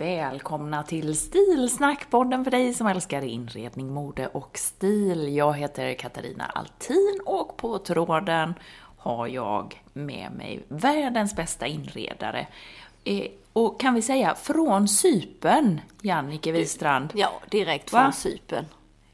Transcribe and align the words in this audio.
Välkomna 0.00 0.82
till 0.82 1.16
Stilsnack, 1.16 2.10
podden 2.10 2.44
för 2.44 2.50
dig 2.50 2.74
som 2.74 2.86
älskar 2.86 3.22
inredning, 3.22 3.92
mode 3.94 4.26
och 4.26 4.58
stil. 4.58 5.36
Jag 5.36 5.52
heter 5.52 5.94
Katarina 5.94 6.44
Altin 6.44 7.20
och 7.26 7.56
på 7.56 7.78
tråden 7.78 8.54
har 8.98 9.26
jag 9.26 9.82
med 9.92 10.32
mig 10.32 10.64
världens 10.68 11.36
bästa 11.36 11.66
inredare. 11.66 12.46
Eh, 13.04 13.26
och 13.52 13.80
kan 13.80 13.94
vi 13.94 14.02
säga 14.02 14.34
från 14.34 14.88
Sypen, 14.88 15.80
Jannike 16.02 16.52
Wistrand? 16.52 17.10
Ja, 17.14 17.32
direkt 17.50 17.90
från 17.90 18.12
Sypen. 18.12 18.66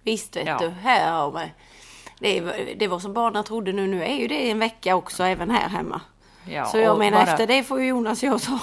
Visst 0.02 0.36
vet 0.36 0.46
Ja. 0.46 0.58
du, 0.60 0.68
här 0.68 1.12
har 1.12 1.30
vi. 1.32 1.52
Det, 2.18 2.40
det 2.78 2.88
var 2.88 2.98
som 2.98 3.12
barnen 3.12 3.44
trodde 3.44 3.72
nu, 3.72 3.86
nu 3.86 4.04
är 4.04 4.14
ju 4.16 4.28
det 4.28 4.50
en 4.50 4.58
vecka 4.58 4.96
också 4.96 5.24
även 5.24 5.50
här 5.50 5.68
hemma. 5.68 6.00
Ja, 6.48 6.64
Så 6.64 6.78
jag 6.78 6.98
menar 6.98 7.18
bara- 7.24 7.30
efter 7.32 7.46
det 7.46 7.62
får 7.62 7.80
ju 7.80 7.86
Jonas 7.88 8.22
och 8.22 8.28
jag 8.28 8.42
ta 8.42 8.58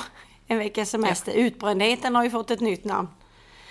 en 0.47 0.57
veckas 0.57 0.89
semester. 0.89 1.33
Utbrändheten 1.33 2.15
har 2.15 2.23
ju 2.23 2.29
fått 2.29 2.51
ett 2.51 2.59
nytt 2.61 2.85
namn. 2.85 3.07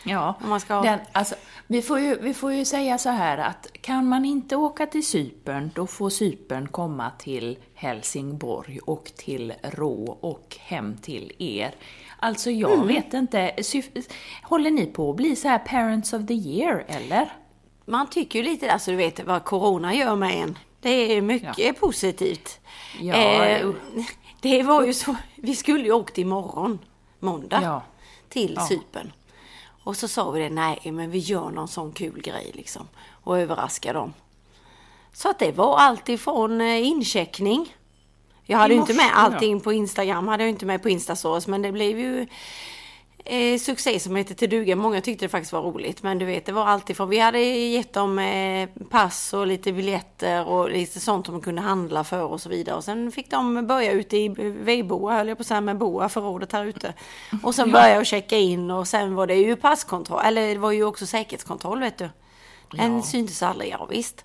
Ja, 0.04 0.34
Om 0.42 0.48
man 0.48 0.60
ska 0.60 0.80
den, 0.82 0.98
alltså, 1.12 1.34
vi, 1.66 1.82
får 1.82 2.00
ju, 2.00 2.18
vi 2.20 2.34
får 2.34 2.52
ju 2.52 2.64
säga 2.64 2.98
så 2.98 3.08
här 3.10 3.38
att 3.38 3.66
kan 3.80 4.08
man 4.08 4.24
inte 4.24 4.56
åka 4.56 4.86
till 4.86 5.06
Cypern, 5.06 5.70
då 5.74 5.86
får 5.86 6.10
Cypern 6.10 6.68
komma 6.68 7.10
till 7.18 7.58
Helsingborg 7.74 8.78
och 8.78 9.12
till 9.16 9.52
Rå 9.62 10.18
och 10.20 10.56
hem 10.60 10.96
till 11.02 11.32
er. 11.38 11.74
Alltså 12.18 12.50
jag 12.50 12.72
Mm. 12.72 12.86
vet 12.86 13.14
inte, 13.14 13.52
håller 14.42 14.70
ni 14.70 14.86
på 14.86 15.10
att 15.10 15.16
bli 15.16 15.36
så 15.36 15.48
här 15.48 15.58
parents 15.58 16.12
of 16.12 16.26
the 16.26 16.34
year, 16.34 16.84
eller? 16.88 17.32
Man 17.84 18.10
tycker 18.10 18.38
ju 18.38 18.44
lite, 18.44 18.72
alltså 18.72 18.90
du 18.90 18.96
vet 18.96 19.24
vad 19.24 19.44
corona 19.44 19.94
gör 19.94 20.16
med 20.16 20.34
en. 20.42 20.58
Det 20.80 20.88
är 21.16 21.22
mycket 21.22 21.80
positivt. 21.80 22.60
Ja, 23.00 23.14
Eh. 23.14 23.66
Det 24.42 24.62
var 24.62 24.84
ju 24.84 24.94
så, 24.94 25.16
vi 25.36 25.56
skulle 25.56 25.84
ju 25.84 25.92
åkt 25.92 26.18
imorgon, 26.18 26.78
måndag, 27.18 27.60
Ja. 27.62 27.82
till 28.28 28.54
Ja. 28.56 28.66
Cypern. 28.66 29.12
Och 29.84 29.96
så 29.96 30.08
sa 30.08 30.30
vi 30.30 30.40
det, 30.42 30.50
nej 30.50 30.80
men 30.84 31.10
vi 31.10 31.18
gör 31.18 31.50
någon 31.50 31.68
sån 31.68 31.92
kul 31.92 32.20
grej 32.22 32.50
liksom. 32.54 32.88
Och 33.10 33.38
överraskar 33.38 33.94
dem. 33.94 34.12
Så 35.12 35.30
att 35.30 35.38
det 35.38 35.52
var 35.52 35.76
allt 35.78 36.08
ifrån 36.08 36.60
eh, 36.60 36.86
incheckning. 36.86 37.76
Jag 38.44 38.58
hade 38.58 38.74
ju 38.74 38.80
inte 38.80 38.94
med 38.94 39.10
allting 39.14 39.60
på 39.60 39.72
Instagram, 39.72 40.28
hade 40.28 40.42
jag 40.42 40.50
inte 40.50 40.66
med 40.66 40.82
på 40.82 40.88
Instastories, 40.88 41.46
men 41.46 41.62
det 41.62 41.72
blev 41.72 41.98
ju 41.98 42.26
eh, 43.24 43.58
succé 43.58 44.00
som 44.00 44.16
heter 44.16 44.34
till 44.34 44.50
duga. 44.50 44.76
Många 44.76 45.00
tyckte 45.00 45.24
det 45.24 45.28
faktiskt 45.28 45.52
var 45.52 45.62
roligt. 45.62 46.02
Men 46.02 46.18
du 46.18 46.24
vet, 46.24 46.46
det 46.46 46.52
var 46.52 46.66
alltid 46.66 46.96
från... 46.96 47.08
Vi 47.08 47.18
hade 47.18 47.38
gett 47.40 47.92
dem 47.92 48.18
eh, 48.18 48.68
pass 48.90 49.32
och 49.32 49.46
lite 49.46 49.72
biljetter 49.72 50.48
och 50.48 50.70
lite 50.70 51.00
sånt 51.00 51.26
som 51.26 51.34
de 51.34 51.42
kunde 51.42 51.62
handla 51.62 52.04
för 52.04 52.22
och 52.22 52.40
så 52.40 52.48
vidare. 52.48 52.76
Och 52.76 52.84
sen 52.84 53.12
fick 53.12 53.30
de 53.30 53.66
börja 53.66 53.92
ute 53.92 54.16
i 54.16 54.28
Veiboa, 54.62 55.16
höll 55.16 55.28
jag 55.28 55.38
på 55.38 55.42
att 55.42 55.46
säga, 55.46 55.60
med 55.60 55.78
Boa, 55.78 56.08
förrådet 56.08 56.52
här 56.52 56.64
ute. 56.64 56.94
Och 57.42 57.54
sen 57.54 57.72
börja 57.72 57.98
och 57.98 58.06
checka 58.06 58.36
in 58.36 58.70
och 58.70 58.88
sen 58.88 59.14
var 59.14 59.26
det 59.26 59.34
ju 59.34 59.56
passkontroll, 59.56 60.22
eller 60.24 60.48
det 60.48 60.58
var 60.58 60.72
ju 60.72 60.84
också 60.84 61.06
säkerhetskontroll 61.06 61.80
vet 61.80 61.98
du. 61.98 62.08
En 62.78 63.02
syntes 63.02 63.42
aldrig, 63.42 63.70
ja 63.70 63.86
visst. 63.90 64.24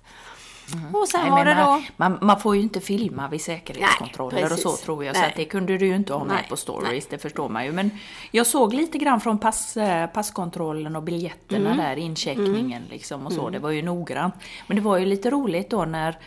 Och 0.92 1.08
sen 1.08 1.20
Nej, 1.20 1.30
var 1.30 1.44
det 1.44 1.54
då... 1.54 1.66
man, 1.66 1.82
man, 1.96 2.18
man 2.22 2.40
får 2.40 2.56
ju 2.56 2.62
inte 2.62 2.80
filma 2.80 3.28
vid 3.28 3.40
säkerhetskontroller 3.42 4.42
Nej, 4.42 4.52
och 4.52 4.58
så 4.58 4.76
tror 4.76 5.04
jag, 5.04 5.16
så 5.16 5.20
Nej. 5.20 5.30
att 5.30 5.36
det 5.36 5.44
kunde 5.44 5.78
du 5.78 5.86
ju 5.86 5.96
inte 5.96 6.12
ha 6.12 6.24
med 6.24 6.48
på 6.48 6.56
stories, 6.56 7.06
det 7.06 7.18
förstår 7.18 7.48
man 7.48 7.64
ju. 7.64 7.72
Men 7.72 7.90
jag 8.30 8.46
såg 8.46 8.74
lite 8.74 8.98
grann 8.98 9.20
från 9.20 9.38
pass, 9.38 9.76
eh, 9.76 10.06
passkontrollen 10.06 10.96
och 10.96 11.02
biljetterna 11.02 11.70
Mm. 11.72 11.76
där, 11.86 11.96
incheckningen 11.96 12.82
liksom 12.90 13.26
och 13.26 13.32
så, 13.32 13.50
det 13.50 13.58
var 13.58 13.70
ju 13.70 13.82
noggrant. 13.82 14.34
Men 14.66 14.76
det 14.76 14.82
var 14.82 14.98
ju 14.98 15.06
lite 15.06 15.30
roligt 15.30 15.70
då 15.70 15.84
när 15.84 16.18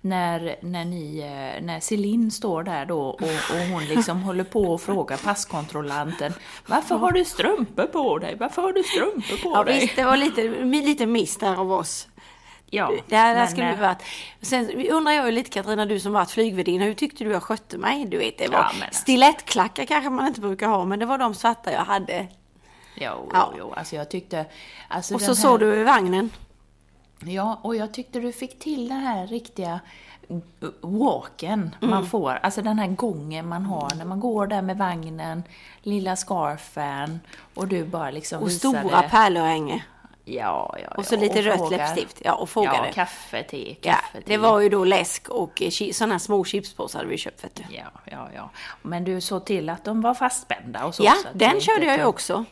när, 0.00 0.56
när, 0.62 0.84
ni, 0.84 1.18
eh, 1.18 1.64
när 1.64 1.80
Celine 1.80 2.30
står 2.30 2.62
där 2.62 2.86
då 2.86 3.00
och, 3.00 3.22
och 3.22 3.58
hon 3.72 3.84
liksom 3.84 4.22
håller 4.22 4.44
på 4.44 4.62
och 4.62 4.80
frågar 4.80 5.16
passkontrollanten 5.16 6.32
Varför 6.66 6.96
har 6.96 7.12
du 7.12 7.24
strumpor 7.24 7.86
på 7.86 8.18
dig? 8.18 8.36
Varför 8.40 8.62
har 8.62 8.72
du 8.72 8.82
strumpor 8.82 9.42
på 9.42 9.56
Ja 9.58 9.64
dig? 9.64 9.80
visst, 9.80 9.96
det 9.96 10.04
var 10.04 10.16
lite, 10.16 10.42
lite 10.64 11.06
miss 11.06 11.36
där 11.36 11.56
av 11.56 11.72
oss. 11.72 12.08
Ja, 12.70 12.92
Det 13.08 13.16
här 13.16 13.34
men, 13.34 13.48
skulle 13.48 13.66
vi 13.66 13.72
eh, 13.72 13.80
varit. 13.80 14.02
Sen 14.42 14.70
undrar 14.90 15.12
jag 15.12 15.26
ju 15.26 15.32
lite 15.32 15.50
Katarina, 15.50 15.86
du 15.86 16.00
som 16.00 16.12
varit 16.12 16.30
flygvärdinna, 16.30 16.84
hur 16.84 16.94
tyckte 16.94 17.24
du 17.24 17.30
jag 17.30 17.42
skötte 17.42 17.78
mig? 17.78 18.04
Du 18.06 18.18
vet, 18.18 18.38
det 18.38 18.48
var 18.48 18.58
Ja, 18.58 18.70
men 18.74 18.82
alltså. 18.82 19.00
stilettklackar 19.02 19.84
kanske 19.84 20.10
man 20.10 20.26
inte 20.26 20.40
brukar 20.40 20.68
ha, 20.68 20.84
men 20.84 20.98
det 20.98 21.06
var 21.06 21.18
de 21.18 21.34
svarta 21.34 21.72
jag 21.72 21.84
hade. 21.84 22.26
Jo, 22.94 23.30
Ja. 23.32 23.52
jo, 23.58 23.72
alltså 23.76 23.96
jag 23.96 24.08
tyckte... 24.10 24.46
Alltså 24.88 25.14
Och 25.14 25.20
så 25.20 25.26
här, 25.26 25.34
såg 25.34 25.60
du 25.60 25.84
vagnen. 25.84 26.30
Ja, 27.24 27.60
och 27.62 27.76
jag 27.76 27.94
tyckte 27.94 28.20
du 28.20 28.32
fick 28.32 28.58
till 28.58 28.88
den 28.88 28.98
här 29.00 29.26
riktiga 29.26 29.80
walken 30.80 31.74
man 31.80 31.92
Mm. 31.92 32.06
får, 32.06 32.30
alltså 32.42 32.62
den 32.62 32.78
här 32.78 32.86
gången 32.86 33.48
man 33.48 33.64
har 33.66 33.90
när 33.96 34.04
man 34.04 34.20
går 34.20 34.46
där 34.46 34.62
med 34.62 34.78
vagnen, 34.78 35.42
lilla 35.82 36.16
scarfen 36.16 37.20
och 37.54 37.68
du 37.68 37.84
bara 37.84 38.10
liksom 38.10 38.42
Och 38.42 38.48
visade... 38.48 38.78
stora 38.80 39.02
pärlörhänge. 39.02 39.82
Ja, 40.30 40.76
ja, 40.82 40.88
Och 40.96 41.06
så 41.06 41.14
ja, 41.14 41.20
lite 41.20 41.42
rött 41.42 41.56
frågar- 41.58 41.78
läppstift. 41.78 42.16
Ja, 42.24 42.34
och 42.34 42.48
frågade. 42.50 42.86
Ja, 42.86 42.92
kaffe, 42.92 43.42
te, 43.42 43.76
Ja, 43.82 43.92
kaffe, 43.92 44.18
te. 44.20 44.22
det 44.26 44.36
var 44.36 44.60
ju 44.60 44.68
då 44.68 44.84
läsk 44.84 45.28
och 45.28 45.62
sådana 45.92 46.18
små 46.18 46.44
chipspåsar 46.44 46.98
hade 46.98 47.10
vi 47.10 47.18
köpt 47.18 47.44
vet 47.44 47.54
du. 47.54 47.62
Ja, 47.70 47.82
ja, 48.04 48.28
ja. 48.34 48.50
Men 48.82 49.04
du 49.04 49.20
såg 49.20 49.44
till 49.46 49.68
att 49.70 49.84
de 49.84 50.00
var 50.00 50.14
fastspända 50.14 50.84
och 50.84 50.94
så. 50.94 51.04
Ja, 51.04 51.12
så 51.22 51.28
den 51.32 51.60
körde 51.60 51.86
jag 51.86 51.98
ju 51.98 52.04
också. 52.04 52.44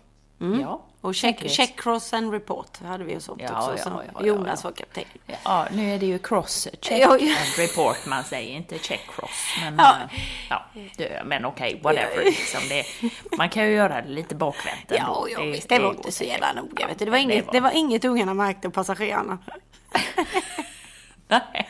Ja, 0.61 0.83
Och 1.07 1.15
check, 1.15 1.51
check, 1.51 1.77
cross 1.81 2.13
and 2.13 2.33
report 2.33 2.83
hade 2.83 3.05
vi 3.05 3.17
och 3.17 3.23
sånt 3.23 3.43
Ja, 3.43 3.73
också. 3.73 3.89
ja, 3.89 4.03
ja, 4.07 4.21
ja, 4.21 4.27
Jonas 4.27 4.65
var 4.65 4.73
kapten. 4.73 5.05
Ja, 5.45 5.67
nu 5.73 5.95
är 5.95 5.99
det 5.99 6.07
ju 6.07 6.19
cross 6.19 6.69
check 6.81 7.05
and 7.05 7.21
report 7.59 8.07
man 8.07 8.25
säger, 8.25 8.57
inte 8.57 8.79
check 8.79 9.01
cross. 9.17 9.31
Men, 9.61 9.81
Ja. 10.51 10.65
det, 10.97 11.23
men 11.25 11.45
okej, 11.45 11.81
whatever. 11.83 12.25
Liksom 12.25 12.61
det, 12.69 12.87
man 13.37 13.49
kan 13.49 13.65
ju 13.65 13.73
göra 13.75 14.03
det 14.03 14.09
lite 14.09 14.35
bakvänt 14.35 14.93
ändå. 14.93 15.29
Ja, 15.33 15.41
ja 15.41 15.45
visst. 15.51 15.69
Det 15.69 15.79
var 15.79 15.91
inte 15.91 16.13
så 16.13 16.25
jävla 16.25 16.53
noga. 16.53 16.89
Det, 16.99 17.05
var 17.05 17.13
det 17.13 17.23
inget, 17.23 17.53
det 17.53 17.61
var 17.61 17.71
inget 17.71 18.05
ungarna 18.05 18.35
märkte 18.35 18.71
passagerarna. 18.71 19.39
Nej. 21.29 21.69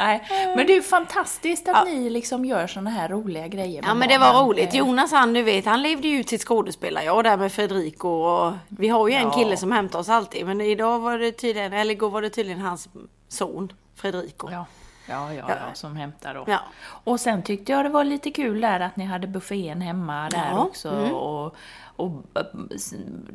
Nej. 0.00 0.22
Men 0.56 0.66
det 0.66 0.76
är 0.76 0.82
fantastiskt 0.82 1.68
att 1.68 1.86
ni 1.86 2.10
liksom 2.10 2.44
gör 2.44 2.66
såna 2.66 2.90
här 2.90 3.08
roliga 3.08 3.48
grejer 3.48 3.82
Ja 3.86 3.94
men 3.94 4.08
det 4.08 4.18
var 4.18 4.32
barnen. 4.32 4.48
roligt. 4.48 4.72
Eh, 4.74 4.78
Jonas 4.78 5.10
han 5.12 5.32
du 5.32 5.42
vet, 5.42 5.64
han 5.66 5.82
levde 5.82 6.08
ju 6.08 6.20
ut 6.20 6.28
sitt 6.28 6.40
skådespelare. 6.44 7.04
Jag 7.04 7.24
där 7.24 7.36
med 7.36 7.52
Federico 7.52 8.08
och 8.08 8.52
vi 8.68 8.88
har 8.88 9.08
ju 9.08 9.14
en 9.14 9.22
Ja. 9.22 9.30
kille 9.30 9.56
som 9.56 9.72
hämtar 9.72 9.98
oss 9.98 10.08
alltid. 10.08 10.46
Men 10.46 10.60
idag 10.60 10.98
var 11.00 11.18
det 11.18 11.32
tydligen, 11.32 11.72
eller 11.72 11.92
igår 11.92 12.10
var 12.10 12.22
det 12.22 12.30
tydligen 12.30 12.60
hans 12.60 12.88
son 13.28 13.72
Federico. 13.96 14.48
Ja. 14.52 14.66
Ja, 15.08 15.34
ja, 15.34 15.44
ja, 15.48 15.56
som 15.74 15.96
hämtar 15.96 16.34
då. 16.34 16.44
Ja. 16.46 16.58
Och 17.04 17.20
sen 17.20 17.42
tyckte 17.42 17.72
jag 17.72 17.84
det 17.84 17.88
var 17.88 18.04
lite 18.04 18.30
kul 18.30 18.60
där 18.60 18.80
att 18.80 18.96
ni 18.96 19.04
hade 19.04 19.26
buffén 19.26 19.80
hemma 19.80 20.28
där 20.30 20.50
Ja, 20.52 20.58
också. 20.64 20.90
Och, 20.90 21.54
och, 21.96 22.22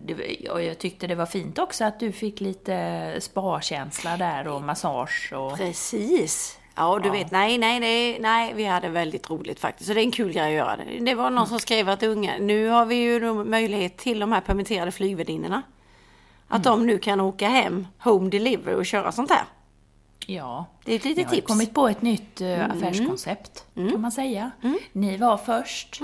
det- 0.05 0.49
och 0.49 0.63
jag 0.63 0.77
tyckte 0.77 1.07
det 1.07 1.15
var 1.15 1.25
fint 1.25 1.59
också 1.59 1.85
att 1.85 1.99
du 1.99 2.11
fick 2.11 2.39
lite 2.41 3.15
spa-känsla 3.19 4.17
där 4.17 4.47
och 4.47 4.61
massage 4.61 5.33
och... 5.35 5.57
Precis. 5.57 6.55
Ja, 6.75 6.99
du 7.03 7.09
vet, 7.09 7.31
nej, 7.31 7.57
nej, 7.57 7.79
nej, 7.79 8.17
nej, 8.19 8.53
vi 8.55 8.65
hade 8.65 8.89
väldigt 8.89 9.29
roligt 9.29 9.59
faktiskt. 9.59 9.87
Så 9.87 9.93
det 9.93 10.01
är 10.01 10.05
en 10.05 10.11
kul 10.11 10.31
grej 10.33 10.45
att 10.45 10.51
göra. 10.67 10.77
Det 11.01 11.15
var 11.15 11.29
någon 11.29 11.47
som 11.47 11.59
skrev 11.59 11.89
att 11.89 12.03
unga, 12.03 12.33
nu 12.39 12.67
har 12.67 12.85
vi 12.85 12.95
ju 12.95 13.33
möjlighet 13.33 13.97
till 13.97 14.19
de 14.19 14.31
här 14.31 14.41
permitterade 14.41 14.91
flygvärdinnorna. 14.91 15.61
Att 16.47 16.63
de 16.63 16.85
nu 16.87 16.97
kan 16.97 17.19
åka 17.21 17.47
hem, 17.47 17.87
home 17.99 18.29
delivery 18.29 18.75
och 18.75 18.85
köra 18.85 19.11
sånt 19.11 19.29
här. 19.31 19.43
Ja. 20.35 20.65
Det 20.85 20.91
är 20.91 20.95
ett 20.95 21.03
litet 21.05 21.17
Ni 21.17 21.23
har 21.23 21.35
tips. 21.35 21.47
kommit 21.47 21.73
på 21.73 21.87
ett 21.87 22.01
nytt 22.01 22.41
eh, 22.41 22.65
affärskoncept, 22.71 23.65
kan 23.75 24.01
man 24.01 24.11
säga. 24.11 24.51
Ni 24.93 25.17
var 25.17 25.37
först 25.37 25.99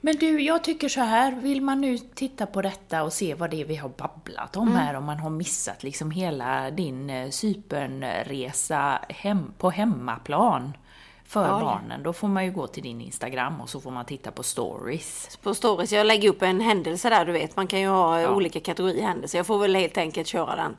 Men 0.00 0.16
du, 0.16 0.40
jag 0.40 0.64
tycker 0.64 0.88
så 0.88 1.00
här, 1.00 1.32
vill 1.32 1.60
man 1.62 1.80
nu 1.80 1.98
titta 1.98 2.46
på 2.46 2.62
detta 2.62 3.02
och 3.02 3.12
se 3.12 3.34
vad 3.34 3.50
det 3.50 3.60
är 3.60 3.64
vi 3.64 3.76
har 3.76 3.88
babblat 3.88 4.56
om 4.56 4.76
här, 4.76 4.94
om 4.94 5.04
man 5.04 5.18
har 5.18 5.30
missat 5.30 5.82
liksom 5.82 6.10
hela 6.10 6.70
din 6.70 7.10
eh, 7.10 7.30
Cypernresa 7.30 8.98
hem, 9.08 9.52
på 9.58 9.70
hemmaplan 9.70 10.76
för 11.24 11.48
Ja. 11.48 11.60
barnen, 11.60 12.02
då 12.02 12.12
får 12.12 12.28
man 12.28 12.44
ju 12.44 12.50
gå 12.50 12.66
till 12.66 12.82
din 12.82 13.00
Instagram 13.00 13.60
och 13.60 13.68
så 13.70 13.80
får 13.80 13.90
man 13.90 14.04
titta 14.04 14.30
på 14.30 14.42
stories. 14.42 15.38
På 15.42 15.54
stories, 15.54 15.92
jag 15.92 16.06
lägger 16.06 16.28
upp 16.28 16.42
en 16.42 16.60
händelse 16.60 17.10
där 17.10 17.24
du 17.24 17.32
vet. 17.32 17.56
Man 17.56 17.66
kan 17.66 17.80
ju 17.80 17.88
ha 17.88 18.20
Ja. 18.20 18.28
olika 18.30 18.60
kategorier 18.60 19.02
händelser. 19.06 19.38
Jag 19.38 19.46
får 19.46 19.58
väl 19.58 19.74
helt 19.74 19.98
enkelt 19.98 20.26
köra 20.28 20.56
den. 20.56 20.76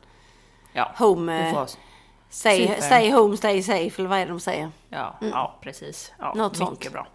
Ja, 0.73 0.91
Home, 0.97 1.49
eh, 1.49 1.65
Stay, 2.29 2.67
Super. 2.67 2.81
stay 2.81 3.11
home, 3.11 3.37
stay 3.37 3.63
safe 3.63 4.01
eller 4.01 4.09
vad 4.09 4.19
är 4.19 4.25
det 4.25 4.31
de 4.31 4.39
säger? 4.39 4.69
ja, 4.89 5.15
ja, 5.19 5.55
precis. 5.61 6.11
Ja, 6.19 6.33
Något 6.35 6.51
mycket 6.59 6.67
sånt. 6.67 6.91
bra. 6.93 7.07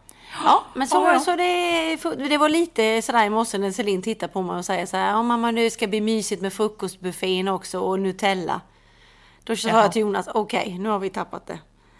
Ja, 0.44 0.62
men 0.74 0.88
så, 0.88 0.96
Ja, 0.96 1.12
ja. 1.12 1.20
så 1.20 1.36
det, 1.36 2.28
det 2.28 2.38
var 2.38 2.48
lite 2.48 3.02
sådär 3.02 3.24
i 3.24 3.30
morse 3.30 3.58
när 3.58 3.70
Celine 3.70 4.02
tittade 4.02 4.32
på 4.32 4.42
mig 4.42 4.56
och 4.58 4.64
säger 4.64 4.86
så 4.86 4.96
här, 4.96 5.10
ja 5.10 5.22
mamma 5.22 5.50
nu 5.50 5.70
ska 5.70 5.84
det 5.86 5.90
bli 5.90 6.00
mysigt 6.00 6.42
med 6.42 6.52
frukostbuffén 6.52 7.48
också 7.48 7.80
och 7.80 8.00
Nutella. 8.00 8.60
Då 9.44 9.56
sa 9.56 9.68
jag 9.68 9.92
till 9.92 10.02
Jonas, 10.02 10.28
okej 10.34 10.78
nu 10.78 10.88
har 10.88 10.98
vi 10.98 11.10
tappat 11.10 11.46
det. 11.46 11.58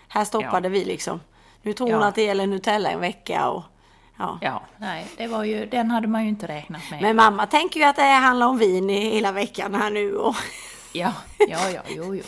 Här 0.09 0.25
stoppade 0.25 0.69
vi 0.69 0.85
liksom. 0.85 1.21
Nu 1.63 1.73
tror 1.73 1.91
hon 1.93 2.01
Ja. 2.01 2.07
att 2.07 2.15
det 2.15 2.23
gäller 2.23 2.47
Nutella 2.47 2.91
en 2.91 3.01
vecka 3.01 3.49
och 3.51 3.63
ja. 4.19 4.39
Ja, 4.41 4.63
nej, 4.79 5.07
det 5.17 5.27
var 5.27 5.45
ju, 5.45 5.67
den 5.67 5.91
hade 5.91 6.09
man 6.09 6.23
ju 6.23 6.29
inte 6.29 6.49
räknat 6.49 6.83
med. 6.91 7.03
Men 7.03 7.17
mamma 7.17 7.47
tänker 7.47 7.81
ju 7.81 7.87
att 7.87 7.97
det 7.97 8.03
handlar 8.03 8.47
om 8.47 8.59
vin 8.59 8.91
i 8.91 9.11
hela 9.11 9.33
veckan 9.33 9.75
här 9.75 9.91
nu 9.91 10.17
och 10.17 10.37
Ja, 10.93 11.13
ja, 11.49 11.71
ja, 11.71 11.81
jo, 11.89 12.15
jo. 12.15 12.23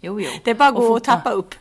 Jo, 0.00 0.20
jo. 0.20 0.30
det 0.44 0.50
är 0.50 0.54
bara 0.54 0.68
att 0.68 0.74
Och 0.74 0.80
gå 0.80 0.86
och 0.88 0.96
fotboll- 0.98 1.04
tappa 1.04 1.30
upp. 1.30 1.54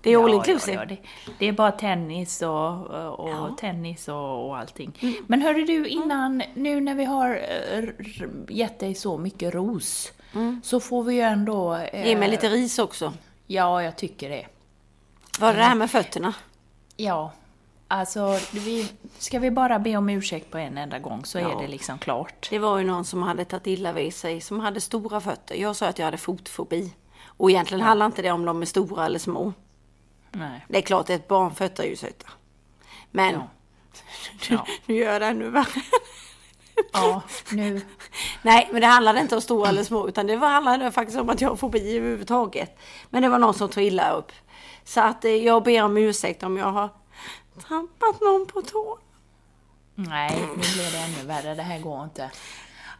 Det 0.00 0.10
är 0.10 0.24
all 0.24 0.30
Ja, 0.30 0.36
inclusive. 0.36 0.74
Ja, 0.76 0.80
ja, 0.82 0.86
det, 0.86 0.98
det 1.38 1.46
är 1.48 1.52
bara 1.52 1.72
tennis 1.72 2.42
och, 2.42 2.86
och 2.86 3.28
Ja. 3.30 3.44
Mm. 3.44 3.56
tennis 3.56 4.08
och, 4.08 4.46
och 4.48 4.56
allting. 4.58 4.92
Men 5.26 5.42
hörru 5.42 5.64
du, 5.64 5.86
innan, 5.88 6.42
nu 6.54 6.80
när 6.80 6.94
vi 6.94 7.04
har 7.04 7.40
eh, 7.72 7.84
gett 8.48 8.78
dig 8.78 8.94
så 8.94 9.18
mycket 9.18 9.54
ros, 9.54 10.12
så 10.62 10.80
får 10.80 11.02
vi 11.02 11.14
ju 11.14 11.20
ändå... 11.20 11.74
eh, 11.74 11.80
Mm. 11.94 12.06
Ge 12.08 12.16
mig 12.16 12.28
lite 12.30 12.48
ris 12.48 12.78
också. 12.78 13.12
Ja, 13.46 13.82
jag 13.82 13.96
tycker 13.96 14.28
det. 14.30 14.46
Var 15.40 15.52
det 15.52 15.58
det 15.58 15.64
här 15.64 15.74
med 15.74 15.90
fötterna? 15.90 16.34
Ja, 16.96 17.32
alltså, 17.88 18.38
vi, 18.52 18.88
ska 19.18 19.38
vi 19.38 19.50
bara 19.50 19.78
be 19.78 19.96
om 19.96 20.08
ursäkt 20.10 20.50
på 20.50 20.58
en 20.58 20.78
enda 20.78 20.98
gång 20.98 21.24
så 21.24 21.38
Ja. 21.38 21.52
är 21.58 21.62
det 21.62 21.68
liksom 21.68 21.98
klart. 21.98 22.46
Det 22.50 22.58
var 22.58 22.78
ju 22.78 22.84
någon 22.84 23.04
som 23.04 23.22
hade 23.22 23.44
tagit 23.44 23.66
illa 23.66 23.92
vid 23.92 24.14
sig, 24.14 24.40
som 24.40 24.60
hade 24.60 24.80
stora 24.80 25.20
fötter. 25.20 25.54
Jag 25.54 25.76
sa 25.76 25.86
att 25.88 25.98
jag 25.98 26.04
hade 26.06 26.16
fotfobi. 26.18 26.92
Och 27.42 27.50
egentligen 27.50 27.84
handlar 27.84 28.06
inte 28.06 28.22
det 28.22 28.30
om 28.30 28.44
de 28.44 28.62
är 28.62 28.66
stora 28.66 29.06
eller 29.06 29.18
små. 29.18 29.52
Nej. 30.30 30.66
Det 30.68 30.78
är 30.78 30.82
klart 30.82 31.10
ett 31.10 31.28
barn 31.28 31.54
fötter 31.54 31.84
ju 31.84 31.96
söta. 31.96 32.26
Men 33.10 33.32
Ja. 33.34 33.48
nu, 34.32 34.38
Ja. 34.56 34.66
nu 34.86 34.94
gör 34.94 35.12
jag 35.12 35.22
det 35.22 35.26
ännu 35.26 35.50
värre. 35.50 35.82
Ja, 36.92 37.22
nu... 37.50 37.80
Nej, 38.42 38.68
men 38.72 38.80
det 38.80 38.86
handlade 38.86 39.20
inte 39.20 39.34
om 39.34 39.40
stora 39.40 39.68
eller 39.68 39.84
små, 39.84 40.08
utan 40.08 40.26
det 40.26 40.36
handlade 40.36 40.92
faktiskt 40.92 41.18
om 41.18 41.30
att 41.30 41.40
jag 41.40 41.48
har 41.48 41.56
fobi 41.56 41.96
överhuvudtaget. 41.96 42.78
Men 43.10 43.22
det 43.22 43.28
var 43.28 43.38
någon 43.38 43.54
som 43.54 43.68
tog 43.68 43.82
illa 43.84 44.10
upp. 44.10 44.32
Så 44.84 45.00
att 45.00 45.24
eh, 45.24 45.30
jag 45.30 45.62
ber 45.62 45.82
om 45.82 45.96
ursäkt 45.96 46.42
om 46.42 46.56
jag 46.56 46.72
har 46.72 46.88
trampat 47.68 48.20
någon 48.20 48.46
på 48.46 48.62
tån. 48.62 48.98
Nej, 49.94 50.38
nu 50.48 50.54
blir 50.54 50.92
det 50.92 50.98
ännu 50.98 51.26
värre. 51.28 51.54
Det 51.54 51.62
här 51.62 51.78
går 51.80 52.04
inte. 52.04 52.30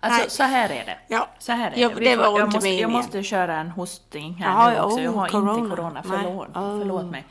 Alltså, 0.05 0.21
Nej. 0.21 0.31
så 0.31 0.43
här 0.43 0.71
är 0.71 0.85
det. 0.85 0.99
Ja. 1.09 1.29
Så 1.39 1.53
här 1.53 1.71
är 1.71 1.77
Ja, 1.81 1.89
det. 1.89 1.95
Det 2.05 2.17
var 2.17 2.39
jag, 2.39 2.53
måste, 2.53 2.69
jag 2.69 2.91
måste 2.91 3.23
köra 3.23 3.57
en 3.57 3.71
hosting 3.71 4.35
här 4.35 4.51
Jaha, 4.51 4.71
nu 4.71 4.81
också. 4.81 5.01
Jag 5.01 5.15
oh, 5.15 5.19
har 5.21 5.29
corona. 5.29 5.59
inte 5.59 5.77
corona. 5.77 6.03
Förlåt, 6.07 6.49
Oh. 6.49 6.79
förlåt 6.79 7.05
mig. 7.07 7.25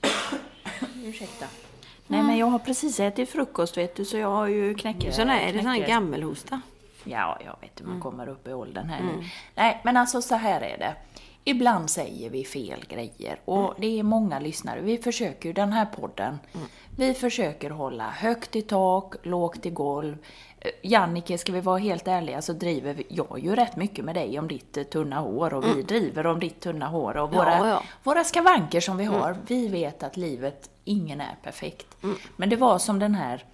Ursäkta. 1.04 1.46
Nej, 2.06 2.22
men 2.22 2.36
jag 2.36 2.46
har 2.46 2.58
precis 2.58 3.00
ätit 3.00 3.30
frukost 3.30 3.76
vet 3.76 3.96
du, 3.96 4.04
så 4.04 4.16
jag 4.16 4.30
har 4.30 4.46
ju 4.46 4.74
knäcke... 4.74 5.12
Så 5.12 5.24
nej, 5.24 5.48
är 5.48 5.52
det 5.52 5.58
sån 5.62 5.68
här 5.70 5.86
gammelhosta? 5.86 6.60
Ja, 7.04 7.38
jag 7.44 7.56
vet 7.60 7.80
hur 7.80 7.84
Mm. 7.84 7.92
man 7.98 8.02
kommer 8.02 8.28
upp 8.28 8.48
i 8.48 8.52
åldern 8.52 8.88
här 8.88 9.02
nu. 9.02 9.24
Nej, 9.54 9.80
men 9.84 9.96
alltså 9.96 10.22
så 10.22 10.34
här 10.34 10.60
är 10.60 10.78
det. 10.78 10.94
Ibland 11.44 11.90
säger 11.90 12.30
vi 12.30 12.44
fel 12.44 12.84
grejer 12.88 13.40
och 13.44 13.58
Mm. 13.64 13.74
det 13.78 13.98
är 13.98 14.02
många 14.02 14.38
lyssnare. 14.38 14.80
Vi 14.80 14.98
försöker 14.98 15.48
ju, 15.48 15.52
den 15.52 15.72
här 15.72 15.86
podden, 15.86 16.38
vi 16.96 17.14
försöker 17.14 17.70
hålla 17.70 18.10
högt 18.10 18.56
i 18.56 18.62
tak, 18.62 19.14
lågt 19.22 19.66
i 19.66 19.70
golv. 19.70 20.16
Eh, 20.66 20.72
Jannike, 20.82 21.38
ska 21.38 21.52
vi 21.52 21.60
vara 21.60 21.78
helt 21.78 22.08
ärliga 22.08 22.42
så 22.42 22.52
driver 22.52 22.94
vi, 22.94 23.06
jag 23.08 23.38
ju 23.38 23.56
rätt 23.56 23.76
mycket 23.76 24.04
med 24.04 24.14
dig 24.14 24.38
om 24.38 24.48
ditt 24.48 24.76
eh, 24.76 24.84
tunna 24.84 25.20
hår 25.20 25.54
och 25.54 25.64
vi 25.64 25.82
driver 25.82 26.26
om 26.26 26.40
ditt 26.40 26.60
tunna 26.60 26.86
hår 26.86 27.16
och 27.16 27.32
våra, 27.32 27.56
Mm. 27.56 27.68
Ja, 27.68 27.74
ja. 27.74 27.82
våra 28.02 28.24
skavanker 28.24 28.80
som 28.80 28.96
vi 28.96 29.04
har. 29.04 29.36
Vi 29.46 29.68
vet 29.68 30.02
att 30.02 30.16
livet, 30.16 30.70
ingen 30.84 31.20
är 31.20 31.36
perfekt. 31.42 32.02
Mm. 32.02 32.16
Men 32.36 32.48
det 32.48 32.56
var 32.56 32.78
som 32.78 32.98
den 32.98 33.14
här 33.14 33.44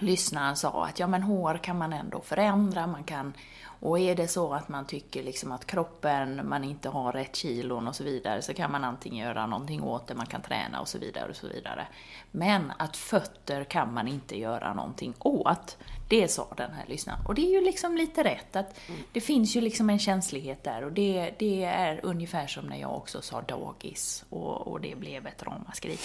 lyssnaren 0.00 0.56
sa 0.56 0.84
att 0.84 0.98
ja 0.98 1.06
men 1.06 1.22
hår 1.22 1.58
kan 1.62 1.78
man 1.78 1.92
ändå 1.92 2.20
förändra, 2.20 2.86
man 2.86 3.04
kan 3.04 3.32
och 3.80 3.98
är 3.98 4.14
det 4.14 4.28
så 4.28 4.54
att 4.54 4.68
man 4.68 4.86
tycker 4.86 5.22
liksom 5.22 5.52
att 5.52 5.66
kroppen, 5.66 6.48
man 6.48 6.64
inte 6.64 6.88
har 6.88 7.12
rätt 7.12 7.36
kilon 7.36 7.88
och 7.88 7.96
så 7.96 8.04
vidare 8.04 8.42
så 8.42 8.54
kan 8.54 8.72
man 8.72 8.84
antingen 8.84 9.26
göra 9.26 9.46
någonting 9.46 9.82
åt 9.82 10.06
det, 10.06 10.14
man 10.14 10.26
kan 10.26 10.42
träna 10.42 10.80
och 10.80 10.88
så 10.88 10.98
vidare 10.98 11.30
och 11.30 11.36
så 11.36 11.48
vidare. 11.48 11.86
Men 12.30 12.72
att 12.76 12.96
fötter 12.96 13.64
kan 13.64 13.94
man 13.94 14.08
inte 14.08 14.38
göra 14.38 14.74
någonting 14.74 15.14
åt. 15.18 15.76
Det 16.08 16.28
sa 16.28 16.46
den 16.56 16.70
här 16.70 16.84
lyssnaren. 16.86 17.26
Och 17.26 17.34
det 17.34 17.42
är 17.42 17.50
ju 17.50 17.60
liksom 17.60 17.96
lite 17.96 18.24
rätt 18.24 18.56
att 18.56 18.80
det 19.12 19.20
finns 19.20 19.56
ju 19.56 19.60
liksom 19.60 19.90
en 19.90 19.98
känslighet 19.98 20.64
där 20.64 20.84
och 20.84 20.92
det, 20.92 21.34
det 21.38 21.64
är 21.64 22.00
ungefär 22.02 22.46
som 22.46 22.66
när 22.66 22.76
jag 22.76 22.96
också 22.96 23.22
sa 23.22 23.42
dagis 23.42 24.24
och, 24.30 24.66
och 24.66 24.80
det 24.80 24.94
blev 24.96 25.26
ett 25.26 25.42
ramaskri. 25.42 25.98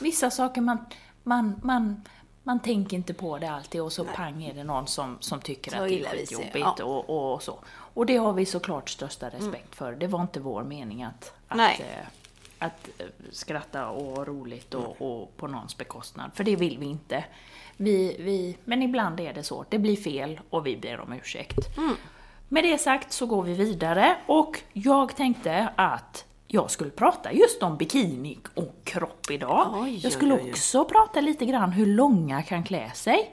Vissa 0.00 0.30
saker 0.30 0.60
man, 0.60 0.78
man, 1.22 1.60
man 1.62 2.02
man 2.48 2.60
tänker 2.60 2.96
inte 2.96 3.14
på 3.14 3.38
det 3.38 3.50
alltid 3.50 3.80
och 3.80 3.92
så 3.92 4.04
pang 4.04 4.44
är 4.44 4.54
det 4.54 4.64
någon 4.64 4.86
som, 4.86 5.16
som 5.20 5.40
tycker 5.40 5.70
Så 5.70 5.76
att 5.76 5.88
det 5.88 6.00
är 6.00 6.10
skitjobbigt 6.10 6.66
ja. 6.78 6.84
och, 6.84 7.32
och 7.32 7.42
så. 7.42 7.58
Och 7.68 8.06
det 8.06 8.16
har 8.16 8.32
vi 8.32 8.46
såklart 8.46 8.90
största 8.90 9.28
respekt 9.28 9.74
för. 9.74 9.92
Det 9.92 10.06
var 10.06 10.22
inte 10.22 10.40
vår 10.40 10.62
mening 10.62 11.02
att, 11.02 11.32
att, 11.48 11.56
Nej. 11.56 11.80
eh, 11.80 12.06
att 12.58 12.88
eh, 12.98 13.06
skratta 13.30 13.88
och 13.88 14.16
ha 14.16 14.24
roligt 14.24 14.74
och, 14.74 15.02
och 15.02 15.36
på 15.36 15.46
någons 15.46 15.76
bekostnad. 15.76 16.30
För 16.34 16.44
det 16.44 16.56
vill 16.56 16.78
vi 16.78 16.86
inte. 16.86 17.24
Vi, 17.76 18.16
vi, 18.18 18.56
men 18.64 18.82
ibland 18.82 19.20
är 19.20 19.32
det 19.32 19.42
så. 19.42 19.64
Det 19.68 19.78
blir 19.78 19.96
fel 19.96 20.40
och 20.50 20.66
vi 20.66 20.76
ber 20.76 21.00
om 21.00 21.12
ursäkt. 21.12 21.58
Med 22.48 22.64
det 22.64 22.78
sagt 22.78 23.12
så 23.12 23.26
går 23.26 23.42
vi 23.42 23.54
vidare 23.54 24.16
och 24.26 24.60
jag 24.72 25.16
tänkte 25.16 25.68
att 25.76 26.24
jag 26.46 26.70
skulle 26.70 26.90
prata 26.90 27.32
just 27.32 27.62
om 27.62 27.76
bikini 27.76 28.38
och 28.54 28.74
kropp 28.84 29.30
idag. 29.30 29.74
Oj, 29.74 30.00
jag 30.02 30.12
skulle 30.12 30.34
oj, 30.34 30.40
oj. 30.44 30.50
också 30.50 30.84
prata 30.84 31.20
lite 31.20 31.46
grann 31.46 31.72
hur 31.72 31.86
långa 31.86 32.42
kan 32.42 32.64
klä 32.64 32.90
sig. 32.90 33.30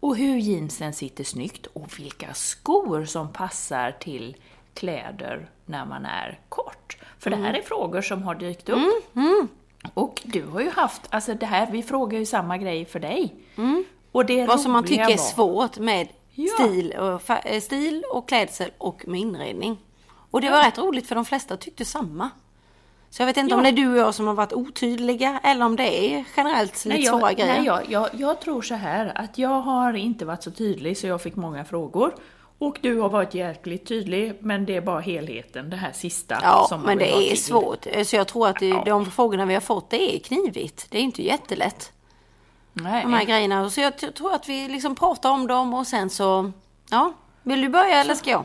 Och 0.00 0.16
hur 0.16 0.36
jeansen 0.36 0.92
sitter 0.92 1.24
snyggt 1.24 1.66
och 1.66 1.98
vilka 1.98 2.34
skor 2.34 3.04
som 3.04 3.32
passar 3.32 3.92
till 3.92 4.36
kläder 4.76 5.50
när 5.66 5.84
man 5.84 6.04
är 6.06 6.40
kort. 6.48 6.96
För 7.18 7.30
det 7.30 7.36
här 7.36 7.54
är 7.54 7.62
frågor 7.62 8.02
som 8.02 8.22
har 8.22 8.34
dykt 8.34 8.68
upp. 8.68 8.78
Och 9.94 10.22
du 10.24 10.46
har 10.46 10.60
ju 10.60 10.70
haft, 10.70 11.02
alltså 11.10 11.34
det 11.34 11.46
här, 11.46 11.66
vi 11.70 11.82
frågar 11.82 12.18
ju 12.18 12.26
samma 12.26 12.58
grej 12.58 12.84
för 12.84 13.00
dig. 13.00 13.34
Och 14.12 14.26
det 14.26 14.46
Vad 14.46 14.60
som 14.60 14.72
man 14.72 14.84
tycker 14.84 15.10
är 15.10 15.16
svårt 15.16 15.78
med 15.78 16.08
Ja. 16.38 16.54
stil, 16.54 16.92
och, 16.98 17.30
eh, 17.46 17.60
stil 17.60 18.04
och 18.12 18.28
klädsel 18.28 18.70
och 18.78 19.08
med 19.08 19.20
inredning. 19.20 19.78
Och 20.30 20.40
det 20.40 20.50
var 20.50 20.62
rätt 20.62 20.78
roligt 20.78 21.06
för 21.08 21.14
de 21.14 21.24
flesta 21.24 21.56
tyckte 21.56 21.84
samma. 21.84 22.30
Så 23.10 23.22
jag 23.22 23.26
vet 23.26 23.36
inte 23.36 23.54
om 23.54 23.64
Ja. 23.64 23.70
det 23.70 23.80
är 23.80 23.84
du 23.84 23.90
och 23.92 23.98
jag 23.98 24.14
som 24.14 24.26
har 24.26 24.34
varit 24.34 24.52
otydliga 24.52 25.40
eller 25.42 25.64
om 25.66 25.76
det 25.76 26.14
är 26.14 26.24
generellt 26.36 26.84
lite 26.84 26.96
Nej, 26.98 27.06
svåra 27.06 27.20
jag, 27.30 27.36
grejer. 27.36 27.54
nej 27.56 27.64
jag, 27.66 27.82
jag, 27.90 28.08
jag 28.12 28.40
tror 28.40 28.62
så 28.62 28.74
här 28.74 29.12
att 29.14 29.38
jag 29.38 29.60
har 29.60 29.92
inte 29.94 30.24
varit 30.24 30.42
så 30.42 30.50
tydlig 30.50 30.98
så 30.98 31.06
jag 31.06 31.22
fick 31.22 31.36
många 31.36 31.64
frågor. 31.64 32.14
Och 32.58 32.78
du 32.82 32.98
har 33.00 33.08
varit 33.08 33.34
jäkligt 33.34 33.86
tydlig, 33.86 34.34
men 34.40 34.66
det 34.66 34.76
är 34.76 34.80
bara 34.80 35.00
helheten, 35.00 35.70
det 35.70 35.76
här 35.76 35.92
sista 35.92 36.38
Ja, 36.42 36.66
som 36.68 36.80
men 36.82 36.98
det 36.98 37.12
är 37.16 37.28
till. 37.28 37.42
svårt. 37.44 37.86
Så 38.04 38.16
jag 38.16 38.28
tror 38.28 38.48
att 38.48 38.56
det, 38.60 38.68
Ja. 38.68 38.82
de 38.86 39.10
frågorna 39.10 39.44
vi 39.46 39.54
har 39.54 39.60
fått, 39.60 39.90
det 39.90 40.16
är 40.16 40.18
knivigt. 40.18 40.86
Det 40.90 40.98
är 40.98 41.02
inte 41.02 41.22
jättelätt. 41.22 41.92
Nej. 42.72 43.02
De 43.02 43.12
här 43.12 43.24
grejerna. 43.24 43.70
Så 43.70 43.80
jag 43.80 43.98
tror 44.14 44.34
att 44.34 44.48
vi 44.48 44.68
liksom 44.68 44.94
pratar 44.94 45.30
om 45.30 45.46
dem 45.46 45.74
och 45.74 45.86
sen 45.86 46.10
så... 46.10 46.52
Ja, 46.90 47.12
vill 47.42 47.60
du 47.60 47.68
börja 47.68 48.00
eller 48.00 48.14
ska 48.14 48.30
jag? 48.30 48.44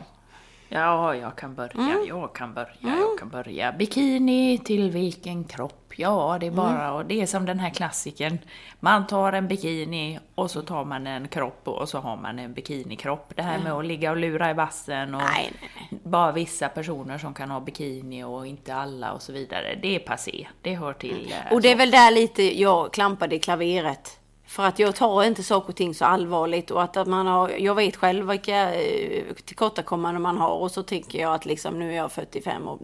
Ja, 0.74 1.16
jag 1.16 1.36
kan 1.36 1.54
börja, 1.54 1.72
Mm. 1.74 2.04
jag 2.08 2.32
kan 2.34 2.54
börja, 2.54 2.74
jag 2.80 3.18
kan 3.18 3.28
börja. 3.28 3.72
Bikini 3.72 4.58
till 4.58 4.90
vilken 4.90 5.44
kropp? 5.44 5.92
Ja, 5.96 6.36
det 6.40 6.46
är 6.46 6.50
bara, 6.50 6.82
Mm. 6.84 6.94
och 6.94 7.06
det 7.06 7.20
är 7.22 7.26
som 7.26 7.46
den 7.46 7.58
här 7.60 7.70
klassiken. 7.70 8.38
Man 8.80 9.06
tar 9.06 9.32
en 9.32 9.48
bikini 9.48 10.18
och 10.34 10.50
så 10.50 10.62
tar 10.62 10.84
man 10.84 11.06
en 11.06 11.28
kropp 11.28 11.68
och 11.68 11.88
så 11.88 11.98
har 11.98 12.16
man 12.16 12.38
en 12.38 12.52
bikinikropp. 12.52 13.32
Det 13.36 13.42
här 13.42 13.58
med 13.58 13.72
att 13.72 13.84
ligga 13.86 14.10
och 14.10 14.16
lura 14.16 14.50
i 14.50 14.54
vassen 14.54 15.14
och 15.14 15.20
Mm. 15.20 15.32
Nej, 15.34 15.52
nej, 15.90 16.00
bara 16.04 16.32
vissa 16.32 16.68
personer 16.68 17.18
som 17.18 17.34
kan 17.34 17.50
ha 17.50 17.60
bikini 17.60 18.24
och 18.24 18.46
inte 18.46 18.74
alla 18.74 19.12
och 19.12 19.22
så 19.22 19.32
vidare. 19.32 19.78
Det 19.82 19.94
är 19.94 19.98
passé, 19.98 20.48
det 20.62 20.74
hör 20.74 20.92
till. 20.92 21.32
eh, 21.46 21.52
Och 21.52 21.60
det 21.62 21.68
är 21.68 21.72
så. 21.72 21.78
väl 21.78 21.90
där 21.90 22.10
lite 22.10 22.60
jag 22.60 22.92
klampade 22.92 23.34
i 23.36 23.38
klaveret. 23.38 24.18
För 24.52 24.62
att 24.62 24.78
jag 24.78 24.96
tar 24.96 25.24
inte 25.24 25.42
saker 25.42 25.68
och 25.68 25.76
ting 25.76 25.94
så 25.94 26.04
allvarligt 26.04 26.70
och 26.70 26.82
att, 26.82 26.96
att 26.96 27.06
man 27.06 27.26
har, 27.26 27.48
jag 27.48 27.74
vet 27.74 27.96
själv 27.96 28.28
vilka 28.28 28.74
eh, 28.74 29.34
tillkortakommanden 29.44 30.22
man 30.22 30.38
har 30.38 30.54
och 30.54 30.70
så 30.70 30.82
tänker 30.82 31.20
jag 31.20 31.34
att 31.34 31.44
liksom 31.46 31.78
nu 31.78 31.92
är 31.92 31.96
jag 31.96 32.12
45 32.12 32.68
och 32.68 32.80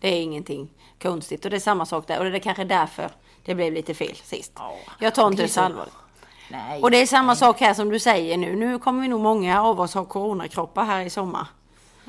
det 0.00 0.08
är 0.08 0.22
ingenting 0.22 0.68
konstigt. 1.02 1.44
Och 1.44 1.50
det 1.50 1.56
är 1.56 1.60
samma 1.60 1.86
sak 1.86 2.06
där 2.06 2.18
och 2.18 2.24
det 2.24 2.36
är 2.36 2.40
kanske 2.40 2.64
därför 2.64 3.10
det 3.44 3.54
blev 3.54 3.72
lite 3.72 3.94
fel 3.94 4.14
sist. 4.14 4.52
Ja, 4.56 4.76
jag 4.98 5.14
tar 5.14 5.26
inte 5.26 5.42
det 5.42 5.48
så 5.48 5.60
allvarligt. 5.60 5.94
Nej, 6.50 6.82
och 6.82 6.90
det 6.90 7.02
är 7.02 7.06
samma 7.06 7.36
sak 7.36 7.60
här 7.60 7.74
som 7.74 7.88
du 7.88 7.98
säger 7.98 8.36
nu. 8.36 8.56
Nu 8.56 8.78
kommer 8.78 9.02
vi 9.02 9.08
nog 9.08 9.20
många 9.20 9.62
av 9.62 9.80
oss 9.80 9.94
ha 9.94 10.04
coronakroppar 10.04 10.84
här 10.84 11.04
i 11.04 11.10
sommar. 11.10 11.46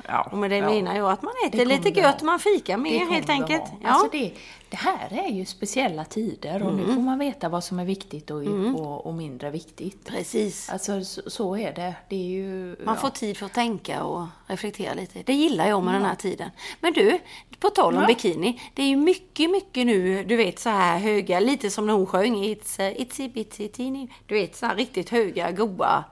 Ja, 0.08 0.28
Och 0.32 0.38
med 0.38 0.50
det 0.50 0.56
ja. 0.56 0.70
menar 0.70 0.96
jag 0.96 1.10
att 1.10 1.22
man 1.22 1.32
Det 1.42 1.46
äter 1.48 1.58
kommer 1.58 1.76
lite 1.76 1.90
det 1.90 2.00
gött, 2.00 2.22
man 2.22 2.38
fikar 2.38 2.76
Det 2.76 2.82
mer 2.82 3.06
helt 3.06 3.26
det 3.26 3.32
enkelt. 3.32 3.62
Ja. 3.82 3.88
Alltså 3.88 4.08
det, 4.12 4.32
det 4.68 4.76
här 4.76 5.24
är 5.24 5.28
ju 5.28 5.44
speciella 5.44 6.04
tider 6.04 6.62
och 6.62 6.70
Mm. 6.70 6.86
nu 6.86 6.94
får 6.94 7.00
man 7.02 7.18
veta 7.18 7.48
vad 7.48 7.64
som 7.64 7.78
är 7.78 7.84
viktigt 7.84 8.30
och, 8.30 8.42
och, 8.80 9.06
och 9.06 9.14
mindre 9.14 9.50
viktigt. 9.50 10.04
Precis. 10.04 10.70
Alltså 10.70 11.04
så, 11.04 11.30
så 11.30 11.56
är 11.56 11.72
det. 11.72 11.94
Det 12.08 12.16
är 12.16 12.28
ju... 12.28 12.76
Man 12.84 12.94
ja. 12.94 13.00
får 13.00 13.10
tid 13.10 13.36
för 13.36 13.46
att 13.46 13.54
tänka 13.54 14.04
och 14.04 14.26
reflektera 14.46 14.94
lite. 14.94 15.22
Det 15.22 15.34
gillar 15.34 15.68
jag 15.68 15.82
med 15.82 15.94
den 15.94 16.04
här 16.04 16.14
tiden. 16.14 16.50
Men 16.80 16.92
du, 16.92 17.18
på 17.60 17.70
tal 17.70 17.96
om 17.96 18.06
bikini. 18.06 18.60
Det 18.74 18.82
är 18.82 18.86
ju 18.86 18.96
mycket, 18.96 19.50
mycket 19.50 19.86
nu, 19.86 20.24
du 20.24 20.36
vet 20.36 20.58
så 20.58 20.68
här 20.70 20.98
höga, 20.98 21.40
lite 21.40 21.70
som 21.70 21.86
när 21.86 21.94
hon 21.94 22.06
sjöng 22.06 22.44
It's 22.44 22.88
a 22.88 22.94
itsy 22.96 23.28
bitsy 23.28 23.68
teeny. 23.68 24.08
Du 24.26 24.34
vet 24.34 24.56
så 24.56 24.66
här 24.66 24.74
riktigt 24.76 25.10
höga, 25.10 25.50
goa. 25.50 26.04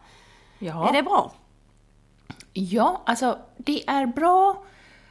Ja. 0.59 0.89
Är 0.89 0.93
det 0.93 1.03
bra? 1.03 1.33
Ja, 2.57 3.03
alltså 3.07 3.39
det 3.57 3.89
är 3.89 4.07
bra. 4.07 4.63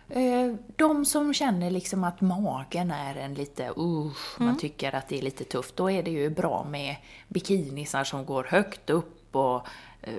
Eh, 0.09 0.53
De 0.75 1.05
som 1.05 1.33
känner 1.33 1.71
liksom 1.71 2.03
att 2.03 2.21
magen 2.21 2.91
är 2.91 3.15
en 3.15 3.33
lite, 3.33 3.69
usch, 3.77 4.39
Mm. 4.39 4.47
man 4.51 4.57
tycker 4.57 4.95
att 4.95 5.07
det 5.07 5.17
är 5.17 5.21
lite 5.21 5.43
tufft, 5.43 5.75
då 5.75 5.91
är 5.91 6.03
det 6.03 6.12
ju 6.12 6.29
bra 6.29 6.63
med 6.69 6.95
bikinisar 7.27 8.03
som 8.03 8.25
går 8.25 8.43
högt 8.43 8.89
upp 8.89 9.35
och 9.35 9.67
eh, 10.01 10.13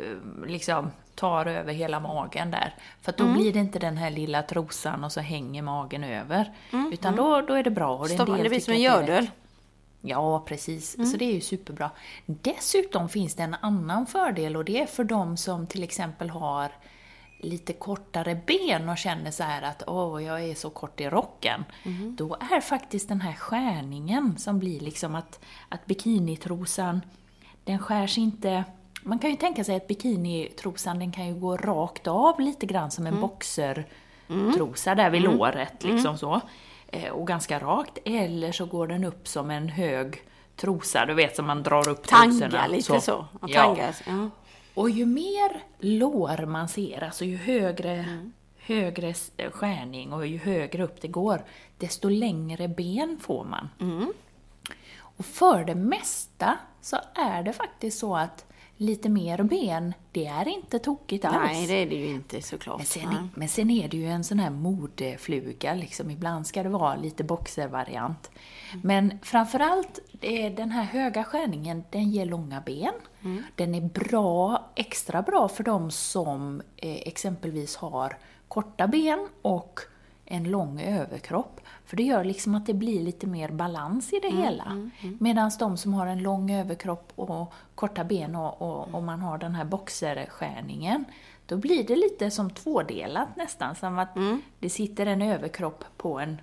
liksom 0.46 0.90
tar 1.14 1.46
över 1.46 1.72
hela 1.72 2.00
magen 2.00 2.50
där. 2.50 2.74
För 3.02 3.14
då 3.16 3.24
Mm. 3.24 3.36
blir 3.36 3.52
det 3.52 3.58
inte 3.58 3.78
den 3.78 3.96
här 3.96 4.10
lilla 4.10 4.42
trosan 4.42 5.04
och 5.04 5.12
så 5.12 5.20
hänger 5.20 5.62
magen 5.62 6.04
över. 6.04 6.52
Utan 6.92 7.16
då, 7.16 7.40
då 7.40 7.54
är 7.54 7.62
det 7.62 7.70
bra. 7.70 7.96
Och 7.98 8.08
det, 8.08 8.14
Stoppar, 8.14 8.32
Mm, 8.32 8.42
det 8.42 8.48
blir 8.48 8.60
som 8.60 8.74
en 8.74 8.80
gördel. 8.80 9.30
Ja, 10.00 10.40
precis. 10.46 10.94
Mm. 10.94 11.06
Så 11.06 11.16
det 11.16 11.24
är 11.24 11.32
ju 11.32 11.40
superbra. 11.40 11.90
Dessutom 12.26 13.08
finns 13.08 13.34
det 13.34 13.42
en 13.42 13.56
annan 13.60 14.06
fördel 14.06 14.56
och 14.56 14.64
det 14.64 14.80
är 14.80 14.86
för 14.86 15.04
de 15.04 15.36
som 15.36 15.66
till 15.66 15.82
exempel 15.82 16.30
har 16.30 16.70
lite 17.44 17.72
kortare 17.72 18.40
ben 18.46 18.88
och 18.88 18.98
känner 18.98 19.30
så 19.30 19.42
här 19.42 19.62
att 19.62 19.82
åh, 19.86 20.24
jag 20.24 20.44
är 20.44 20.54
så 20.54 20.70
kort 20.70 21.00
i 21.00 21.08
rocken. 21.08 21.64
Mm. 21.82 22.16
Då 22.16 22.36
är 22.52 22.60
faktiskt 22.60 23.08
den 23.08 23.20
här 23.20 23.32
skärningen 23.32 24.38
som 24.38 24.58
blir 24.58 24.80
liksom 24.80 25.14
att, 25.14 25.40
att 25.68 25.86
bikinitrosan, 25.86 27.00
den 27.64 27.78
skärs 27.78 28.18
inte... 28.18 28.64
Man 29.02 29.18
kan 29.18 29.30
ju 29.30 29.36
tänka 29.36 29.64
sig 29.64 29.76
att 29.76 29.86
bikinitrosan 29.88 30.98
den 30.98 31.12
kan 31.12 31.26
ju 31.26 31.34
gå 31.34 31.56
rakt 31.56 32.06
av 32.06 32.40
lite 32.40 32.66
grann 32.66 32.90
som 32.90 33.06
Mm. 33.06 33.14
en 33.14 33.20
boxertrosa 33.20 34.94
där 34.94 35.10
vid 35.10 35.22
låret, 35.22 35.84
liksom 35.84 36.18
så. 36.18 36.40
Eh, 36.86 37.10
Och 37.12 37.26
ganska 37.26 37.58
rakt. 37.58 37.98
Eller 38.04 38.52
så 38.52 38.66
går 38.66 38.86
den 38.86 39.04
upp 39.04 39.28
som 39.28 39.50
en 39.50 39.68
hög 39.68 40.22
trosa, 40.56 41.06
du 41.06 41.14
vet 41.14 41.36
som 41.36 41.46
man 41.46 41.62
drar 41.62 41.88
upp 41.88 42.06
trosorna. 42.06 42.50
Tanga 42.50 42.66
lite 42.66 43.00
så. 43.00 43.26
Att 43.40 43.50
Ja. 43.50 43.62
tangas. 43.62 44.02
Ja. 44.06 44.30
Och 44.74 44.90
ju 44.90 45.06
mer 45.06 45.62
lår 45.78 46.46
man 46.46 46.68
ser, 46.68 47.04
alltså 47.04 47.24
ju 47.24 47.36
högre, 47.36 47.92
Mm. 47.92 48.32
högre 48.58 49.08
s- 49.08 49.32
skärning 49.52 50.12
och 50.12 50.26
ju 50.26 50.38
högre 50.38 50.82
upp 50.84 51.00
det 51.00 51.08
går, 51.08 51.44
desto 51.78 52.08
längre 52.08 52.68
ben 52.68 53.18
får 53.22 53.44
man. 53.44 53.68
Mm. 53.80 54.12
Och 54.98 55.24
för 55.26 55.64
det 55.64 55.74
mesta 55.74 56.58
så 56.80 56.96
är 57.14 57.42
det 57.42 57.52
faktiskt 57.52 57.98
så 57.98 58.16
att 58.16 58.46
lite 58.76 59.08
mer 59.08 59.42
ben, 59.42 59.94
det 60.12 60.26
är 60.26 60.48
inte 60.48 60.78
tokigt 60.78 61.24
alls. 61.24 61.52
Nej, 61.52 61.66
det 61.66 61.74
är 61.74 61.86
det 61.86 61.94
ju 61.94 62.06
inte 62.06 62.42
såklart. 62.42 62.78
Men 62.78 62.86
sen, 62.86 63.08
är, 63.08 63.28
men 63.34 63.48
sen 63.48 63.70
är 63.70 63.88
det 63.88 63.96
ju 63.96 64.06
en 64.06 64.24
sån 64.24 64.38
här 64.38 64.50
modefluga, 64.50 65.74
liksom. 65.74 66.10
ibland 66.10 66.46
ska 66.46 66.62
det 66.62 66.68
vara 66.68 66.96
lite 66.96 67.24
boxervariant. 67.24 68.30
Men 68.82 69.18
framförallt, 69.22 69.98
är 70.20 70.50
den 70.50 70.70
här 70.70 70.84
höga 70.84 71.24
skärningen, 71.24 71.84
den 71.90 72.10
ger 72.10 72.26
långa 72.26 72.60
ben. 72.60 72.94
Den 73.54 73.74
är 73.74 73.80
bra, 73.80 74.70
extra 74.74 75.22
bra 75.22 75.48
för 75.48 75.64
de 75.64 75.90
som 75.90 76.62
eh, 76.76 76.96
exempelvis 77.08 77.76
har 77.76 78.18
korta 78.48 78.86
ben 78.86 79.28
och 79.42 79.80
en 80.26 80.44
lång 80.44 80.80
överkropp. 80.80 81.60
För 81.84 81.96
det 81.96 82.02
gör 82.02 82.24
liksom 82.24 82.54
att 82.54 82.66
det 82.66 82.74
blir 82.74 83.00
lite 83.02 83.26
mer 83.26 83.48
balans 83.48 84.12
i 84.12 84.20
det 84.22 84.30
hela. 84.30 84.90
Medan 85.20 85.50
de 85.58 85.76
som 85.76 85.94
har 85.94 86.06
en 86.06 86.22
lång 86.22 86.50
överkropp 86.50 87.12
och 87.14 87.52
korta 87.74 88.04
ben 88.04 88.36
och, 88.36 88.62
och, 88.62 88.94
och 88.94 89.02
man 89.02 89.20
har 89.20 89.38
den 89.38 89.54
här 89.54 89.64
boxerskärningen, 89.64 91.04
då 91.46 91.56
blir 91.56 91.86
det 91.86 91.96
lite 91.96 92.30
som 92.30 92.50
tvådelat 92.50 93.36
nästan. 93.36 93.74
Som 93.74 93.98
att 93.98 94.16
det 94.58 94.70
sitter 94.70 95.06
en 95.06 95.22
överkropp 95.22 95.84
på 95.96 96.18
en 96.18 96.40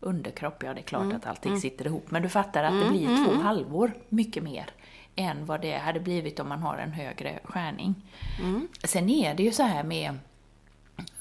underkropp. 0.00 0.62
Ja, 0.62 0.74
det 0.74 0.80
är 0.80 0.82
klart 0.82 1.12
att 1.12 1.26
allting 1.26 1.60
sitter 1.60 1.86
ihop. 1.86 2.10
Men 2.10 2.22
du 2.22 2.28
fattar 2.28 2.64
att 2.64 2.84
det 2.84 2.90
blir 2.90 3.24
två 3.24 3.42
halvor 3.42 3.92
mycket 4.08 4.42
mer 4.42 4.70
än 5.16 5.46
vad 5.46 5.60
det 5.60 5.78
hade 5.78 6.00
blivit 6.00 6.40
om 6.40 6.48
man 6.48 6.62
har 6.62 6.76
en 6.76 6.92
högre 6.92 7.38
skärning. 7.44 7.94
Sen 8.84 9.08
är 9.10 9.34
det 9.34 9.42
ju 9.42 9.52
så 9.52 9.62
här 9.62 9.84
med 9.84 10.18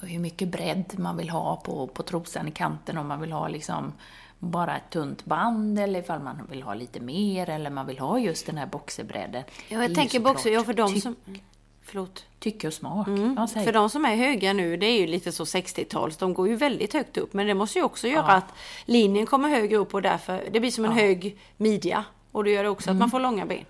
hur 0.02 0.20
mycket 0.20 0.48
bredd 0.48 0.94
man 1.00 1.18
vill 1.18 1.30
ha 1.30 1.56
på, 1.56 1.88
på 1.88 2.04
trosan 2.04 2.48
i 2.48 2.52
kanten, 2.52 2.98
om 2.98 3.08
man 3.08 3.22
vill 3.22 3.32
ha 3.32 3.48
liksom 3.48 3.94
bara 4.40 4.78
ett 4.78 4.90
tunt 4.90 5.26
band 5.26 5.80
eller 5.80 6.00
ifall 6.00 6.20
man 6.20 6.48
vill 6.52 6.64
ha 6.64 6.74
lite 6.74 7.00
mer 7.00 7.50
eller 7.50 7.70
man 7.70 7.86
vill 7.88 8.00
ha 8.00 8.20
just 8.20 8.46
den 8.46 8.58
här 8.58 8.66
boxerbredden. 8.66 9.44
Ja, 9.70 9.82
jag 9.82 9.96
tänker 9.96 10.20
boxer, 10.20 10.52
ja 10.52 10.64
för 10.64 10.74
de 10.74 10.94
ty- 10.94 11.02
som... 11.02 11.16
Förlåt. 11.86 12.26
Tycke 12.40 12.68
och 12.68 12.74
smak. 12.74 13.08
Ja, 13.38 13.48
säg. 13.48 13.66
För 13.66 13.74
de 13.74 13.90
som 13.90 14.06
är 14.06 14.16
höga 14.16 14.54
nu, 14.54 14.78
det 14.78 14.86
är 14.86 15.00
ju 15.00 15.08
lite 15.08 15.32
så 15.32 15.44
60-tals, 15.44 16.18
de 16.18 16.34
går 16.34 16.48
ju 16.48 16.56
väldigt 16.56 16.94
högt 16.94 17.18
upp. 17.18 17.34
Men 17.34 17.48
det 17.48 17.54
måste 17.54 17.80
ju 17.80 17.86
också 17.86 18.08
göra 18.08 18.32
att 18.34 18.54
linjen 18.86 19.26
kommer 19.26 19.50
högre 19.50 19.78
upp 19.78 19.94
och 19.94 20.02
därför, 20.02 20.44
det 20.52 20.60
blir 20.60 20.72
som 20.72 20.86
en 20.86 20.92
hög 20.92 21.38
midja. 21.58 22.06
Och 22.32 22.44
det 22.44 22.52
gör 22.52 22.64
det 22.64 22.70
också 22.70 22.90
Mm. 22.90 22.98
att 22.98 23.00
man 23.00 23.12
får 23.12 23.20
långa 23.20 23.46
ben. 23.46 23.66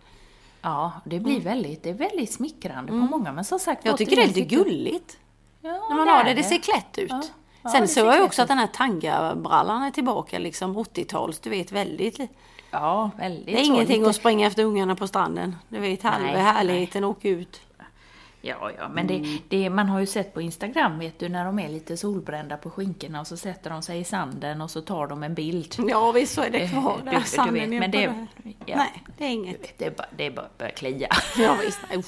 Ja, 0.62 0.92
det 1.06 1.20
blir 1.20 1.40
väldigt, 1.42 1.84
det 1.84 1.90
är 1.90 1.94
väldigt 1.94 2.32
smickrande 2.32 2.92
på 2.92 2.98
många. 2.98 3.32
Men 3.32 3.46
som 3.46 3.60
sagt, 3.60 3.84
Mm. 3.86 3.92
Jag 3.92 3.98
tycker 3.98 4.16
det 4.16 4.22
är 4.24 4.28
lite 4.28 4.42
gulligt. 4.56 5.18
Ja, 5.64 5.86
När 5.90 5.96
man 5.96 6.08
har 6.08 6.20
är 6.22 6.24
det, 6.26 6.34
det 6.34 6.44
ser 6.44 6.58
klätt 6.58 6.98
ut. 6.98 7.10
Ja. 7.12 7.22
Ja, 7.64 7.70
Sen 7.70 7.82
det 7.82 7.88
så 7.88 7.94
ser 7.94 8.06
jag 8.06 8.26
också 8.26 8.42
att 8.42 8.48
den 8.48 8.58
här 8.58 8.68
tangabrallan 8.68 9.84
är 9.84 9.92
tillbaka, 9.92 10.40
liksom 10.40 10.78
80-tals, 10.78 11.40
du 11.40 11.50
vet 11.50 11.72
väldigt. 11.72 12.18
Det 12.18 12.28
Ja, 12.72 13.10
väldigt 13.18 13.48
är 13.60 13.64
så, 13.64 13.74
ingenting 13.74 13.98
lite- 14.00 14.10
att 14.10 14.16
springa 14.16 14.48
efter 14.48 14.64
ungarna 14.64 14.96
på 14.96 15.08
stranden. 15.08 15.56
Du 15.70 15.80
vet, 15.80 16.04
halva 16.04 16.28
Nej, 16.28 16.42
härligheten, 16.42 17.04
åka 17.04 17.30
ut. 17.30 17.62
Ja, 18.46 18.72
ja, 18.78 18.90
men 18.90 19.08
det, 19.08 19.16
Mm. 19.18 19.38
det, 19.50 19.70
man 19.70 19.90
har 19.90 20.00
ju 20.00 20.06
sett 20.06 20.34
på 20.34 20.42
Instagram, 20.42 21.00
vet 21.00 21.20
du, 21.20 21.30
när 21.30 21.46
de 21.46 21.60
är 21.60 21.70
lite 21.70 21.98
solbrända 21.98 22.58
på 22.58 22.70
skinkorna 22.70 23.20
och 23.22 23.28
så 23.28 23.38
sätter 23.38 23.70
de 23.70 23.82
sig 23.82 24.00
i 24.00 24.04
sanden 24.04 24.62
och 24.62 24.72
så 24.72 24.82
tar 24.82 25.08
de 25.08 25.24
en 25.24 25.34
bild. 25.34 25.76
Ja 25.88 26.12
visst 26.12 26.34
så 26.34 26.42
är 26.42 26.50
det 26.50 26.68
kvar 26.68 26.98
Du- 27.06 27.12
där, 27.12 27.20
du 27.20 27.24
sanden 27.26 27.54
vet, 27.54 27.64
är 27.64 27.80
men 27.80 27.92
det- 27.92 27.98
där. 27.98 28.28
ja. 28.66 28.76
Nej, 28.78 29.04
det 29.18 29.24
är 29.26 29.30
inget. 29.30 29.78
Det 29.78 29.86
är 29.86 29.92
bara, 29.92 30.08
det 30.18 30.26
är 30.26 30.32
bara 30.32 30.48
börjar 30.58 30.72
klia. 30.72 31.08
Ja 31.38 31.56
visst, 31.66 31.80
nej. 31.90 32.04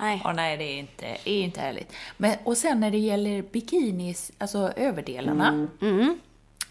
Nej. 0.00 0.20
Ja, 0.24 0.32
nej, 0.32 0.56
det 0.56 0.64
är 0.64 0.78
inte, 0.78 1.06
är 1.24 1.42
inte 1.42 1.60
härligt. 1.60 1.92
Men, 2.16 2.36
och 2.44 2.56
sen 2.56 2.80
när 2.80 2.90
det 2.90 2.98
gäller 2.98 3.42
bikinis, 3.42 4.32
alltså 4.38 4.72
överdelarna, 4.76 5.68
Mm. 5.80 6.18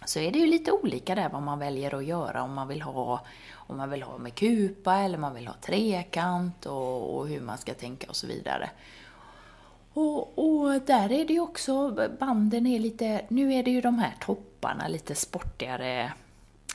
så 0.05 0.19
är 0.19 0.31
det 0.31 0.39
ju 0.39 0.45
lite 0.45 0.71
olika 0.71 1.15
där 1.15 1.29
vad 1.29 1.41
man 1.43 1.59
väljer 1.59 1.95
att 1.95 2.05
göra. 2.05 2.43
Om 2.43 2.53
man 2.53 2.67
vill 2.67 2.81
ha, 2.81 3.21
om 3.53 3.77
man 3.77 3.89
vill 3.89 4.03
ha 4.03 4.17
med 4.17 4.35
kupa 4.35 4.95
eller 4.95 5.17
man 5.17 5.35
vill 5.35 5.47
ha 5.47 5.53
trekant 5.61 6.65
och, 6.65 7.17
och 7.17 7.27
hur 7.27 7.41
man 7.41 7.57
ska 7.57 7.73
tänka 7.73 8.07
och 8.09 8.15
så 8.15 8.27
vidare. 8.27 8.69
Och, 9.93 10.39
och 10.39 10.81
där 10.81 11.11
är 11.11 11.25
det 11.25 11.33
ju 11.33 11.39
också, 11.39 11.91
banden 12.19 12.67
är 12.67 12.79
lite, 12.79 13.21
nu 13.27 13.53
är 13.53 13.63
det 13.63 13.71
ju 13.71 13.81
de 13.81 13.99
här 13.99 14.13
topparna, 14.19 14.87
lite 14.87 15.15
sportigare 15.15 16.11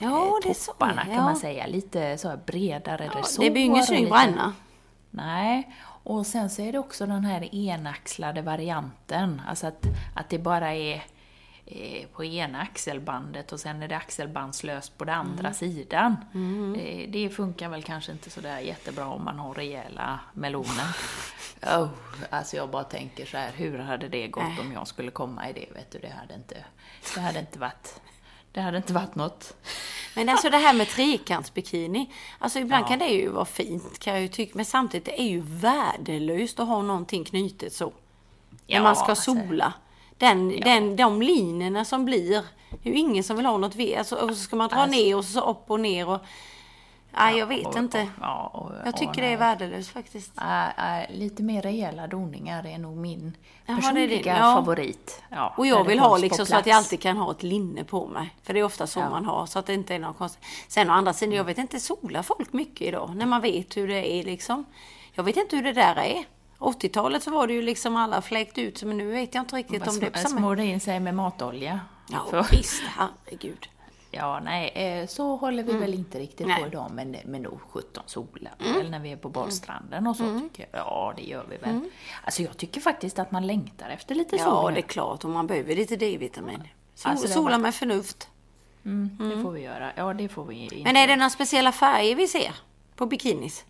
Ja, 0.01 0.27
eh, 0.27 0.33
det 0.43 0.51
är 0.51 0.55
så, 0.55 0.73
topparna 0.73 1.05
kan 1.05 1.15
ja. 1.15 1.23
man 1.23 1.37
säga. 1.37 1.67
Lite 1.67 2.19
så 2.19 2.29
här 2.29 2.39
bredare 2.47 3.11
Ja, 3.15 3.21
resår. 3.21 3.45
det 3.45 3.51
blir 3.51 3.63
ju 3.63 3.67
ingen 3.67 3.81
och 3.81 3.87
snygg 3.87 4.09
bränna. 4.11 4.53
Nej, 5.11 5.75
och 6.03 6.27
sen 6.27 6.51
så 6.51 6.63
är 6.63 6.73
det 6.73 6.79
också 6.79 7.07
den 7.07 7.25
här 7.25 7.55
enaxlade 7.55 8.43
varianten. 8.43 9.43
Alltså 9.49 9.67
att, 9.67 9.87
att 10.15 10.29
det 10.31 10.39
bara 10.39 10.75
är 10.75 11.05
eh, 11.67 12.07
på 12.13 12.25
ena 12.25 12.61
axelbandet 12.61 13.53
och 13.53 13.61
sen 13.61 13.83
är 13.83 13.89
det 13.89 13.97
axelbandslöst 13.97 14.99
på 14.99 15.05
den 15.05 15.15
andra 15.15 15.41
Mm. 15.49 15.55
sidan. 15.55 16.17
Det, 16.77 17.07
det 17.09 17.29
funkar 17.31 17.69
väl 17.69 17.83
kanske 17.83 18.13
inte 18.13 18.31
sådär 18.31 18.59
jättebra 18.59 19.07
om 19.07 19.25
man 19.25 19.39
har 19.39 19.55
rejäla 19.55 20.21
meloner. 20.35 20.97
Oh, 21.63 21.89
alltså 22.31 22.57
jag 22.57 22.71
bara 22.71 22.85
tänker 22.85 23.27
så 23.27 23.37
här, 23.37 23.53
hur 23.53 23.79
hade 23.79 24.09
det 24.09 24.29
gått 24.29 24.45
Nej. 24.45 24.61
om 24.61 24.73
jag 24.73 24.87
skulle 24.87 25.11
komma 25.11 25.49
i 25.49 25.53
det? 25.53 25.67
Vet 25.75 25.91
du, 25.91 25.99
det 25.99 26.09
hade 26.21 26.35
inte, 26.35 26.57
det 27.15 27.21
hade 27.21 27.39
inte 27.41 27.59
varit, 27.59 28.01
det 28.53 28.61
hade 28.61 28.77
inte 28.77 28.93
varit 28.93 29.15
något. 29.15 29.55
Men 30.17 30.29
alltså 30.29 30.51
det 30.51 30.57
här 30.57 30.73
med 30.75 30.89
trekantsbikini. 30.89 32.11
Alltså 32.39 32.59
ibland 32.59 32.85
Ja. 32.85 32.89
kan 32.89 32.99
det 32.99 33.07
ju 33.09 33.29
vara 33.29 33.45
fint 33.45 33.99
kan 33.99 34.13
jag 34.13 34.23
ju 34.23 34.29
tycka. 34.29 34.53
Men 34.55 34.65
samtidigt 34.65 35.05
det 35.05 35.21
är 35.21 35.29
ju 35.29 35.41
värdelöst 35.47 36.61
att 36.61 36.69
ha 36.69 36.83
någonting 36.83 37.25
knutet 37.25 37.73
så. 37.73 37.85
när 37.85 38.77
Ja, 38.77 38.83
man 38.83 38.97
ska 38.97 39.05
alltså. 39.07 39.35
sola. 39.35 39.73
Den, 40.19 40.51
Ja. 40.51 40.65
den, 40.65 40.97
de 40.97 41.23
linjerna 41.23 41.85
som 41.85 42.05
blir. 42.05 42.43
Det 42.83 42.89
är 42.89 42.93
ju 42.93 42.99
ingen 42.99 43.25
som 43.25 43.37
vill 43.37 43.47
ha 43.47 43.57
något 43.59 43.75
ved. 43.75 43.99
Alltså, 43.99 44.17
och 44.17 44.29
så 44.29 44.35
ska 44.35 44.57
man 44.57 44.69
dra 44.69 44.77
Alltså. 44.77 44.97
ner 44.99 45.17
och 45.17 45.25
så 45.25 45.41
upp 45.51 45.65
och 45.71 45.81
ner. 45.81 46.09
Och, 46.09 46.21
Nej, 47.17 47.39
jag 47.39 47.47
vet 47.47 47.67
och, 47.67 47.77
inte. 47.77 48.09
Och, 48.21 48.55
och, 48.55 48.73
Jag 48.85 48.97
tycker 48.97 49.23
det 49.23 49.27
är 49.27 49.37
värdelöst 49.37 49.91
faktiskt. 49.91 50.33
Äh, 50.39 51.17
lite 51.17 51.43
mer 51.43 51.63
rejäla 51.63 52.07
doningar 52.07 52.67
är 52.67 52.79
nog 52.79 52.97
min 52.97 53.37
Jaha, 53.67 53.77
personliga 53.77 54.37
ja. 54.37 54.55
favorit. 54.55 55.23
Ja, 55.29 55.55
Och 55.57 55.67
jag 55.67 55.85
vill 55.85 55.99
ha 55.99 56.17
liksom 56.17 56.47
så 56.47 56.57
att 56.57 56.67
jag 56.67 56.77
alltid 56.77 57.01
kan 57.01 57.17
ha 57.17 57.31
ett 57.31 57.43
linne 57.43 57.85
på 57.85 58.07
mig. 58.07 58.35
För 58.43 58.55
det 58.55 58.61
är 58.61 58.65
ofta 58.65 58.87
så 58.87 59.01
Ja. 59.01 59.11
man 59.11 59.25
har, 59.25 59.47
så 59.47 59.59
att 59.59 59.67
det 59.67 59.75
inte 59.75 59.95
är 59.95 59.99
något 59.99 60.19
konstigt. 60.19 60.45
Sen 60.69 60.91
å 60.91 60.93
andra 60.93 61.13
sidan, 61.13 61.35
jag 61.35 61.45
vet 61.45 61.59
inte, 61.59 61.81
solar 61.81 62.23
folk 62.23 62.53
mycket 62.53 62.89
idag? 62.89 63.17
När 63.17 63.27
man 63.27 63.41
vet 63.41 63.77
hur 63.77 63.89
det 63.89 64.13
är 64.13 64.25
liksom. 64.25 64.65
Jag 65.13 65.25
vet 65.25 65.37
inte 65.37 65.57
hur 65.57 65.63
det 65.63 65.73
där 65.73 65.97
är. 65.99 66.25
80-talet 66.59 67.23
så 67.23 67.31
var 67.31 67.47
det 67.47 67.53
ju 67.53 67.63
liksom 67.63 67.97
alla 67.97 68.23
fläkt 68.23 68.59
ut, 68.59 68.83
men 68.83 68.97
nu 68.99 69.11
vet 69.11 69.35
jag 69.35 69.43
inte 69.43 69.57
riktigt 69.57 69.89
om 69.89 70.01
det 70.01 70.07
är 70.07 70.11
på 70.11 70.19
samma... 70.19 70.39
Smörja 70.41 70.65
in 70.65 70.81
sig 70.81 71.01
med 71.01 71.15
matolja. 71.15 71.81
Ja, 72.11 72.27
För- 72.31 72.47
visst, 72.51 72.83
herregud. 72.97 73.69
Ja, 74.11 74.41
nej, 74.45 74.69
eh, 74.69 75.07
så 75.07 75.37
håller 75.37 75.63
vi 75.63 75.73
väl 75.73 75.95
inte 75.95 76.19
riktigt 76.19 76.47
Nej. 76.47 76.61
på 76.61 76.67
idag, 76.67 76.91
men, 76.95 77.17
men 77.25 77.43
nog 77.43 77.61
17 77.71 78.03
solar 78.07 78.53
vi 78.59 78.73
väl 78.73 78.91
när 78.91 79.01
vi 79.01 79.13
är 79.13 79.17
på 79.17 79.29
badstranden 79.29 80.07
och 80.07 80.17
så 80.17 80.41
tycker 80.41 80.67
jag. 80.73 80.81
Ja, 80.81 81.13
det 81.17 81.23
gör 81.23 81.45
vi 81.51 81.57
väl. 81.57 81.81
Alltså 82.25 82.43
jag 82.43 82.57
tycker 82.57 82.81
faktiskt 82.81 83.19
att 83.19 83.31
man 83.31 83.47
längtar 83.47 83.89
efter 83.89 84.15
lite 84.15 84.39
sol 84.39 84.47
Ja, 84.47 84.71
det 84.75 84.81
är 84.81 84.83
klart, 84.83 85.25
och 85.25 85.31
man 85.31 85.47
behöver 85.47 85.77
lite 85.77 85.97
D-vitamin. 85.97 86.69
Sol, 86.95 87.11
Alltså, 87.11 87.29
sola 87.29 87.59
med 87.59 87.75
förnuft. 87.75 88.29
Mm, 88.85 89.31
Det 89.37 89.43
får 89.43 89.51
vi 89.51 89.61
göra. 89.61 89.93
Ja, 89.97 90.15
det 90.15 90.29
får 90.29 90.45
vi 90.45 90.55
inte. 90.55 90.77
Men 90.85 90.97
är 90.97 91.07
det 91.07 91.17
några 91.17 91.31
speciella 91.31 91.73
färger 91.73 92.17
vi 92.17 92.27
ser 92.27 92.55
på 92.97 93.07
bikinis? 93.07 93.65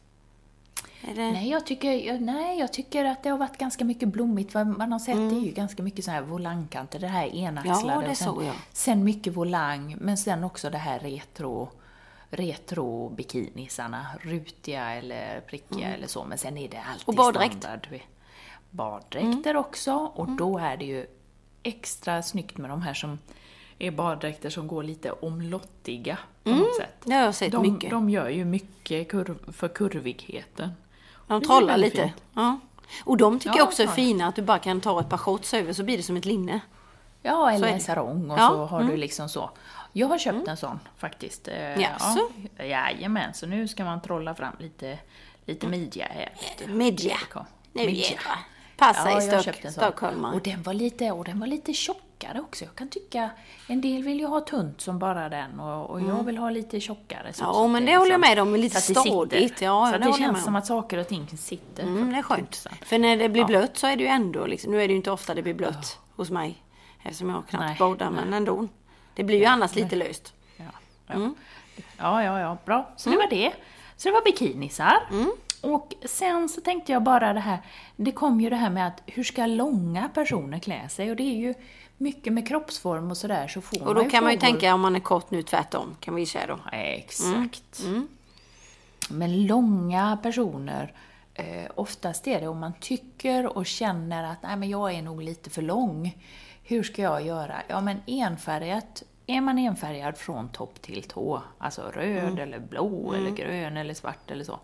Det... 1.02 1.33
Nej 1.33 1.50
jag, 1.50 1.66
tycker, 1.66 1.92
jag, 1.92 2.21
nej, 2.21 2.59
jag 2.59 2.73
tycker 2.73 3.04
att 3.04 3.23
det 3.23 3.30
har 3.30 3.38
varit 3.38 3.59
ganska 3.59 3.85
mycket 3.85 4.09
blommigt. 4.09 4.54
Vad 4.54 4.66
man 4.66 4.92
har 4.92 4.99
sett 4.99 5.16
det 5.16 5.37
är 5.37 5.40
ju 5.40 5.52
ganska 5.52 5.83
mycket 5.83 6.04
så 6.04 6.11
här 6.11 6.23
volangkanter, 6.23 6.99
det 6.99 7.07
här 7.07 7.26
enaxlade. 7.26 7.80
Mm. 7.80 7.95
Ja, 7.95 8.00
det 8.00 8.25
är 8.25 8.50
och 8.50 8.54
sen, 8.73 9.04
mycket 9.04 9.37
volang, 9.37 9.97
men 10.00 10.16
sen 10.19 10.45
också 10.45 10.71
det 10.71 10.78
här 10.78 10.99
retro 10.99 11.69
retro 12.30 13.09
bikinisarna, 13.09 14.07
rutiga 14.21 14.90
eller 14.95 15.40
prickiga 15.40 15.95
eller 15.95 16.07
så, 16.07 16.25
men 16.25 16.38
sen 16.38 16.59
är 16.59 16.69
det 16.69 16.76
alltid 16.76 16.88
Mm. 16.88 17.02
Och 17.07 17.14
baddräkt. 17.14 17.64
Mm. 17.64 17.80
standard. 17.80 18.00
Baddräkter 18.71 19.57
också, 19.57 19.95
och 20.14 20.30
då 20.30 20.59
är 20.59 20.76
det 20.76 20.85
ju 20.85 21.07
extra 21.62 22.23
snyggt 22.23 22.59
med 22.59 22.71
de 22.71 22.83
här 22.83 22.95
som 22.95 23.19
är 23.78 23.90
baddräkter 23.90 24.50
som 24.50 24.66
går 24.69 24.83
lite 24.83 25.12
omlottiga 25.12 26.19
på 26.45 26.50
något 26.50 26.76
sätt. 26.76 26.95
Det 27.04 27.12
har 27.12 27.23
jag 27.23 27.35
sett 27.35 27.52
De, 27.52 27.57
Mm. 27.64 27.73
mycket. 27.73 27.90
de 27.90 28.11
gör 28.11 28.28
ju 28.28 28.45
mycket 28.45 29.09
kurv, 29.09 29.52
för 29.52 29.69
kurvigheten. 29.69 30.71
De 31.30 31.42
trollar 31.42 31.76
lite. 31.76 32.12
Ja. 32.34 32.58
Och 33.04 33.16
de 33.16 33.38
tycker 33.38 33.50
Ja, 33.50 33.58
jag 33.58 33.68
också 33.68 33.82
är 33.82 33.87
ja. 33.87 33.92
fina, 33.92 34.26
att 34.26 34.37
du 34.37 34.42
bara 34.42 34.58
kan 34.58 34.80
ta 34.80 35.00
ett 35.00 35.08
par 35.08 35.16
shorts 35.16 35.54
över 35.54 35.72
så 35.72 35.82
blir 35.82 35.96
det 35.96 36.02
som 36.02 36.16
ett 36.16 36.25
linne. 36.25 36.60
Ja, 37.22 37.50
eller 37.52 37.68
en 37.68 37.80
sarong 37.80 38.30
och 38.30 38.38
Ja, 38.38 38.49
så 38.49 38.64
har 38.66 38.82
du 38.82 38.96
liksom 38.96 39.28
så. 39.28 39.50
Jag 39.92 40.06
har 40.08 40.18
köpt 40.18 40.49
en 40.49 40.56
sån 40.56 40.80
faktiskt. 40.99 41.49
Eh, 41.49 41.80
Jaså? 41.80 42.28
Ja, 42.56 42.64
jajamän, 42.64 43.34
så 43.34 43.46
nu 43.46 43.68
ska 43.68 43.84
man 43.84 44.00
trolla 44.02 44.34
fram 44.34 44.52
lite, 44.58 44.99
lite 45.46 45.66
midja 45.68 46.06
här. 46.10 46.32
Midja. 46.66 47.16
Nu 47.72 47.87
Midja. 47.87 48.04
jädrar. 48.10 48.38
Passa 48.76 49.10
i 49.10 49.12
jag 49.14 49.20
har 49.20 49.28
Stock- 49.42 49.44
köpt 49.44 49.64
en 49.64 49.72
sån. 49.72 49.82
Stockholmar. 49.82 50.32
Och 50.34 50.40
den 50.42 50.62
var 50.62 50.75
lite, 50.75 51.10
och 51.10 51.25
den 51.25 51.40
var 51.40 51.46
lite 51.46 51.75
tjockare 52.21 52.41
också. 52.41 52.65
Jag 52.65 52.75
kan 52.75 52.89
tycka, 52.89 53.31
en 53.67 53.81
del 53.81 54.03
vill 54.03 54.21
ju 54.21 54.27
ha 54.27 54.41
tunt 54.41 54.81
som 54.81 54.99
bara 54.99 55.29
den 55.29 55.61
och, 55.61 55.91
och 55.91 56.00
jag 56.00 56.25
vill 56.25 56.39
ha 56.39 56.50
lite 56.50 56.81
tjockare. 56.81 57.33
Så, 57.33 57.45
Mm. 57.45 57.55
Ja, 57.57 57.67
men 57.69 57.85
det 57.87 57.93
det 57.93 57.97
håller 57.99 58.11
jag 58.12 58.21
liksom- 58.21 58.37
med 58.45 58.55
om, 58.55 58.61
lite 58.61 58.81
så 58.81 58.93
att 58.93 58.95
det 58.97 59.03
sitter. 59.03 59.11
stadigt. 59.11 59.61
Ja, 59.61 59.87
så 59.87 59.91
det 59.91 59.97
att 59.97 60.03
det 60.03 60.09
med 60.09 60.19
känns 60.19 60.39
om. 60.39 60.45
som 60.45 60.57
att 60.57 60.67
saker 60.67 60.99
och 60.99 61.09
ting 61.09 61.29
sitter. 61.29 61.83
Mm, 61.83 62.12
det 62.12 62.19
är 62.19 62.23
skönt. 62.23 62.50
tusen. 62.50 62.73
För 62.83 62.99
när 62.99 63.17
det 63.17 63.29
blir 63.29 63.45
blött 63.45 63.77
så 63.79 63.87
är 63.87 63.97
det 63.97 64.03
ju 64.03 64.09
ändå 64.09 64.47
liksom, 64.47 64.73
nu 64.73 64.83
är 64.83 64.89
det 64.89 64.93
ju 64.93 64.97
inte 64.97 65.11
ofta 65.11 65.35
det 65.35 65.43
blir 65.43 65.55
blött 65.55 65.99
hos 66.17 66.31
mig. 66.31 66.62
Eftersom 67.02 67.30
jag 67.30 67.47
knappt 67.49 67.78
badar, 67.78 68.11
men 68.11 68.33
ändå. 68.35 68.69
Det 69.15 69.25
blir 69.25 69.39
ju 69.39 69.45
annars 69.45 69.75
lite 69.75 69.97
löst. 69.97 70.35
Ja, 70.56 70.65
ja. 71.06 71.15
Mm. 71.15 71.35
ja, 71.99 72.23
ja, 72.25 72.41
ja, 72.41 72.56
bra. 72.65 72.91
Så 72.97 73.11
det 73.11 73.17
var 73.17 73.26
det. 73.30 73.52
Så 73.97 74.09
det 74.09 74.13
var 74.13 74.23
bikinisar. 74.25 74.97
Mm. 75.11 75.30
Och 75.63 75.95
sen 76.04 76.49
så 76.49 76.61
tänkte 76.61 76.93
jag 76.93 77.02
bara 77.02 77.33
det 77.33 77.41
här, 77.41 77.59
det 77.97 78.13
kom 78.13 78.41
ju 78.41 78.50
det 78.50 78.56
här 78.56 78.71
med 78.71 78.87
att 78.87 79.02
hur 79.06 79.25
ska 79.25 79.47
långa 79.47 80.09
personer 80.09 80.59
klä 80.59 80.89
sig? 80.89 81.11
Och 81.11 81.17
det 81.17 81.23
är 81.23 81.37
ju 81.37 81.54
mycket 82.00 82.32
med 82.32 82.49
kroppsform 82.49 83.10
och 83.10 83.17
sådär 83.17 83.49
så 83.49 83.60
får 83.60 83.86
Och 83.86 83.95
då 83.95 84.00
man 84.00 84.10
kan 84.10 84.25
man 84.25 84.32
ju 84.32 84.39
tänka 84.39 84.75
om 84.75 84.80
man 84.80 84.97
är 84.97 85.00
kort 85.00 85.30
nu 85.30 85.43
tvärtom, 85.43 85.97
kan 86.00 86.15
vi 86.15 86.26
säga 86.26 86.47
då. 86.47 86.58
Ja, 86.73 86.78
Exakt. 86.78 87.82
Men 89.10 89.47
långa 89.47 90.19
personer, 90.23 90.93
eh, 91.34 91.71
oftast 91.75 92.26
är 92.26 92.41
det 92.41 92.49
om 92.49 92.58
man 92.58 92.73
tycker 92.80 93.56
och 93.56 93.67
känner 93.67 94.32
att 94.32 94.43
Nej, 94.43 94.56
men 94.56 94.69
jag 94.69 94.95
är 94.95 95.02
nog 95.02 95.23
lite 95.23 95.50
för 95.50 95.63
lång. 95.63 96.19
Hur 96.63 96.82
ska 96.82 97.02
jag 97.02 97.26
göra? 97.26 97.54
Ja, 97.69 97.80
men 97.80 98.02
enfärgat, 98.06 99.02
är 99.26 99.41
man 99.41 99.58
enfärgad 99.58 100.19
från 100.19 100.49
topp 100.49 100.82
till 100.82 101.02
tå, 101.02 101.43
alltså 101.58 101.82
röd 101.82 102.39
eller 102.39 102.58
blå 102.58 103.13
eller 103.15 103.30
grön 103.30 103.76
eller 103.76 103.95
svart 103.95 104.30
eller 104.30 104.45
så, 104.45 104.58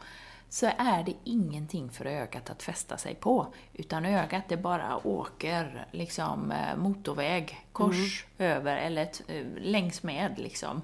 så 0.48 0.66
är 0.78 1.02
det 1.02 1.14
ingenting 1.24 1.90
för 1.90 2.04
ögat 2.04 2.50
att 2.50 2.62
fästa 2.62 2.96
sig 2.96 3.14
på. 3.14 3.46
Utan 3.72 4.06
ögat 4.06 4.44
det 4.48 4.56
bara 4.56 5.06
åker 5.06 5.86
liksom 5.90 6.52
eh, 6.52 6.76
motorväg, 6.76 7.66
kors 7.72 8.26
över 8.38 8.76
eller 8.76 9.08
eh, 9.28 9.46
längs 9.60 10.02
med 10.02 10.38
liksom. 10.38 10.82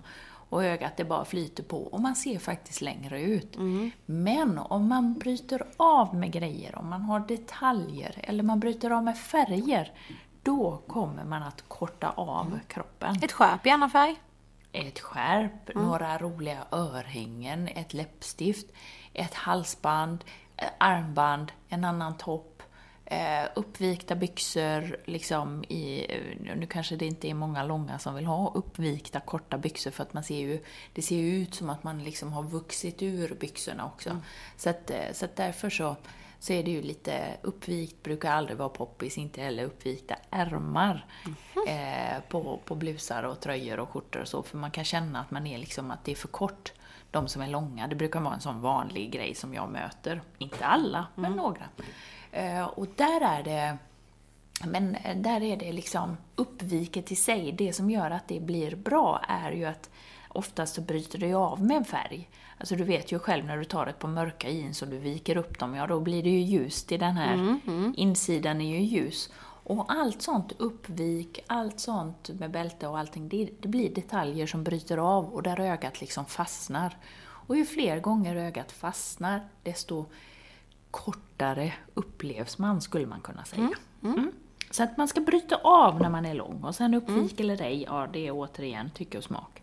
Och 0.48 0.64
ögat 0.64 0.96
det 0.96 1.04
bara 1.04 1.24
flyter 1.24 1.62
på 1.62 1.82
och 1.82 2.00
man 2.00 2.16
ser 2.16 2.38
faktiskt 2.38 2.80
längre 2.80 3.22
ut. 3.22 3.56
Men 4.06 4.58
om 4.58 4.88
man 4.88 5.14
bryter 5.14 5.66
av 5.76 6.14
med 6.14 6.32
grejer, 6.32 6.78
om 6.78 6.90
man 6.90 7.02
har 7.02 7.20
detaljer 7.20 8.20
eller 8.22 8.42
man 8.42 8.60
bryter 8.60 8.90
av 8.90 9.04
med 9.04 9.18
färger, 9.18 9.92
då 10.42 10.82
kommer 10.86 11.24
man 11.24 11.42
att 11.42 11.64
korta 11.68 12.10
av 12.10 12.58
kroppen. 12.68 13.16
Ett 13.22 13.32
skärp 13.32 13.66
i 13.66 13.70
annan 13.70 13.90
färg. 13.90 14.16
Ett 14.72 15.00
skärp, 15.00 15.74
några 15.74 16.18
roliga 16.18 16.66
örhängen, 16.70 17.68
ett 17.68 17.94
läppstift, 17.94 18.66
ett 19.12 19.34
halsband, 19.34 20.24
eh, 20.56 20.68
armband, 20.78 21.52
en 21.68 21.84
annan 21.84 22.16
topp, 22.16 22.62
eh, 23.04 23.44
uppvikta 23.54 24.14
byxor, 24.14 24.96
liksom 25.04 25.64
i, 25.64 26.06
eh, 26.08 26.56
nu 26.56 26.66
kanske 26.66 26.96
det 26.96 27.06
inte 27.06 27.28
är 27.28 27.34
många 27.34 27.64
långa 27.64 27.98
som 27.98 28.14
vill 28.14 28.26
ha 28.26 28.52
uppvikta 28.54 29.20
korta 29.20 29.58
byxor 29.58 29.90
för 29.90 30.02
att 30.02 30.14
man 30.14 30.24
ser 30.24 30.38
ju, 30.38 30.64
det 30.92 31.02
ser 31.02 31.16
ju 31.16 31.42
ut 31.42 31.54
som 31.54 31.70
att 31.70 31.82
man 31.82 32.04
liksom 32.04 32.32
har 32.32 32.42
vuxit 32.42 33.02
ur 33.02 33.34
byxorna 33.40 33.86
också. 33.86 34.16
Så, 34.56 34.70
att, 34.70 34.90
så 35.12 35.24
att 35.24 35.36
därför 35.36 35.70
så, 35.70 35.96
så 36.42 36.52
är 36.52 36.62
det 36.62 36.70
ju 36.70 36.82
lite 36.82 37.36
uppvikt, 37.42 38.02
brukar 38.02 38.32
aldrig 38.32 38.58
vara 38.58 38.68
poppis, 38.68 39.18
inte 39.18 39.40
heller 39.40 39.64
uppvikta 39.64 40.16
ärmar 40.30 41.06
eh, 41.68 42.22
på, 42.28 42.60
på 42.64 42.74
blusar 42.74 43.22
och 43.22 43.40
tröjor 43.40 43.80
och 43.80 43.88
skjortor 43.88 44.20
och 44.20 44.28
så, 44.28 44.42
för 44.42 44.58
man 44.58 44.70
kan 44.70 44.84
känna 44.84 45.20
att 45.20 45.30
man 45.30 45.46
är 45.46 45.58
liksom, 45.58 45.90
att 45.90 46.04
det 46.04 46.12
är 46.12 46.16
för 46.16 46.28
kort. 46.28 46.72
De 47.10 47.28
som 47.28 47.42
är 47.42 47.48
långa, 47.48 47.86
det 47.86 47.96
brukar 47.96 48.20
vara 48.20 48.34
en 48.34 48.40
sån 48.40 48.60
vanlig 48.60 49.12
grej 49.12 49.34
som 49.34 49.54
jag 49.54 49.70
möter. 49.70 50.22
Inte 50.38 50.64
alla, 50.64 51.06
men 51.14 51.32
några. 51.32 51.64
Eh, 52.32 52.64
och 52.64 52.86
där 52.96 53.20
är 53.20 53.42
det 53.42 53.78
men 54.64 54.94
eh, 54.94 55.16
där 55.16 55.42
är 55.42 55.56
det 55.56 55.72
liksom 55.72 56.16
uppviket 56.36 57.12
i 57.12 57.16
sig. 57.16 57.52
Det 57.52 57.72
som 57.72 57.90
gör 57.90 58.10
att 58.10 58.28
det 58.28 58.40
blir 58.40 58.76
bra 58.76 59.24
är 59.28 59.52
ju 59.52 59.64
att 59.64 59.90
oftast 60.32 60.74
så 60.74 60.80
bryter 60.80 61.18
det 61.18 61.26
ju 61.26 61.34
av 61.34 61.64
med 61.64 61.76
en 61.76 61.84
färg. 61.84 62.30
Alltså 62.58 62.76
du 62.76 62.84
vet 62.84 63.12
ju 63.12 63.18
själv 63.18 63.44
när 63.44 63.58
du 63.58 63.64
tar 63.64 63.86
ett 63.86 63.98
par 63.98 64.08
mörka 64.08 64.50
jeans 64.50 64.82
och 64.82 64.88
du 64.88 64.98
viker 64.98 65.36
upp 65.36 65.58
dem, 65.58 65.74
ja 65.74 65.86
då 65.86 66.00
blir 66.00 66.22
det 66.22 66.30
ju 66.30 66.40
ljust 66.40 66.92
i 66.92 66.98
den 66.98 67.16
här, 67.16 67.60
insidan 67.96 68.60
är 68.60 68.78
ju 68.78 68.80
ljus. 68.80 69.30
Och 69.64 69.92
allt 69.92 70.22
sånt 70.22 70.52
uppvik, 70.58 71.44
allt 71.46 71.80
sånt 71.80 72.28
med 72.28 72.50
bälte 72.50 72.86
och 72.86 72.98
allting, 72.98 73.28
det, 73.28 73.48
det 73.60 73.68
blir 73.68 73.94
detaljer 73.94 74.46
som 74.46 74.64
bryter 74.64 74.98
av 74.98 75.34
och 75.34 75.42
där 75.42 75.60
ögat 75.60 76.00
liksom 76.00 76.24
fastnar. 76.24 76.96
Och 77.24 77.56
ju 77.56 77.64
fler 77.64 78.00
gånger 78.00 78.36
ögat 78.36 78.72
fastnar, 78.72 79.40
desto 79.62 80.06
kortare 80.90 81.72
upplevs 81.94 82.58
man, 82.58 82.80
skulle 82.80 83.06
man 83.06 83.20
kunna 83.20 83.44
säga. 83.44 83.70
Mm. 84.02 84.32
Så 84.70 84.82
att 84.82 84.96
man 84.96 85.08
ska 85.08 85.20
bryta 85.20 85.56
av 85.56 86.00
när 86.00 86.10
man 86.10 86.26
är 86.26 86.34
lång 86.34 86.64
och 86.64 86.74
sen 86.74 86.94
uppvik 86.94 87.40
eller 87.40 87.62
ej, 87.62 87.82
ja 87.82 88.08
det 88.12 88.26
är 88.26 88.32
återigen 88.32 88.90
tycke 88.90 89.18
och 89.18 89.24
smak. 89.24 89.61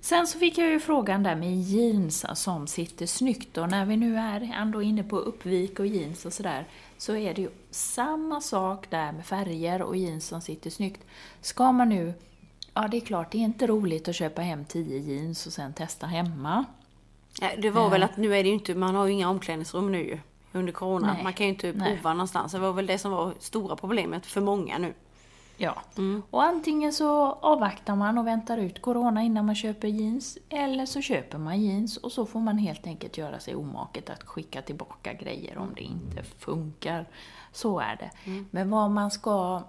Sen 0.00 0.26
så 0.26 0.38
fick 0.38 0.58
jag 0.58 0.68
ju 0.68 0.80
frågan 0.80 1.22
där 1.22 1.34
med 1.34 1.56
jeans 1.56 2.26
som 2.34 2.66
sitter 2.66 3.06
snyggt 3.06 3.58
och 3.58 3.70
när 3.70 3.84
vi 3.84 3.96
nu 3.96 4.16
är 4.16 4.52
ändå 4.56 4.82
inne 4.82 5.02
på 5.02 5.18
uppvik 5.18 5.80
och 5.80 5.86
jeans 5.86 6.26
och 6.26 6.32
sådär 6.32 6.64
så 6.98 7.16
är 7.16 7.34
det 7.34 7.42
ju 7.42 7.50
samma 7.70 8.40
sak 8.40 8.90
där 8.90 9.12
med 9.12 9.26
färger 9.26 9.82
och 9.82 9.96
jeans 9.96 10.26
som 10.26 10.40
sitter 10.40 10.70
snyggt. 10.70 11.00
Ska 11.40 11.72
man 11.72 11.88
nu, 11.88 12.12
ja 12.74 12.88
det 12.88 12.96
är 12.96 13.00
klart 13.00 13.32
det 13.32 13.38
är 13.38 13.42
inte 13.42 13.66
roligt 13.66 14.08
att 14.08 14.14
köpa 14.14 14.42
hem 14.42 14.64
10 14.64 14.98
jeans 14.98 15.46
och 15.46 15.52
sen 15.52 15.72
testa 15.72 16.06
hemma. 16.06 16.64
Det 17.58 17.70
var 17.70 17.90
väl 17.90 18.02
att 18.02 18.16
nu 18.16 18.36
är 18.36 18.42
det 18.42 18.48
ju 18.48 18.54
inte, 18.54 18.74
man 18.74 18.94
har 18.94 19.06
ju 19.06 19.12
inga 19.12 19.30
omklädningsrum 19.30 19.92
nu 19.92 20.04
ju. 20.04 20.18
Under 20.52 20.72
corona. 20.72 21.12
Nej. 21.12 21.24
Man 21.24 21.32
kan 21.32 21.46
ju 21.46 21.52
inte 21.52 21.72
Nej. 21.72 21.96
prova 21.96 22.14
någonstans. 22.14 22.52
Det 22.52 22.58
var 22.58 22.72
väl 22.72 22.86
det 22.86 22.98
som 22.98 23.10
var 23.10 23.34
stora 23.38 23.76
problemet 23.76 24.26
för 24.26 24.40
många 24.40 24.78
nu. 24.78 24.94
Ja. 25.62 25.82
Och 26.30 26.42
antingen 26.42 26.92
så 26.92 27.32
avvaktar 27.32 27.96
man 27.96 28.18
och 28.18 28.26
väntar 28.26 28.58
ut 28.58 28.82
corona 28.82 29.22
innan 29.22 29.46
man 29.46 29.54
köper 29.54 29.88
jeans, 29.88 30.38
eller 30.48 30.86
så 30.86 31.00
köper 31.00 31.38
man 31.38 31.62
jeans 31.62 31.96
och 31.96 32.12
så 32.12 32.26
får 32.26 32.40
man 32.40 32.58
helt 32.58 32.86
enkelt 32.86 33.18
göra 33.18 33.40
sig 33.40 33.54
omaket 33.54 34.10
att 34.10 34.22
skicka 34.22 34.62
tillbaka 34.62 35.12
grejer 35.12 35.58
om 35.58 35.74
det 35.74 35.82
inte 35.82 36.22
funkar. 36.22 37.06
Så 37.52 37.80
är 37.80 37.96
det. 37.96 38.10
Men 38.50 38.70
vad 38.70 38.90
man 38.90 39.10
ska... 39.10 39.62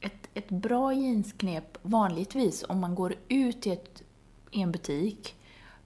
Ett, 0.00 0.28
ett 0.34 0.48
bra 0.48 0.92
jeansknep 0.92 1.78
vanligtvis 1.82 2.64
om 2.68 2.80
man 2.80 2.94
går 2.94 3.14
ut 3.28 3.66
i, 3.66 3.70
ett, 3.70 4.02
i 4.50 4.62
en 4.62 4.72
butik 4.72 5.34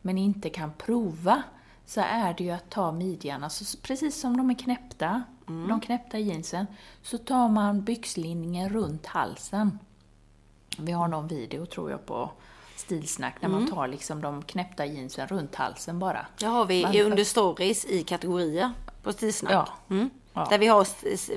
men 0.02 0.18
inte 0.18 0.50
kan 0.50 0.72
prova, 0.78 1.42
så 1.86 2.00
är 2.00 2.34
det 2.34 2.44
ju 2.44 2.50
att 2.50 2.70
ta 2.70 2.92
midjan, 2.92 3.44
alltså 3.44 3.78
precis 3.82 4.20
som 4.20 4.36
de 4.36 4.50
är 4.50 4.54
knäppta, 4.54 5.22
Mm. 5.48 5.68
de 5.68 5.80
knäppta 5.80 6.18
jeansen, 6.18 6.66
så 7.02 7.18
tar 7.18 7.48
man 7.48 7.82
byxlinningen 7.84 8.68
runt 8.68 9.06
halsen. 9.06 9.78
Vi 10.78 10.92
har 10.92 11.08
någon 11.08 11.28
video, 11.28 11.66
tror 11.66 11.90
jag, 11.90 12.06
på 12.06 12.30
Stilsnack, 12.76 13.34
när 13.42 13.48
Mm. 13.48 13.60
man 13.62 13.70
tar 13.70 13.88
liksom 13.88 14.20
de 14.22 14.42
knäppta 14.42 14.86
jeansen 14.86 15.26
runt 15.28 15.54
halsen 15.54 15.98
bara. 15.98 16.26
Det 16.38 16.46
har 16.46 16.64
vi 16.66 16.82
Man- 16.82 16.96
under 16.96 17.24
stories 17.24 17.84
i 17.84 18.02
kategorier 18.02 18.70
på 19.02 19.12
Stilsnack. 19.12 19.52
Ja. 19.52 19.68
Mm. 19.90 20.10
Ja. 20.32 20.46
Där 20.50 20.58
vi 20.58 20.66
har, 20.66 20.86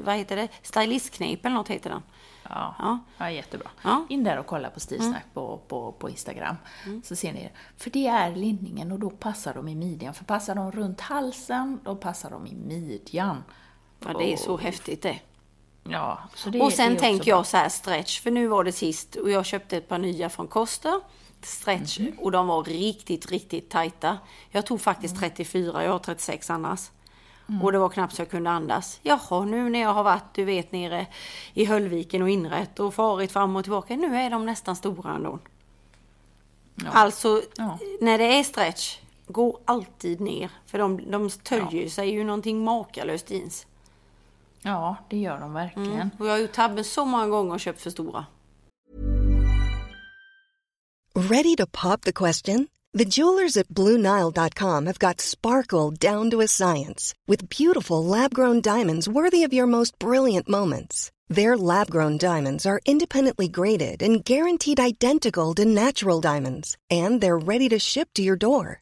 vad 0.05 0.15
heter 0.15 0.35
det, 0.35 0.47
stylistknep 0.61 1.45
eller 1.45 1.55
något 1.55 1.67
heter 1.67 1.89
den. 1.89 2.01
Ja, 2.43 2.75
Ja. 2.79 2.99
ja. 3.17 3.31
jättebra. 3.31 3.69
Ja. 3.83 3.89
Mm. 3.91 4.05
In 4.09 4.23
där 4.23 4.39
och 4.39 4.45
kolla 4.45 4.69
på 4.69 4.79
Stilsnack 4.79 5.23
på, 5.33 5.59
på, 5.67 5.91
på 5.91 6.09
Instagram. 6.09 6.55
Så 7.03 7.15
ser 7.15 7.33
ni 7.33 7.39
det. 7.43 7.51
För 7.83 7.89
det 7.89 8.07
är 8.07 8.35
linningen 8.35 8.91
och 8.91 8.99
då 8.99 9.09
passar 9.09 9.53
de 9.53 9.67
i 9.67 9.75
midjan. 9.75 10.13
För 10.13 10.25
passar 10.25 10.55
de 10.55 10.71
runt 10.71 11.01
halsen, 11.01 11.79
då 11.83 11.95
passar 11.95 12.29
de 12.29 12.47
i 12.47 12.55
midjan. 12.55 13.43
Ja, 14.05 14.13
det 14.19 14.33
är 14.33 14.37
så 14.37 14.53
Och- 14.53 14.61
häftigt 14.61 15.01
det. 15.01 15.19
Ja, 15.83 16.19
det, 16.45 16.61
och 16.61 16.73
sen 16.73 16.97
tänker 16.97 17.29
jag 17.31 17.45
så 17.45 17.57
här 17.57 17.69
stretch, 17.69 18.21
för 18.21 18.31
nu 18.31 18.47
var 18.47 18.63
det 18.63 18.71
sist 18.71 19.15
och 19.15 19.29
jag 19.31 19.45
köpte 19.45 19.77
ett 19.77 19.87
par 19.89 19.97
nya 19.97 20.29
från 20.29 20.47
Koster. 20.47 21.01
Stretch 21.43 21.99
Mhm. 21.99 22.13
och 22.19 22.31
de 22.31 22.47
var 22.47 22.63
riktigt, 22.63 23.31
riktigt 23.31 23.69
tajta. 23.69 24.17
Jag 24.49 24.65
tog 24.65 24.81
faktiskt 24.81 25.11
Mm. 25.17 25.29
34, 25.29 25.83
jag 25.83 25.91
har 25.91 25.99
36 25.99 26.49
annars. 26.49 26.91
Och 27.63 27.71
det 27.71 27.79
var 27.79 27.89
knappt 27.89 28.15
så 28.15 28.21
jag 28.21 28.29
kunde 28.29 28.49
andas. 28.49 28.99
Jaha, 29.03 29.45
nu 29.45 29.69
när 29.69 29.79
jag 29.81 29.93
har 29.93 30.03
varit, 30.03 30.33
du 30.33 30.43
vet, 30.43 30.71
nere 30.71 31.05
i 31.53 31.65
Höllviken 31.65 32.21
och 32.21 32.29
inrätt 32.29 32.79
och 32.79 32.93
farit 32.93 33.31
fram 33.31 33.55
och 33.55 33.63
tillbaka, 33.63 33.95
nu 33.95 34.15
är 34.17 34.29
de 34.29 34.45
nästan 34.45 34.75
stora 34.75 35.13
ändå. 35.15 35.39
Alltså, 36.91 37.41
Ja. 37.57 37.77
när 38.01 38.17
det 38.17 38.39
är 38.39 38.43
stretch, 38.43 38.97
gå 39.27 39.59
alltid 39.65 40.21
ner. 40.21 40.49
För 40.65 40.77
de, 40.77 41.11
de 41.11 41.29
töljer 41.29 41.89
sig 41.89 42.09
ju 42.11 42.23
någonting 42.23 42.63
makalöst 42.63 43.31
jeans. 43.31 43.65
Ja, 44.63 44.97
det 45.09 45.17
gör 45.17 45.39
de 45.39 45.53
verkligen. 45.53 46.09
Och 46.19 46.25
jag 46.25 46.31
har 46.31 46.39
gjort 46.39 46.51
tabben 46.51 46.83
så 46.83 47.05
många 47.05 47.27
gånger 47.27 47.53
och 47.53 47.59
köpt 47.59 47.81
för 47.81 47.89
stora. 47.89 48.25
Ready 51.15 51.55
to 51.55 51.65
pop 51.71 52.01
the 52.01 52.13
question? 52.13 52.67
The 52.93 53.05
jewelers 53.05 53.57
at 53.57 53.69
BlueNile.com 53.69 54.85
have 54.85 54.99
got 54.99 55.21
sparkle 55.21 55.91
down 55.91 56.31
to 56.31 56.41
a 56.41 56.47
science 56.47 57.13
with 57.27 57.49
beautiful 57.49 58.03
lab 58.05 58.33
grown 58.33 58.61
diamonds 58.61 59.07
worthy 59.07 59.43
of 59.43 59.53
your 59.53 59.67
most 59.67 59.97
brilliant 59.99 60.49
moments. 60.49 61.11
Their 61.29 61.57
lab 61.57 61.89
grown 61.89 62.17
diamonds 62.17 62.65
are 62.65 62.81
independently 62.85 63.47
graded 63.47 64.01
and 64.03 64.25
guaranteed 64.25 64.79
identical 64.79 65.53
to 65.55 65.65
natural 65.65 66.19
diamonds, 66.19 66.77
and 66.89 67.21
they're 67.21 67.37
ready 67.37 67.69
to 67.69 67.79
ship 67.79 68.09
to 68.15 68.21
your 68.21 68.35
door. 68.35 68.81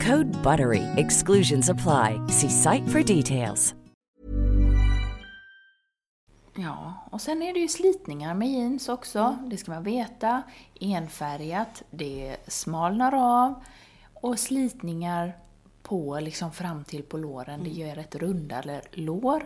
Code 0.00 0.42
BUTTERY. 0.42 0.82
Exclusions 0.96 1.70
apply. 1.70 2.20
See 2.28 2.50
site 2.50 2.88
for 2.88 3.16
details. 3.16 3.74
Ja, 6.56 6.94
och 7.10 7.20
sen 7.20 7.42
är 7.42 7.54
det 7.54 7.60
ju 7.60 7.68
slitningar 7.68 8.34
med 8.34 8.48
jeans 8.48 8.88
också. 8.88 9.38
Det 9.46 9.56
ska 9.56 9.70
man 9.70 9.82
veta. 9.82 10.42
Enfärgat, 10.80 11.82
det 11.90 12.36
smalnar 12.46 13.14
av. 13.14 13.54
Och 14.14 14.38
slitningar 14.38 15.32
på, 15.82 16.20
liksom 16.20 16.52
fram 16.52 16.84
till 16.84 17.02
på 17.02 17.16
låren, 17.16 17.64
det 17.64 17.70
ger 17.70 17.98
ett 17.98 18.14
rundare 18.14 18.82
lår. 18.92 19.42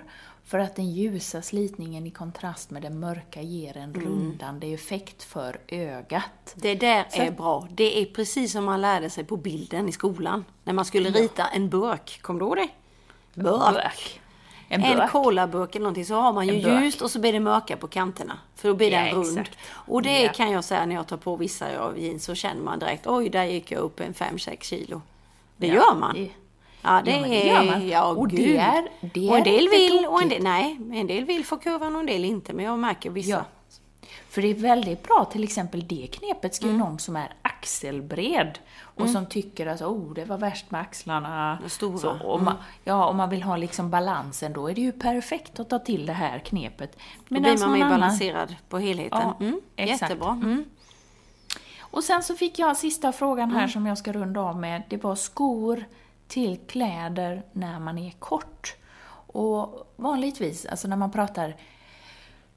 För 0.48 0.58
att 0.58 0.76
den 0.76 0.90
ljusa 0.90 1.42
slitningen 1.42 2.06
i 2.06 2.11
kontrast 2.11 2.70
med 2.70 2.82
den 2.82 3.00
mörka 3.00 3.42
ger 3.42 3.76
en 3.76 3.94
rundande 3.94 4.72
effekt 4.74 5.22
för 5.24 5.61
ögat. 5.68 6.52
Det 6.54 6.74
där 6.74 7.06
Så- 7.11 7.22
är 7.22 7.30
bra. 7.30 7.66
Det 7.70 8.00
är 8.02 8.04
precis 8.06 8.52
som 8.52 8.64
man 8.64 8.80
lärde 8.80 9.11
sig 9.11 9.24
på 9.24 9.37
bilden 9.37 9.88
i 9.88 9.92
skolan. 9.92 10.44
När 10.64 10.72
man 10.72 10.84
skulle 10.84 11.11
rita 11.11 11.46
en 11.46 11.68
burk. 11.68 12.18
Kommer 12.22 12.40
du 12.40 12.46
ihåg 12.46 12.56
det? 12.56 12.68
Burk. 13.42 14.20
En 14.68 14.82
En 14.84 14.96
burk. 14.98 15.11
colaburk 15.11 15.74
eller 15.74 15.82
någonting 15.84 16.04
så 16.04 16.14
har 16.14 16.32
man 16.32 16.46
ju 16.48 16.54
En 16.68 16.82
ljust 16.84 17.02
och 17.02 17.11
så 17.11 17.20
blir 17.20 17.32
det 17.32 17.40
mörka 17.40 17.76
på 17.76 17.88
kanterna. 17.88 18.38
För 18.54 18.68
då 18.68 18.74
blir 18.74 18.90
den 18.90 19.06
Ja, 19.06 19.12
rund. 19.14 19.38
exakt. 19.38 19.58
Och 19.70 20.02
det 20.02 20.22
Ja. 20.22 20.32
kan 20.32 20.50
jag 20.50 20.64
säga 20.64 20.87
när 20.87 20.94
jag 20.94 21.06
tar 21.06 21.16
på 21.16 21.37
vissa 21.37 21.78
av 21.78 21.98
jeans 21.98 22.24
så 22.24 22.34
känner 22.34 22.62
man 22.62 22.78
direkt 22.78 23.06
oj 23.06 23.28
där 23.28 23.44
gick 23.44 23.70
jag 23.72 23.80
upp 23.80 24.00
en 24.00 24.14
5-6 24.14 24.64
kilo. 24.68 25.02
Det 25.56 25.66
Ja, 25.66 25.74
gör 25.74 25.94
man. 25.94 26.28
Det- 27.05 27.11
Ja 27.11 27.16
det, 27.16 27.20
men 27.20 27.31
det 27.31 27.46
gör 27.46 27.64
man. 27.64 27.88
ja 27.88 28.05
Och 28.05 28.29
det 28.29 28.37
gud. 28.37 28.57
är- 28.57 28.88
det 29.14 29.29
och 29.31 29.37
en 29.38 29.44
del 29.44 29.68
vill 29.68 30.07
och 30.07 30.22
en 30.22 30.29
del, 30.29 30.42
nej, 30.42 30.79
en 30.92 31.07
del 31.07 31.24
vill 31.24 31.44
få 31.44 31.57
kurvan 31.57 31.94
och 31.94 32.01
en 32.01 32.07
del 32.07 32.24
inte. 32.24 32.53
Men 32.53 32.64
jag 32.64 32.79
märker 32.79 33.11
vissa. 33.11 33.31
Ja. 33.31 33.44
För 34.31 34.42
det 34.42 34.48
är 34.48 34.55
väldigt 34.55 35.03
bra, 35.03 35.24
till 35.33 35.44
exempel 35.44 35.87
det 35.88 36.07
knepet 36.12 36.55
ska 36.55 36.64
ju 36.66 36.70
Mm. 36.72 36.81
någon 36.87 36.98
som 36.98 37.16
är 37.16 37.33
axelbred 37.42 38.59
och 38.81 39.09
som 39.11 39.27
tycker 39.27 39.66
att 39.66 39.83
oh, 39.83 40.14
det 40.14 40.24
var 40.24 40.38
värst 40.38 40.70
med 40.70 40.81
axlarna. 40.81 41.59
Stora. 41.66 41.98
Så, 41.98 42.11
om 42.11 42.44
man, 42.44 42.55
ja, 42.85 43.07
om 43.07 43.16
man 43.16 43.31
vill 43.31 43.42
ha 43.42 43.57
liksom 43.57 43.90
balansen, 43.90 44.53
då 44.53 44.70
är 44.70 44.74
det 44.74 44.81
ju 44.81 44.92
perfekt 44.92 45.61
att 45.61 45.70
ta 45.70 45.79
till 45.79 46.07
det 46.07 46.12
här 46.12 46.38
knepet. 46.38 46.96
Då 47.29 47.35
Medan 47.35 47.42
blir 47.42 47.61
man 47.61 47.68
någon 47.70 47.79
mer 47.79 47.85
annan- 47.87 48.01
balanserad 48.01 48.57
på 48.68 48.79
helheten. 48.79 49.20
Ja, 49.22 49.37
mm, 49.40 49.61
exakt. 49.77 50.03
jättebra. 50.03 50.31
Mm. 50.31 50.64
Och 51.81 52.05
sen 52.05 52.22
så 52.22 52.35
fick 52.35 52.59
jag 52.59 52.77
sista 52.77 53.12
frågan 53.12 53.51
här 53.51 53.68
som 53.68 53.87
jag 53.87 53.98
ska 53.98 54.12
runda 54.12 54.40
av 54.40 54.57
med. 54.57 54.83
Det 54.88 54.96
var 55.05 55.14
skor 55.14 55.85
till 56.28 56.58
kläder 56.66 57.42
när 57.52 57.80
man 57.80 57.98
är 57.98 58.10
kort. 58.10 58.76
Och 59.30 59.92
vanligtvis, 59.96 60.66
alltså 60.66 60.88
när 60.88 60.96
man 60.96 61.12
pratar 61.12 61.56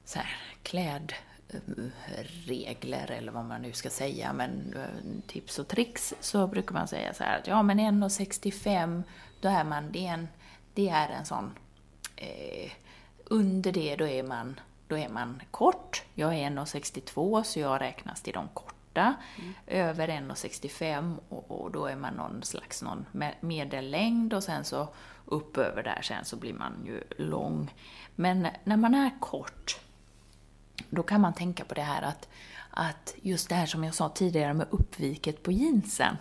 så 0.04 0.18
här, 0.18 0.36
klädregler 0.62 1.20
eller 3.10 3.32
vad 3.32 3.44
man 3.44 3.62
nu 3.62 3.72
ska 3.72 3.90
säga, 3.90 4.32
men 4.32 4.74
eh, 4.76 4.82
tips 5.26 5.58
och 5.58 5.68
tricks, 5.68 6.14
så 6.20 6.46
brukar 6.46 6.74
man 6.74 6.88
säga 6.88 7.14
så 7.14 7.24
här 7.24 7.38
att 7.38 7.46
ja 7.46 7.62
men 7.62 7.80
1,65 7.80 9.02
då 9.40 9.48
är 9.48 9.64
man, 9.64 9.92
det 9.92 10.06
är 10.06 10.12
en, 10.12 10.28
det 10.74 10.88
är 10.88 11.08
en 11.08 11.24
sån, 11.24 11.50
eh, 12.16 12.72
under 13.24 13.72
det 13.72 13.96
då 13.96 14.06
är 14.06 14.22
man, 14.22 14.60
då 14.88 14.98
är 14.98 15.08
man 15.08 15.42
kort. 15.50 16.02
Jag 16.14 16.34
är 16.34 16.50
1,62 16.50 17.42
så 17.42 17.60
jag 17.60 17.80
räknas 17.80 18.22
till 18.22 18.32
de 18.32 18.48
korta. 18.54 18.81
Över 19.66 20.08
1,65 20.08 21.16
och, 21.28 21.60
och 21.60 21.70
då 21.70 21.86
är 21.86 21.96
man 21.96 22.14
någon 22.14 22.42
slags 22.42 22.82
någon 22.82 23.06
me- 23.12 23.34
medellängd 23.40 24.34
och 24.34 24.42
sen 24.42 24.64
så 24.64 24.88
upp 25.24 25.58
över 25.58 25.82
där 25.82 26.02
sen 26.02 26.24
så 26.24 26.36
blir 26.36 26.54
man 26.54 26.72
ju 26.86 27.02
lång. 27.24 27.74
Men 28.14 28.46
när 28.64 28.76
man 28.76 28.94
är 28.94 29.10
kort, 29.20 29.80
då 30.90 31.02
kan 31.02 31.20
man 31.20 31.34
tänka 31.34 31.64
på 31.64 31.74
det 31.74 31.82
här 31.82 32.02
att, 32.02 32.28
att 32.70 33.14
just 33.22 33.48
det 33.48 33.54
här 33.54 33.66
som 33.66 33.84
jag 33.84 33.94
sa 33.94 34.08
tidigare 34.08 34.54
med 34.54 34.66
uppviket 34.70 35.42
på 35.42 35.52
jeansen. 35.52 36.16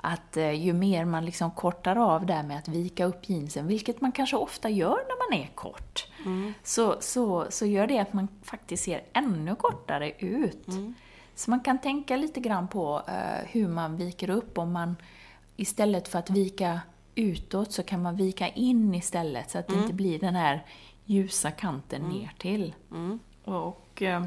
Att 0.00 0.36
eh, 0.36 0.50
ju 0.50 0.72
mer 0.72 1.04
man 1.04 1.24
liksom 1.24 1.50
kortar 1.50 1.96
av 1.96 2.26
där 2.26 2.42
med 2.42 2.58
att 2.58 2.68
vika 2.68 3.04
upp 3.04 3.28
jeansen, 3.28 3.66
vilket 3.66 4.00
man 4.00 4.12
kanske 4.12 4.36
ofta 4.36 4.68
gör 4.68 4.96
när 5.08 5.30
man 5.30 5.40
är 5.42 5.50
kort, 5.54 6.06
så, 6.62 6.96
så, 7.00 7.46
så 7.50 7.66
gör 7.66 7.86
det 7.86 7.98
att 7.98 8.12
man 8.12 8.28
faktiskt 8.42 8.84
ser 8.84 9.02
ännu 9.12 9.54
kortare 9.54 10.12
ut. 10.18 10.66
Så 11.38 11.50
man 11.50 11.60
kan 11.60 11.78
tänka 11.78 12.16
lite 12.16 12.40
grann 12.40 12.68
på 12.68 13.02
eh, 13.08 13.46
hur 13.48 13.68
man 13.68 13.96
viker 13.96 14.30
upp 14.30 14.58
om 14.58 14.72
man 14.72 14.96
istället 15.56 16.08
för 16.08 16.18
att 16.18 16.30
vika 16.30 16.80
utåt 17.14 17.72
så 17.72 17.82
kan 17.82 18.02
man 18.02 18.16
vika 18.16 18.48
in 18.48 18.94
istället 18.94 19.50
så 19.50 19.58
att 19.58 19.68
det 19.68 19.74
inte 19.74 19.92
blir 19.92 20.18
den 20.18 20.34
här 20.34 20.64
ljusa 21.04 21.50
kanten 21.50 22.02
ner 22.02 22.30
till. 22.38 22.74
Och 23.44 24.02
eh, 24.02 24.26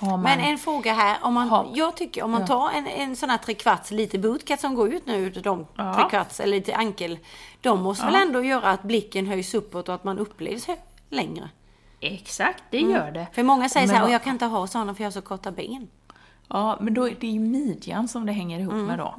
man... 0.00 0.22
Men 0.22 0.40
en 0.40 0.58
fråga 0.58 0.92
här, 0.92 1.16
om 1.22 1.34
man, 1.34 1.48
Ha. 1.48 1.66
jag 1.74 1.96
tycker 1.96 2.22
om 2.22 2.30
man 2.30 2.40
Ja. 2.40 2.46
tar 2.46 2.70
en, 2.70 2.86
en 2.86 3.16
sån 3.16 3.30
här 3.30 3.38
trekvarts 3.38 3.90
lite 3.90 4.18
bootcut 4.18 4.60
som 4.60 4.74
går 4.74 4.88
ut 4.94 5.06
nu, 5.06 5.30
de 5.30 5.66
Ja. 5.76 5.94
trekvarts 5.94 6.40
eller 6.40 6.56
lite 6.56 6.76
ankel, 6.76 7.18
de 7.60 7.82
måste 7.82 8.04
väl 8.06 8.14
ändå 8.14 8.42
göra 8.44 8.70
att 8.70 8.82
blicken 8.82 9.26
höjs 9.26 9.54
uppåt 9.54 9.88
och 9.88 9.94
att 9.94 10.04
man 10.04 10.18
upplevs 10.18 10.66
längre? 11.08 11.50
Exakt, 12.02 12.64
det 12.70 12.80
gör 12.80 13.10
det. 13.10 13.26
För 13.32 13.42
många 13.42 13.68
säger 13.68 13.86
Men 13.86 13.96
så 13.96 14.02
här, 14.02 14.12
jag 14.12 14.22
kan 14.22 14.32
inte 14.32 14.44
ha 14.44 14.66
sådana 14.66 14.94
för 14.94 15.02
jag 15.02 15.06
har 15.06 15.12
så 15.12 15.22
korta 15.22 15.52
ben. 15.52 15.88
Ja, 16.48 16.78
men 16.80 16.94
då 16.94 17.08
är 17.08 17.16
det 17.20 17.26
ju 17.26 17.40
midjan 17.40 18.08
som 18.08 18.26
det 18.26 18.32
hänger 18.32 18.60
ihop 18.60 18.74
med 18.74 18.98
då. 18.98 19.14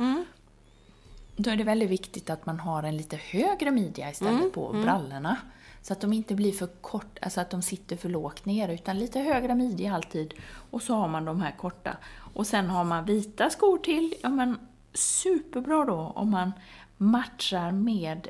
Då 1.36 1.50
är 1.50 1.56
det 1.56 1.63
väldigt 1.63 1.89
viktigt 1.89 2.30
att 2.30 2.46
man 2.46 2.60
har 2.60 2.84
en 2.84 2.98
lite 2.98 3.15
högre 3.15 3.72
midja 3.72 4.10
istället 4.10 4.54
på 4.54 4.74
brallorna. 4.84 5.38
Så 5.82 5.93
att 5.93 6.02
de 6.02 6.13
inte 6.13 6.36
blir 6.36 6.52
för 6.52 6.67
kort, 6.67 7.19
alltså 7.22 7.41
att 7.41 7.50
de 7.50 7.62
sitter 7.62 7.98
för 7.98 8.10
lågt 8.10 8.46
ner, 8.46 8.69
utan 8.69 9.00
lite 9.00 9.19
högre 9.19 9.56
midja 9.56 9.96
alltid. 9.96 10.34
Och 10.72 10.82
så 10.82 10.96
har 10.96 11.08
man 11.08 11.26
de 11.26 11.41
här 11.41 11.52
korta. 11.52 11.98
Och 12.34 12.48
sen 12.48 12.69
har 12.69 12.84
man 12.84 13.06
vita 13.06 13.50
skor 13.50 13.78
till, 13.78 14.13
ja 14.22 14.30
men 14.30 14.58
superbra 14.93 15.86
då 15.86 16.13
om 16.15 16.32
man 16.32 16.52
matchar 16.97 17.71
med 17.71 18.27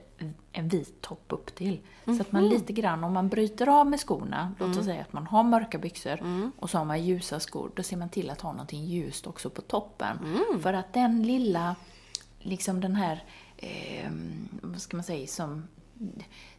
en 0.52 0.68
vit 0.68 1.02
topp 1.02 1.26
upp 1.28 1.56
till. 1.56 1.80
Så 2.06 2.22
att 2.22 2.32
man 2.32 2.50
lite 2.50 2.74
grann, 2.74 3.04
om 3.04 3.14
man 3.14 3.30
bryter 3.30 3.70
av 3.70 3.88
med 3.88 4.00
skorna, 4.00 4.54
låt 4.60 4.78
oss 4.78 4.86
säga 4.86 5.02
att 5.02 5.14
man 5.14 5.28
har 5.28 5.44
mörka 5.44 5.78
byxor 5.78 6.20
och 6.60 6.70
så 6.70 6.78
har 6.78 6.86
man 6.86 7.04
ljusa 7.04 7.40
skor, 7.40 7.72
då 7.76 7.84
ser 7.84 7.98
man 7.98 8.10
till 8.10 8.30
att 8.30 8.42
ha 8.42 8.52
någonting 8.52 8.86
ljust 8.86 9.28
också 9.28 9.50
på 9.50 9.62
toppen. 9.62 10.18
För 10.62 10.74
att 10.74 10.94
den 10.94 11.24
lilla, 11.24 11.76
liksom 12.40 12.82
den 12.82 12.96
här, 12.96 13.24
eh, 13.58 14.12
vad 14.62 14.82
ska 14.82 14.98
man 14.98 15.04
säga, 15.04 15.28
som, 15.28 15.68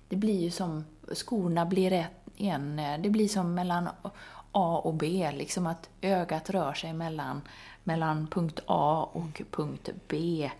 det 0.09 0.17
blir 0.17 0.41
ju 0.41 0.51
som, 0.51 0.85
skorna 1.13 1.67
blir 1.67 1.93
ett, 1.93 2.11
en, 2.37 2.77
det 2.77 3.11
blir 3.11 3.29
som 3.29 3.55
mellan 3.55 3.89
A 4.53 4.81
och 4.85 4.95
B, 4.95 5.31
liksom 5.35 5.67
att 5.67 5.89
ögat 6.01 6.51
rör 6.51 6.73
sig 6.73 6.93
mellan, 6.93 7.41
mellan 7.85 8.27
punkt 8.27 8.61
A 8.67 9.09
och 9.13 9.43
punkt 9.51 9.89
B. 10.09 10.51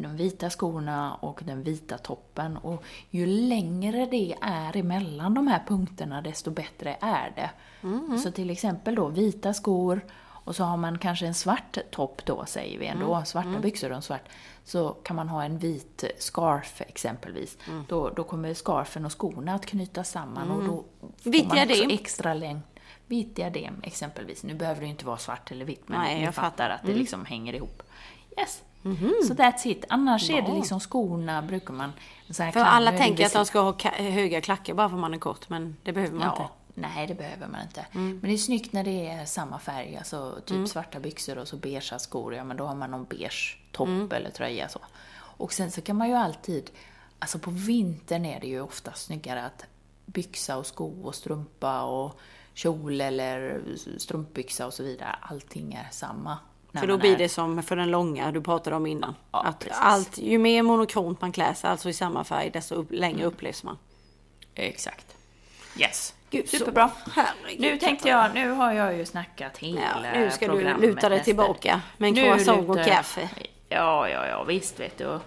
De 0.00 0.16
vita 0.16 0.50
skorna 0.50 1.14
och 1.14 1.40
den 1.44 1.62
vita 1.62 1.98
toppen. 1.98 2.56
Och 2.56 2.84
ju 3.10 3.26
längre 3.26 4.06
det 4.06 4.34
är 4.40 4.76
emellan 4.76 5.34
de 5.34 5.46
här 5.46 5.64
punkterna, 5.66 6.22
desto 6.22 6.50
bättre 6.50 6.96
är 7.00 7.32
det. 7.36 7.50
Så 8.18 8.30
till 8.30 8.50
exempel 8.50 8.94
då 8.94 9.08
vita 9.08 9.54
skor 9.54 10.00
och 10.48 10.56
så 10.56 10.64
har 10.64 10.76
man 10.76 10.98
kanske 10.98 11.26
en 11.26 11.34
svart 11.34 11.78
topp 11.90 12.22
då, 12.24 12.44
säger 12.46 12.78
vi 12.78 12.86
ändå, 12.86 13.24
svarta 13.24 13.58
byxor 13.62 13.90
och 13.90 13.96
en 13.96 14.02
svart. 14.02 14.28
Så 14.64 14.88
kan 14.88 15.16
man 15.16 15.28
ha 15.28 15.44
en 15.44 15.58
vit 15.58 16.04
scarf 16.18 16.80
exempelvis. 16.80 17.58
Då, 17.88 18.10
då 18.10 18.24
kommer 18.24 18.54
scarfen 18.54 19.04
och 19.04 19.20
skorna 19.20 19.54
att 19.54 19.66
knytas 19.66 20.10
samman 20.10 20.50
och 20.50 20.64
då 20.64 20.84
får 21.22 21.30
Vitt 21.30 21.48
man 21.48 21.70
också 21.70 21.84
extra 21.90 22.34
längd. 22.34 22.60
Vitt 23.06 23.36
diadem 23.36 23.80
exempelvis. 23.82 24.42
Nu 24.42 24.54
behöver 24.54 24.80
det 24.80 24.86
inte 24.86 25.06
vara 25.06 25.16
svart 25.16 25.50
eller 25.50 25.64
vitt, 25.64 25.88
men 25.88 26.00
Nej, 26.00 26.18
ni 26.18 26.24
jag 26.24 26.34
fattar 26.34 26.50
fattar. 26.50 26.70
att 26.70 26.82
det 26.82 26.94
liksom 26.94 27.24
hänger 27.24 27.52
ihop. 27.52 27.82
Yes. 28.38 28.62
Så 29.28 29.34
that's 29.34 29.66
it. 29.66 29.84
Annars 29.88 30.30
är 30.30 30.42
det 30.42 30.52
liksom 30.54 30.80
skorna 30.80 31.42
brukar 31.42 31.74
man... 31.74 31.92
För 32.32 32.52
kan- 32.52 32.62
alla 32.62 32.92
tänker 32.92 33.26
att 33.26 33.32
de 33.32 33.46
ska 33.46 33.60
ha 33.60 33.74
höga 33.96 34.40
klackar 34.40 34.74
bara 34.74 34.88
för 34.88 34.96
man 34.96 35.14
är 35.14 35.18
kort, 35.18 35.48
men 35.48 35.76
det 35.82 35.92
behöver 35.92 36.14
man 36.18 36.28
inte. 36.28 36.42
Ja, 36.42 36.50
nej 36.74 37.06
det 37.06 37.14
behöver 37.14 37.46
man 37.46 37.62
inte. 37.62 37.86
Men 37.92 38.20
det 38.20 38.32
är 38.32 38.36
snyggt 38.36 38.72
när 38.72 38.84
det 38.84 39.08
är 39.08 39.24
samma 39.24 39.58
färg, 39.58 39.96
alltså 39.96 40.38
typ 40.46 40.68
svarta 40.68 41.00
byxor 41.00 41.38
och 41.38 41.48
så 41.48 41.56
beigea 41.56 41.98
skor. 41.98 42.34
Ja, 42.34 42.44
men 42.44 42.56
då 42.56 42.64
har 42.64 42.74
man 42.74 42.90
någon 42.90 43.04
beige 43.04 43.58
topp 43.72 44.12
eller 44.12 44.30
tröja 44.30 44.68
så. 44.68 44.80
Och 45.16 45.52
sen 45.52 45.70
så 45.70 45.80
kan 45.80 45.96
man 45.96 46.08
ju 46.08 46.14
alltid, 46.14 46.70
alltså 47.18 47.38
på 47.38 47.50
vintern 47.50 48.24
är 48.24 48.40
det 48.40 48.46
ju 48.46 48.60
ofta 48.60 48.92
snyggare 48.92 49.44
att 49.44 49.64
byxa 50.06 50.56
och 50.56 50.66
sko 50.66 51.02
och 51.02 51.14
strumpa 51.14 51.82
och 51.82 52.18
kjol 52.54 53.00
eller 53.00 53.62
strumpbyxa 53.98 54.66
och 54.66 54.74
så 54.74 54.82
vidare. 54.82 55.16
Allting 55.22 55.74
är 55.74 55.88
samma. 55.90 56.38
För 56.80 56.86
då 56.86 56.98
blir 56.98 57.12
är- 57.14 57.18
det 57.18 57.28
som 57.28 57.62
för 57.62 57.76
den 57.76 57.90
långa 57.90 58.32
du 58.32 58.40
pratade 58.40 58.76
om 58.76 58.86
innan. 58.86 59.14
Ja, 59.32 59.42
att 59.42 59.58
precis. 59.58 59.78
allt, 59.80 60.18
ju 60.18 60.38
mer 60.38 60.62
monokront 60.62 61.20
man 61.20 61.32
klär 61.32 61.54
sig, 61.54 61.70
alltså 61.70 61.88
i 61.88 61.92
samma 61.92 62.24
färg, 62.24 62.50
desto 62.50 62.74
upp, 62.74 62.86
längre 62.90 63.26
upplevs 63.26 63.64
man. 63.64 63.78
Exakt. 64.54 65.06
Yes. 65.78 66.14
Gud, 66.30 66.48
Superbra. 66.48 66.90
Herregud, 67.14 67.60
Nu 67.60 67.76
tänkte 67.78 68.08
jag, 68.08 68.34
nu 68.34 68.50
har 68.50 68.72
jag 68.72 68.96
ju 68.96 69.06
snackat 69.06 69.58
hela 69.58 69.80
Ja, 69.80 70.20
nu 70.20 70.30
ska 70.30 70.46
du 70.46 70.52
programmet 70.52 70.80
luta 70.82 71.08
dig 71.08 71.24
tillbaka 71.24 71.80
med 71.96 72.08
en 72.08 72.14
croissant 72.14 72.68
och 72.70 72.84
kaffe. 72.84 73.28
Ja, 73.68 74.08
ja, 74.08 74.26
ja, 74.26 74.44
visst 74.44 74.80
vet 74.80 74.98
du. 74.98 75.06
Och 75.06 75.20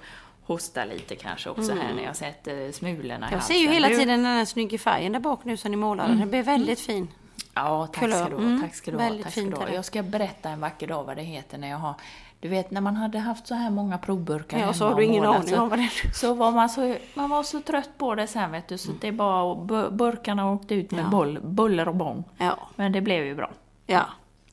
hosta 0.44 0.86
lite 0.86 1.16
kanske 1.16 1.50
också 1.50 1.74
här 1.74 1.94
när 1.96 2.04
jag 2.04 2.16
sätter 2.16 2.72
smulorna 2.72 3.14
i 3.14 3.16
Mm. 3.16 3.30
Jag 3.32 3.44
ser 3.44 3.54
ju 3.56 3.68
hela 3.68 3.88
Nu- 3.88 3.96
tiden 3.96 4.24
den 4.24 4.34
här 4.38 4.46
snygga 4.46 4.78
färgen 4.78 5.12
där 5.12 5.20
bak 5.20 5.40
nu 5.44 5.58
som 5.58 5.72
ni 5.72 5.78
målade. 5.78 6.14
Den 6.16 6.30
blir 6.30 6.44
väldigt 6.44 6.80
fin. 6.80 7.08
Ja, 7.54 7.88
tack 7.88 7.96
ska 7.96 8.08
du 8.08 8.14
ha. 8.36 8.42
Mm, 8.42 8.62
Tack 8.62 8.76
ska 8.76 8.92
du 8.92 8.98
ha. 8.98 9.10
Tack 9.24 9.32
ska 9.32 9.42
du 9.42 9.56
ha. 9.56 9.66
det. 9.66 9.74
Jag 9.74 9.86
ska 9.86 10.04
berätta 10.04 10.50
en 10.50 10.60
vacker 10.60 10.88
dag 10.88 11.04
vad 11.04 11.16
det 11.18 11.24
heter 11.24 11.58
när 11.58 11.70
jag 11.70 11.78
har... 11.78 11.94
Du 12.40 12.48
vet, 12.48 12.72
när 12.72 12.82
man 12.82 12.96
hade 12.96 13.20
haft 13.20 13.48
så 13.48 13.56
här 13.56 13.70
många 13.70 13.98
provburkar 13.98 14.58
Ja, 14.58 14.62
hemma 14.62 14.74
så 14.74 14.86
har 14.88 14.96
du 14.96 15.04
ingen 15.06 15.26
aning 15.26 15.60
om 15.60 15.70
vad 15.70 15.80
det 15.80 15.84
är. 15.84 16.14
Så 16.14 16.34
var 16.34 16.52
man 16.52 16.70
så, 16.70 16.96
man 17.14 17.30
var 17.30 17.44
så 17.44 17.62
trött 17.62 17.90
på 17.98 18.16
det 18.16 18.28
sen 18.28 18.52
vet 18.52 18.68
du, 18.68 18.78
så 18.78 18.92
det 19.02 19.08
är 19.08 19.12
bara 19.12 19.56
bu- 19.56 19.92
burkarna 19.92 20.52
åkte 20.52 20.76
ut 20.76 20.92
med 20.92 21.00
Mm. 21.00 21.12
Ja. 21.12 21.18
boll, 21.18 21.40
buller 21.42 21.88
och 21.88 21.96
bång. 21.96 22.24
Ja. 22.38 22.58
Men 22.76 22.92
det 22.92 23.02
blev 23.02 23.26
ju 23.26 23.36
bra. 23.36 23.52
Ja. 23.88 24.02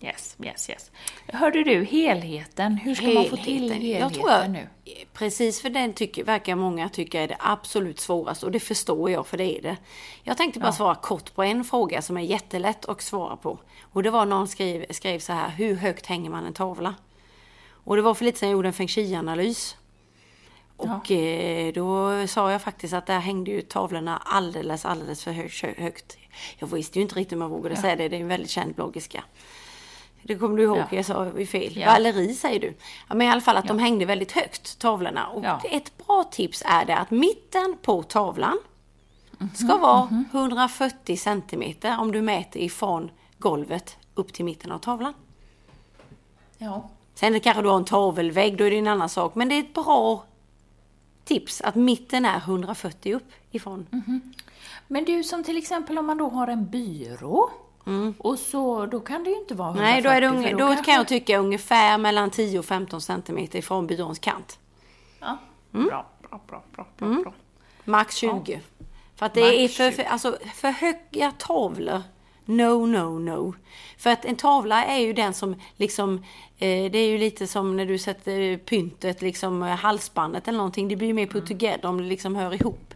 Yes, 0.00 0.36
yes, 0.44 0.70
yes. 0.70 0.90
Hörde 1.26 1.64
du, 1.64 1.84
helheten. 1.84 2.76
Hur 2.76 2.94
ska 2.94 3.06
man 3.06 3.24
få 3.24 3.36
till 3.36 3.72
helheten 3.72 4.00
jag 4.00 4.14
tror 4.14 4.30
jag, 4.30 4.50
nu? 4.50 4.68
Precis 5.12 5.62
för 5.62 5.70
den 5.70 5.92
tycker, 5.92 6.24
verkar 6.24 6.54
många 6.54 6.88
tycka 6.88 7.20
är 7.22 7.28
det 7.28 7.36
absolut 7.40 8.00
svåraste 8.00 8.46
och 8.46 8.52
det 8.52 8.60
förstår 8.60 9.10
jag 9.10 9.26
för 9.26 9.36
det 9.36 9.58
är 9.58 9.62
det. 9.62 9.76
Jag 10.22 10.36
tänkte 10.36 10.60
bara 10.60 10.72
svara 10.72 10.94
kort 10.94 11.34
på 11.34 11.42
en 11.42 11.64
fråga 11.64 12.02
som 12.02 12.16
är 12.16 12.20
jättelätt 12.22 12.84
att 12.84 13.02
svara 13.02 13.36
på. 13.36 13.58
Och 13.92 14.02
det 14.02 14.10
var 14.10 14.26
någon 14.26 14.48
skrev, 14.48 14.84
skrev 14.90 15.18
så 15.18 15.32
här, 15.32 15.48
hur 15.48 15.74
högt 15.74 16.06
hänger 16.06 16.30
man 16.30 16.46
en 16.46 16.52
tavla? 16.54 16.94
Och 17.70 17.96
det 17.96 18.02
var 18.02 18.14
för 18.14 18.24
lite 18.24 18.38
sedan 18.38 18.48
jag 18.48 18.56
gjorde 18.56 18.68
en 18.68 18.72
feng 18.72 18.88
shui-analys. 18.88 19.76
Och 20.76 21.10
eh, 21.10 21.72
då 21.72 22.26
sa 22.26 22.52
jag 22.52 22.62
faktiskt 22.62 22.94
att 22.94 23.06
där 23.06 23.18
hängde 23.18 23.50
ju 23.50 23.60
tavlorna 23.60 24.16
alldeles, 24.24 24.84
alldeles 24.84 25.24
för 25.24 25.32
hö- 25.32 25.74
högt. 25.78 26.18
Jag 26.58 26.66
visste 26.66 26.98
ju 26.98 27.02
inte 27.02 27.14
riktigt 27.14 27.36
om 27.36 27.40
jag 27.42 27.48
vågade 27.48 27.76
säga 27.76 27.96
det, 27.96 28.08
det 28.08 28.16
är 28.16 28.20
en 28.20 28.28
väldigt 28.28 28.50
känd 28.50 28.74
bloggerska. 28.74 29.24
Det 30.22 30.34
kommer 30.38 30.56
du 30.56 30.62
ihåg, 30.62 30.78
Ja. 30.78 30.86
jag 30.90 31.04
sa 31.04 31.26
ju 31.38 31.46
fel. 31.46 31.76
Ja. 31.76 31.86
Valerie 31.86 32.34
säger 32.34 32.60
du. 32.60 32.74
Ja, 33.08 33.14
men 33.14 33.26
i 33.26 33.30
alla 33.30 33.40
fall 33.40 33.56
att 33.56 33.68
de 33.68 33.78
hängde 33.78 34.04
väldigt 34.04 34.32
högt, 34.32 34.78
tavlorna. 34.78 35.26
Och 35.28 35.44
Ja. 35.44 35.60
ett 35.70 36.06
bra 36.06 36.24
tips 36.30 36.62
är 36.66 36.84
det 36.84 36.96
att 36.96 37.10
mitten 37.10 37.76
på 37.82 38.02
tavlan 38.02 38.58
Mhm, 39.40 39.50
ska 39.54 39.76
vara 39.76 40.24
140 40.32 41.16
centimeter 41.16 42.00
om 42.00 42.12
du 42.12 42.22
mäter 42.22 42.60
ifrån 42.62 43.10
golvet 43.38 43.96
upp 44.14 44.32
till 44.32 44.44
mitten 44.44 44.72
av 44.72 44.78
tavlan. 44.78 45.14
Ja. 46.58 46.88
Sen 47.14 47.40
kanske 47.40 47.62
du 47.62 47.68
har 47.68 47.76
en 47.76 47.84
tavelvägg, 47.84 48.56
då 48.58 48.64
är 48.64 48.70
det 48.70 48.78
en 48.78 48.86
annan 48.86 49.08
sak. 49.08 49.34
Men 49.34 49.48
det 49.48 49.54
är 49.54 49.58
ett 49.60 49.74
bra 49.74 50.24
tips 51.24 51.60
att 51.60 51.74
mitten 51.74 52.24
är 52.24 52.38
140 52.38 53.14
upp 53.14 53.30
ifrån. 53.50 53.86
Mhm. 53.90 54.32
Men 54.88 55.04
du, 55.04 55.22
som 55.24 55.44
till 55.44 55.56
exempel 55.56 55.98
om 55.98 56.06
man 56.06 56.18
då 56.18 56.28
har 56.28 56.46
en 56.48 56.66
byrå. 56.70 57.50
Och 58.18 58.38
så, 58.38 58.86
då 58.86 59.00
kan 59.00 59.24
det 59.24 59.30
ju 59.30 59.36
inte 59.36 59.54
vara 59.54 59.68
140. 59.68 59.88
Mm. 59.88 59.92
Nej, 59.94 60.02
då, 60.02 60.10
är 60.10 60.20
det 60.20 60.26
unge, 60.38 60.52
då 60.52 60.58
kanske- 60.66 60.84
kan 60.84 60.94
jag 60.94 61.08
tycka 61.08 61.38
ungefär 61.38 61.98
mellan 61.98 62.30
10 62.30 62.58
och 62.58 62.64
15 62.64 63.00
centimeter 63.00 63.58
ifrån 63.58 63.86
byråns 63.86 64.18
kant. 64.18 64.58
Ja, 65.20 65.38
Mm. 65.74 65.86
bra, 65.86 66.06
bra, 66.28 66.40
bra, 66.48 66.62
bra, 66.74 66.86
bra, 66.98 67.22
bra. 67.22 67.32
Max 67.84 68.16
20. 68.16 68.60
För 69.16 69.26
att 69.26 69.34
det 69.34 69.40
Max 69.40 69.54
är 69.56 69.68
för, 69.68 69.90
20. 69.90 69.96
för, 69.96 70.02
alltså, 70.02 70.36
för 70.54 70.70
höga 70.70 71.32
tavlor. 71.38 72.02
No, 72.44 72.86
no, 72.86 73.18
no. 73.18 73.54
För 73.98 74.10
att 74.10 74.24
en 74.24 74.36
tavla 74.36 74.84
är 74.84 74.98
ju 74.98 75.12
den 75.12 75.34
som 75.34 75.56
liksom, 75.76 76.14
eh, 76.58 76.90
det 76.90 76.98
är 76.98 77.08
ju 77.10 77.18
lite 77.18 77.46
som 77.46 77.76
när 77.76 77.86
du 77.86 77.98
sätter 77.98 78.56
pyntet, 78.56 79.22
liksom 79.22 79.62
halsbandet 79.62 80.48
eller 80.48 80.58
någonting. 80.58 80.88
Det 80.88 80.96
blir 80.96 81.08
ju 81.08 81.14
mer 81.14 81.26
put 81.26 81.46
together 81.46 81.86
om 81.86 81.98
det 81.98 82.04
liksom 82.04 82.36
hör 82.36 82.54
ihop. 82.54 82.87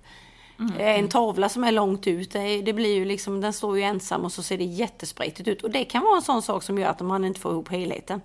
Eh, 0.79 0.99
En 0.99 1.09
tavla 1.09 1.49
som 1.49 1.65
är 1.65 1.73
långt 1.73 2.07
ut, 2.07 2.31
det, 2.31 2.63
det 2.63 2.73
blir 2.73 2.95
ju 2.95 3.05
liksom, 3.05 3.41
den 3.41 3.53
står 3.53 3.77
ju 3.79 3.83
ensam 3.83 4.25
och 4.25 4.33
så 4.33 4.43
ser 4.43 4.59
det 4.59 4.65
jättespretigt 4.65 5.49
ut. 5.49 5.63
Och 5.63 5.71
det 5.71 5.85
kan 5.85 6.03
vara 6.03 6.17
en 6.17 6.23
sån 6.23 6.43
sak 6.43 6.63
som 6.63 6.79
gör 6.79 6.89
att 6.89 7.01
man 7.01 7.25
inte 7.25 7.41
får 7.41 7.53
ihop 7.53 7.69
helheten. 7.69 8.21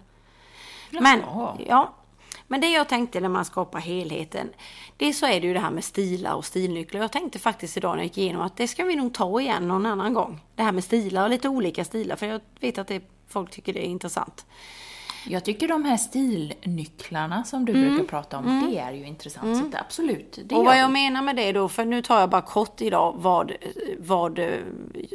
Men, 0.91 1.21
ja, 1.67 1.93
men 2.47 2.62
det 2.62 2.69
jag 2.69 2.89
tänkte 2.89 3.19
när 3.19 3.30
man 3.30 3.45
skapar 3.45 3.80
helheten, 3.80 4.50
det 4.97 5.13
så 5.13 5.26
är 5.26 5.41
det 5.41 5.47
ju 5.47 5.54
det 5.54 5.60
här 5.60 5.71
med 5.71 5.84
stilar 5.84 6.34
och 6.34 6.45
stilnycklar. 6.45 7.02
Jag 7.02 7.12
tänkte 7.12 7.39
faktiskt 7.39 7.78
idag 7.78 7.91
när 7.91 7.97
jag 7.97 8.06
gick 8.06 8.17
igenom 8.17 8.41
att 8.41 8.58
det 8.58 8.67
ska 8.67 8.84
vi 8.84 8.95
nog 8.95 9.13
ta 9.13 9.41
igen 9.41 9.67
någon 9.67 9.86
annan 9.86 10.13
gång. 10.13 10.39
Det 10.56 10.63
här 10.63 10.71
med 10.71 10.84
stilar 10.84 11.23
och 11.23 11.30
lite 11.30 11.50
olika 11.50 11.86
stilar, 11.86 12.15
för 12.15 12.26
jag 12.26 12.41
vet 12.60 12.78
att 12.78 12.88
det, 12.88 13.04
folk 13.28 13.52
tycker 13.52 13.73
det 13.73 13.86
är 13.86 13.89
intressant. 13.89 14.45
Jag 15.30 15.46
tycker 15.46 15.68
de 15.68 15.86
här 15.86 15.98
stilnycklarna 15.98 17.44
som 17.44 17.66
du 17.66 17.74
brukar 17.74 18.04
prata 18.04 18.38
om, 18.38 18.70
det 18.72 18.80
är 18.80 18.92
ju 18.92 19.08
intressant. 19.08 19.58
Så 19.58 19.63
det, 19.63 19.80
absolut, 19.80 20.40
det 20.46 20.56
och 20.56 20.66
vad 20.66 20.78
jag 20.80 20.92
menar 20.92 21.22
med 21.22 21.36
det 21.36 21.52
då, 21.52 21.70
för 21.70 21.86
nu 21.86 22.02
tar 22.02 22.20
jag 22.20 22.30
bara 22.30 22.42
kort 22.42 22.82
idag 22.82 23.16
vad, 23.18 23.52
vad 24.00 24.40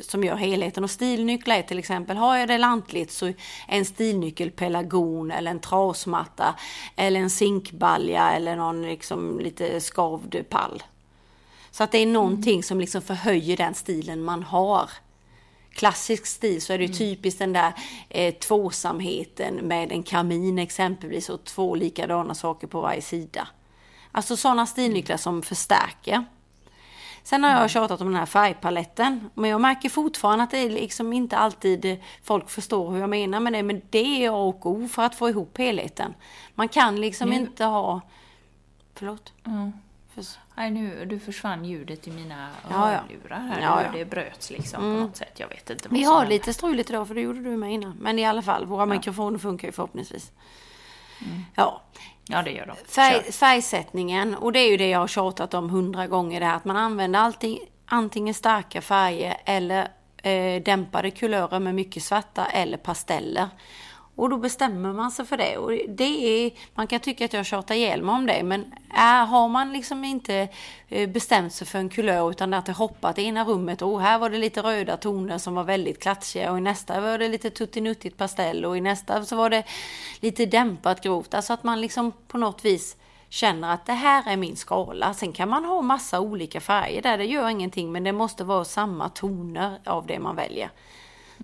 som 0.03 0.25
gör 0.25 0.37
helheten. 0.37 0.85
Och 0.85 0.91
stilnycklar 0.91 1.57
är 1.57 1.63
till 1.63 1.79
exempel, 1.79 2.17
har 2.17 2.37
jag 2.37 2.49
det 2.49 2.59
lantligt 2.59 3.13
så 3.13 3.27
är 3.27 3.35
en 3.69 3.85
stilnyckel 3.85 4.51
pelargon 4.51 5.31
eller 5.31 5.51
en 5.51 5.61
trasmatta 5.61 6.55
eller 6.97 7.21
en 7.21 7.31
zinkbalja 7.31 8.33
eller 8.33 8.57
någon 8.57 8.83
liksom 8.83 9.41
lite 9.41 9.81
skavd 9.81 10.37
pall. 10.49 10.83
Så 11.71 11.85
att 11.85 11.93
det 11.93 11.99
är 11.99 12.07
någonting 12.07 12.63
som 12.63 12.81
liksom 12.81 13.03
förhöjer 13.03 13.57
den 13.57 13.75
stilen 13.75 14.25
man 14.25 14.43
har. 14.43 14.91
Klassisk 15.75 16.27
stil 16.27 16.63
så 16.63 16.73
är 16.73 16.79
det 16.79 16.85
ju 16.85 16.93
typiskt 16.93 17.39
den 17.39 17.53
där 17.53 17.73
eh, 18.09 18.35
tvåsamheten 18.35 19.55
med 19.55 19.93
en 19.93 20.03
kamin 20.03 20.59
exempelvis 20.59 21.29
och 21.29 21.45
två 21.45 21.75
likadana 21.75 22.35
saker 22.35 22.67
på 22.67 22.81
varje 22.81 23.03
sida. 23.03 23.49
Alltså 24.13 24.37
sådana 24.37 24.67
stilnycklar 24.67 25.17
som 25.17 25.43
förstärker. 25.43 26.25
Sen 27.25 27.45
har 27.45 27.51
jag 27.51 27.71
tjatat 27.71 28.01
om 28.01 28.07
den 28.07 28.17
här 28.17 28.27
färgpaletten, 28.27 29.31
men 29.35 29.51
jag 29.51 29.61
märker 29.61 29.89
fortfarande 29.89 30.45
att 30.45 30.51
det 30.51 30.59
är 30.59 30.71
liksom 30.71 31.13
inte 31.13 31.37
alltid 31.37 32.01
folk 32.23 32.51
förstår 32.51 32.91
hur 32.91 33.01
jag 33.01 33.11
menar 33.11 33.41
med 33.41 33.53
det, 33.53 33.63
men 33.63 33.83
det 33.91 34.25
är 34.25 34.31
A 34.31 34.33
och 34.33 34.67
O 34.67 34.89
för 34.89 35.03
att 35.03 35.15
få 35.15 35.29
ihop 35.29 35.59
helheten. 35.59 36.15
Man 36.55 36.69
kan 36.69 37.01
liksom 37.01 37.29
Nu- 37.29 37.37
inte 37.37 37.65
ha... 37.65 38.01
Förlåt? 38.95 39.33
För... 40.15 40.25
Nej, 40.55 40.71
nu 40.71 41.05
du 41.05 41.19
försvann 41.19 41.65
ljudet 41.65 42.09
i 42.09 42.11
mina 42.11 42.49
Ja, 42.71 42.93
ja. 42.93 43.01
hörlurar 43.01 43.39
här. 43.39 43.61
Ja, 43.61 43.81
ja. 43.83 43.89
Mm. 43.89 43.99
Det 43.99 44.05
bröts 44.05 44.51
liksom 44.51 44.81
på 44.81 44.87
något 44.87 45.17
sätt. 45.17 45.33
Jag 45.37 45.49
vet 45.49 45.71
inte 45.71 45.89
Vi 45.89 46.03
har 46.03 46.27
lite 46.27 46.53
struligt 46.53 46.91
idag, 46.91 47.09
för 47.09 47.15
det 47.15 47.21
gjorde 47.21 47.41
du 47.41 47.57
med 47.57 47.73
innan. 47.73 47.97
Men 48.01 48.19
i 48.19 48.25
alla 48.25 48.43
fall, 48.43 48.67
våra 48.67 48.87
mikrofoner 48.87 49.39
funkar 49.39 49.69
ju 49.69 49.73
förhoppningsvis. 49.73 50.33
Ja, 51.55 51.83
Ja, 52.27 52.43
det 52.43 52.51
gör 52.51 52.67
de. 52.67 52.77
Färg, 52.89 53.33
färgsättningen, 53.33 54.35
och 54.35 54.53
det 54.53 54.59
är 54.59 54.71
ju 54.71 54.77
det 54.77 54.89
jag 54.89 54.99
har 54.99 55.09
tjatat 55.09 55.55
om 55.55 55.71
hundra 55.71 56.07
gånger, 56.07 56.41
det 56.41 56.47
här 56.47 56.57
att 56.57 56.65
man 56.65 56.77
använder 56.77 57.21
allting, 57.21 57.59
antingen 57.87 58.35
starka 58.35 58.81
färger 58.81 59.37
eller 59.45 59.89
eh, 60.23 60.63
dämpade 60.63 61.11
kulörer 61.11 61.59
med 61.59 61.75
mycket 61.75 62.03
svarta 62.03 62.47
eller 62.47 62.79
pasteller. 62.79 63.49
Och 64.15 64.31
då 64.31 64.37
bestämmer 64.37 64.93
man 64.93 65.11
sig 65.11 65.25
för 65.25 65.37
det. 65.37 65.57
Och 65.57 65.73
det 65.89 66.45
är, 66.45 66.51
man 66.75 66.87
kan 66.87 67.01
tycka 67.01 67.25
att 67.25 67.33
jag 67.33 67.47
tjatar 67.47 67.75
ihjäl 67.75 68.03
mig 68.03 68.15
om 68.15 68.27
det, 68.27 68.43
men 68.43 68.75
är, 68.95 69.25
har 69.25 69.49
man 69.49 69.73
liksom 69.73 70.05
inte 70.05 70.49
eh, 70.89 71.11
bestämt 71.11 71.53
sig 71.53 71.67
för 71.67 71.79
en 71.79 71.89
kulör 71.89 72.31
utan 72.31 72.55
att 72.55 72.67
det 72.67 72.73
hoppat 72.73 73.19
i 73.19 73.23
ena 73.23 73.45
rummet 73.45 73.83
och 73.83 74.01
här 74.01 74.19
var 74.19 74.31
det 74.31 74.39
lite 74.39 74.63
röda 74.63 74.97
toner 74.97 75.39
som 75.39 75.55
var 75.55 75.65
väldigt 75.65 76.03
klatschiga 76.03 76.53
och 76.53 76.59
i 76.59 76.61
nästa 76.61 77.01
var 77.01 77.19
det 77.19 77.29
lite 77.29 77.51
tuttinuttigt 77.51 78.17
pastell 78.17 78.65
och 78.65 78.77
i 78.77 78.81
nästa 78.81 79.25
så 79.25 79.37
var 79.37 79.51
det 79.51 79.65
lite 80.21 80.47
dämpat 80.47 81.01
grovt. 81.01 81.35
Alltså 81.35 81.53
att 81.53 81.65
man 81.65 81.81
liksom 81.81 82.13
på 82.29 82.39
något 82.39 82.65
vis 82.65 82.97
känner 83.29 83.75
att 83.75 83.87
det 83.87 83.93
här 83.93 84.33
är 84.33 84.37
min 84.37 84.57
skala. 84.57 85.15
Sen 85.15 85.33
kan 85.33 85.49
man 85.49 85.65
ha 85.65 85.83
massa 85.83 86.21
olika 86.21 86.61
färger 86.61 87.03
där, 87.03 87.19
det 87.19 87.25
gör 87.25 87.49
ingenting, 87.49 87.93
men 87.93 88.05
det 88.05 88.13
måste 88.13 88.45
vara 88.45 88.65
samma 88.65 89.09
toner 89.09 89.79
av 89.85 90.07
det 90.07 90.19
man 90.19 90.37
väljer. 90.37 90.71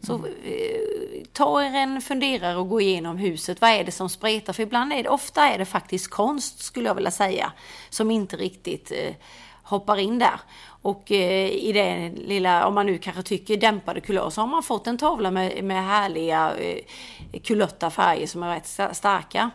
Så 0.03 0.15
eh, 0.15 1.25
ta 1.33 1.65
er 1.65 1.75
en 1.75 2.01
funderare 2.01 2.57
och 2.57 2.69
gå 2.69 2.81
igenom 2.81 3.17
huset. 3.17 3.61
Vad 3.61 3.71
är 3.71 3.85
det 3.85 3.93
som 3.93 4.09
spretar? 4.09 4.53
För 4.53 4.63
ibland 4.63 4.93
är 4.93 5.03
det, 5.03 5.09
ofta 5.09 5.49
är 5.49 5.59
det 5.59 5.65
faktiskt 5.65 6.11
konst 6.11 6.63
skulle 6.65 6.87
jag 6.87 6.95
vilja 6.95 7.11
säga, 7.11 7.53
som 7.91 8.11
inte 8.11 8.37
riktigt 8.37 8.93
eh, 8.93 9.15
hoppar 9.63 9.99
in 9.99 10.19
där. 10.19 10.41
Och 10.83 11.13
eh, 11.13 11.49
i 11.49 11.73
det 11.73 12.13
lilla, 12.17 12.67
om 12.67 12.75
man 12.75 12.87
nu 12.87 12.99
kanske 12.99 13.23
tycker 13.23 13.57
dämpade 13.57 14.01
kulör, 14.01 14.31
så 14.31 14.41
har 14.41 14.49
man 14.49 14.63
fått 14.63 14.87
en 14.87 14.99
tavla 14.99 15.31
med, 15.31 15.65
med 15.65 15.85
härliga 15.85 16.55
eh, 16.59 17.41
kulötta 17.41 17.91
färger 17.91 18.27
som 18.27 18.43
är 18.43 18.55
rätt 18.55 18.97
starka. 18.97 19.51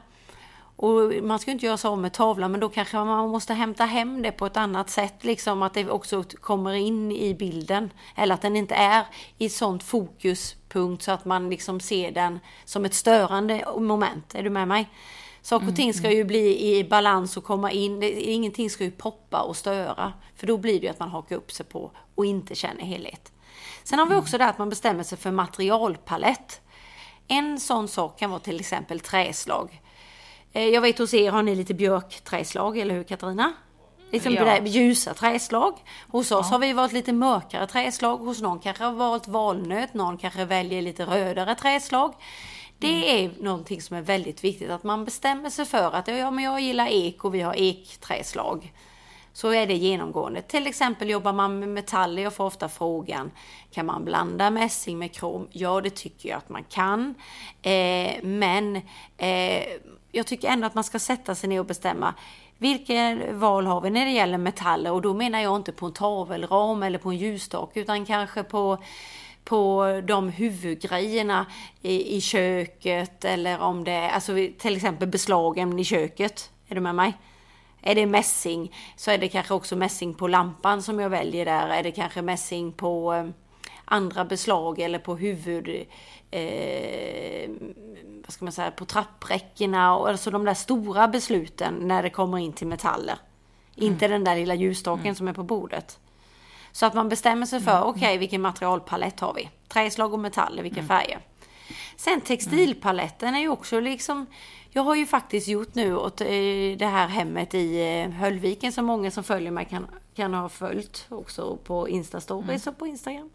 Och 0.83 1.23
man 1.23 1.39
ska 1.39 1.51
inte 1.51 1.65
göra 1.65 1.77
så 1.77 1.95
med 1.95 2.13
tavlan, 2.13 2.51
men 2.51 2.59
då 2.59 2.69
kanske 2.69 2.97
man 2.97 3.29
måste 3.29 3.53
hämta 3.53 3.85
hem 3.85 4.21
det 4.21 4.31
på 4.31 4.45
ett 4.45 4.57
annat 4.57 4.89
sätt, 4.89 5.23
liksom 5.23 5.61
att 5.61 5.73
det 5.73 5.89
också 5.89 6.23
kommer 6.41 6.73
in 6.73 7.11
i 7.11 7.33
bilden. 7.33 7.91
Eller 8.15 8.35
att 8.35 8.41
den 8.41 8.55
inte 8.55 8.75
är 8.75 9.05
i 9.37 9.49
sånt 9.49 9.83
fokuspunkt 9.83 11.03
så 11.03 11.11
att 11.11 11.25
man 11.25 11.49
liksom 11.49 11.79
ser 11.79 12.11
den 12.11 12.39
som 12.65 12.85
ett 12.85 12.93
störande 12.93 13.65
moment. 13.77 14.35
Är 14.35 14.43
du 14.43 14.49
med 14.49 14.67
mig? 14.67 14.89
Saker 15.41 15.67
och 15.67 15.75
ting 15.75 15.93
ska 15.93 16.11
ju 16.11 16.23
bli 16.23 16.77
i 16.77 16.83
balans 16.83 17.37
och 17.37 17.43
komma 17.43 17.71
in. 17.71 18.03
Ingenting 18.03 18.69
ska 18.69 18.83
ju 18.83 18.91
poppa 18.91 19.41
och 19.41 19.57
störa. 19.57 20.13
För 20.35 20.47
då 20.47 20.57
blir 20.57 20.79
det 20.79 20.85
ju 20.85 20.91
att 20.91 20.99
man 20.99 21.09
hakar 21.09 21.35
upp 21.35 21.51
sig 21.51 21.65
på 21.65 21.91
och 22.15 22.25
inte 22.25 22.55
känner 22.55 22.83
helhet. 22.83 23.31
Sen 23.83 23.99
har 23.99 24.05
vi 24.05 24.15
också 24.15 24.37
det 24.37 24.45
att 24.45 24.57
man 24.57 24.69
bestämmer 24.69 25.03
sig 25.03 25.17
för 25.17 25.31
materialpalett. 25.31 26.61
En 27.27 27.59
sån 27.59 27.87
sak 27.87 28.19
kan 28.19 28.29
vara 28.29 28.39
till 28.39 28.59
exempel 28.59 28.99
träslag. 28.99 29.79
Eh, 30.53 30.67
Jag 30.69 30.81
vet 30.81 30.99
hos 30.99 31.13
er 31.13 31.31
har 31.31 31.43
ni 31.43 31.55
lite 31.55 31.73
björkträslag, 31.73 32.77
eller 32.77 32.95
hur 32.95 33.03
Katarina? 33.03 33.53
Liksom 34.11 34.33
Ja. 34.33 34.43
det 34.43 34.49
där 34.51 34.65
ljusa 34.65 35.13
träslag. 35.13 35.73
Hos 36.07 36.31
oss 36.31 36.49
har 36.49 36.59
vi 36.59 36.73
valt 36.73 36.93
lite 36.93 37.13
mörkare 37.13 37.67
träslag. 37.67 38.17
Hos 38.17 38.41
någon 38.41 38.59
kanske 38.59 38.83
har 38.83 38.91
valt 38.91 39.27
valnöt, 39.27 39.93
någon 39.93 40.17
kanske 40.17 40.45
väljer 40.45 40.81
lite 40.81 41.03
rödare 41.05 41.55
träslag. 41.55 42.13
Det 42.79 43.23
är 43.23 43.31
någonting 43.39 43.81
som 43.81 43.97
är 43.97 44.01
väldigt 44.01 44.43
viktigt, 44.43 44.69
att 44.69 44.83
man 44.83 45.05
bestämmer 45.05 45.49
sig 45.49 45.65
för 45.65 45.91
att 45.95 46.07
ja, 46.07 46.31
men 46.31 46.43
jag 46.43 46.61
gillar 46.61 46.87
ek 46.91 47.25
och 47.25 47.35
vi 47.35 47.41
har 47.41 47.53
ekträslag. 47.53 48.73
Så 49.35 49.49
är 49.53 49.67
det 49.67 49.73
genomgående. 49.73 50.41
Till 50.41 50.67
exempel 50.67 51.09
jobbar 51.09 51.33
man 51.33 51.59
med 51.59 51.69
metaller. 51.69 52.23
Jag 52.23 52.33
får 52.33 52.43
ofta 52.43 52.69
frågan, 52.69 53.31
kan 53.71 53.85
man 53.85 54.05
blanda 54.05 54.49
mässing 54.49 54.99
med 54.99 55.13
krom? 55.15 55.47
Ja, 55.51 55.81
det 55.81 55.89
tycker 55.89 56.29
jag 56.29 56.37
att 56.37 56.49
man 56.49 56.63
kan. 56.63 57.15
Eh, 57.61 58.11
men 58.23 58.75
eh, 59.17 59.63
jag 60.15 60.27
tycker 60.27 60.47
ändå 60.47 60.67
att 60.67 60.75
man 60.75 60.83
ska 60.83 60.99
sätta 60.99 61.35
sig 61.35 61.49
ner 61.49 61.59
och 61.59 61.65
bestämma 61.65 62.13
vilket 62.57 63.33
val 63.33 63.65
har 63.65 63.81
vi 63.81 63.89
när 63.89 64.05
det 64.05 64.11
gäller 64.11 64.37
metaller? 64.37 64.91
Och 64.91 65.01
då 65.01 65.13
menar 65.13 65.39
jag 65.39 65.55
inte 65.55 65.71
på 65.71 65.85
en 65.85 65.93
tavelram 65.93 66.83
eller 66.83 66.99
på 66.99 67.09
en 67.09 67.17
ljusstake, 67.17 67.79
utan 67.79 68.05
kanske 68.05 68.43
på 68.43 68.77
på 69.43 70.01
de 70.07 70.29
huvudgrejerna 70.29 71.45
i, 71.81 72.17
i 72.17 72.21
köket 72.21 73.25
eller 73.25 73.59
om 73.59 73.83
det 73.83 73.91
är, 73.91 74.09
alltså 74.09 74.33
till 74.57 74.75
exempel 74.75 75.07
beslagen 75.07 75.79
i 75.79 75.83
köket. 75.83 76.51
Är 76.67 76.75
du 76.75 76.81
med 76.81 76.95
mig? 76.95 77.13
Är 77.81 77.95
det 77.95 78.05
mässing 78.05 78.75
så 78.95 79.11
är 79.11 79.17
det 79.17 79.27
kanske 79.27 79.53
också 79.53 79.75
mässing 79.75 80.13
på 80.13 80.27
lampan 80.27 80.83
som 80.83 80.99
jag 80.99 81.09
väljer 81.09 81.45
där. 81.45 81.69
Är 81.69 81.83
det 81.83 81.91
kanske 81.91 82.21
mässing 82.21 82.71
på 82.71 83.13
eh, 83.13 83.27
andra 83.85 84.25
beslag 84.25 84.79
eller 84.79 84.99
på 84.99 85.15
huvud... 85.15 85.85
Eh, 86.33 87.49
vad 88.25 88.33
ska 88.33 88.45
man 88.45 88.51
säga? 88.51 88.71
På 88.71 88.85
trappräckena 88.85 89.95
och 89.95 90.09
alltså 90.09 90.31
de 90.31 90.45
där 90.45 90.53
stora 90.53 91.07
besluten 91.07 91.73
när 91.81 92.03
det 92.03 92.09
kommer 92.09 92.37
in 92.37 92.53
till 92.53 92.67
metaller. 92.67 93.15
Inte 93.75 94.07
den 94.07 94.23
där 94.23 94.35
lilla 94.35 94.55
ljusstaken 94.55 95.15
som 95.15 95.27
är 95.27 95.33
på 95.33 95.43
bordet. 95.43 95.99
Så 96.71 96.85
att 96.85 96.93
man 96.93 97.09
bestämmer 97.09 97.45
sig 97.45 97.59
för, 97.59 97.83
okej 97.83 98.17
vilken 98.17 98.41
materialpalett 98.41 99.19
har 99.19 99.33
vi? 99.33 99.49
Träslag 99.67 100.13
och 100.13 100.19
metaller, 100.19 100.63
vilka 100.63 100.83
färger? 100.83 101.19
Sen 101.95 102.21
textilpaletten 102.21 103.35
är 103.35 103.39
ju 103.39 103.49
också 103.49 103.79
liksom, 103.79 104.25
jag 104.69 104.83
har 104.83 104.95
ju 104.95 105.05
faktiskt 105.05 105.47
gjort 105.47 105.75
nu 105.75 105.95
åt 105.95 106.21
eh, 106.21 106.27
det 106.77 106.89
här 106.91 107.07
hemmet 107.07 107.53
i 107.53 107.99
eh, 108.01 108.09
Höllviken 108.09 108.71
som 108.71 108.85
många 108.85 109.11
som 109.11 109.23
följer 109.23 109.51
mig 109.51 109.65
kan, 109.65 109.87
kan 110.15 110.33
ha 110.33 110.49
följt 110.49 111.05
också 111.09 111.57
på 111.57 111.87
Insta-stories 111.87 112.67
och 112.67 112.77
på 112.77 112.87
Instagram. 112.87 113.29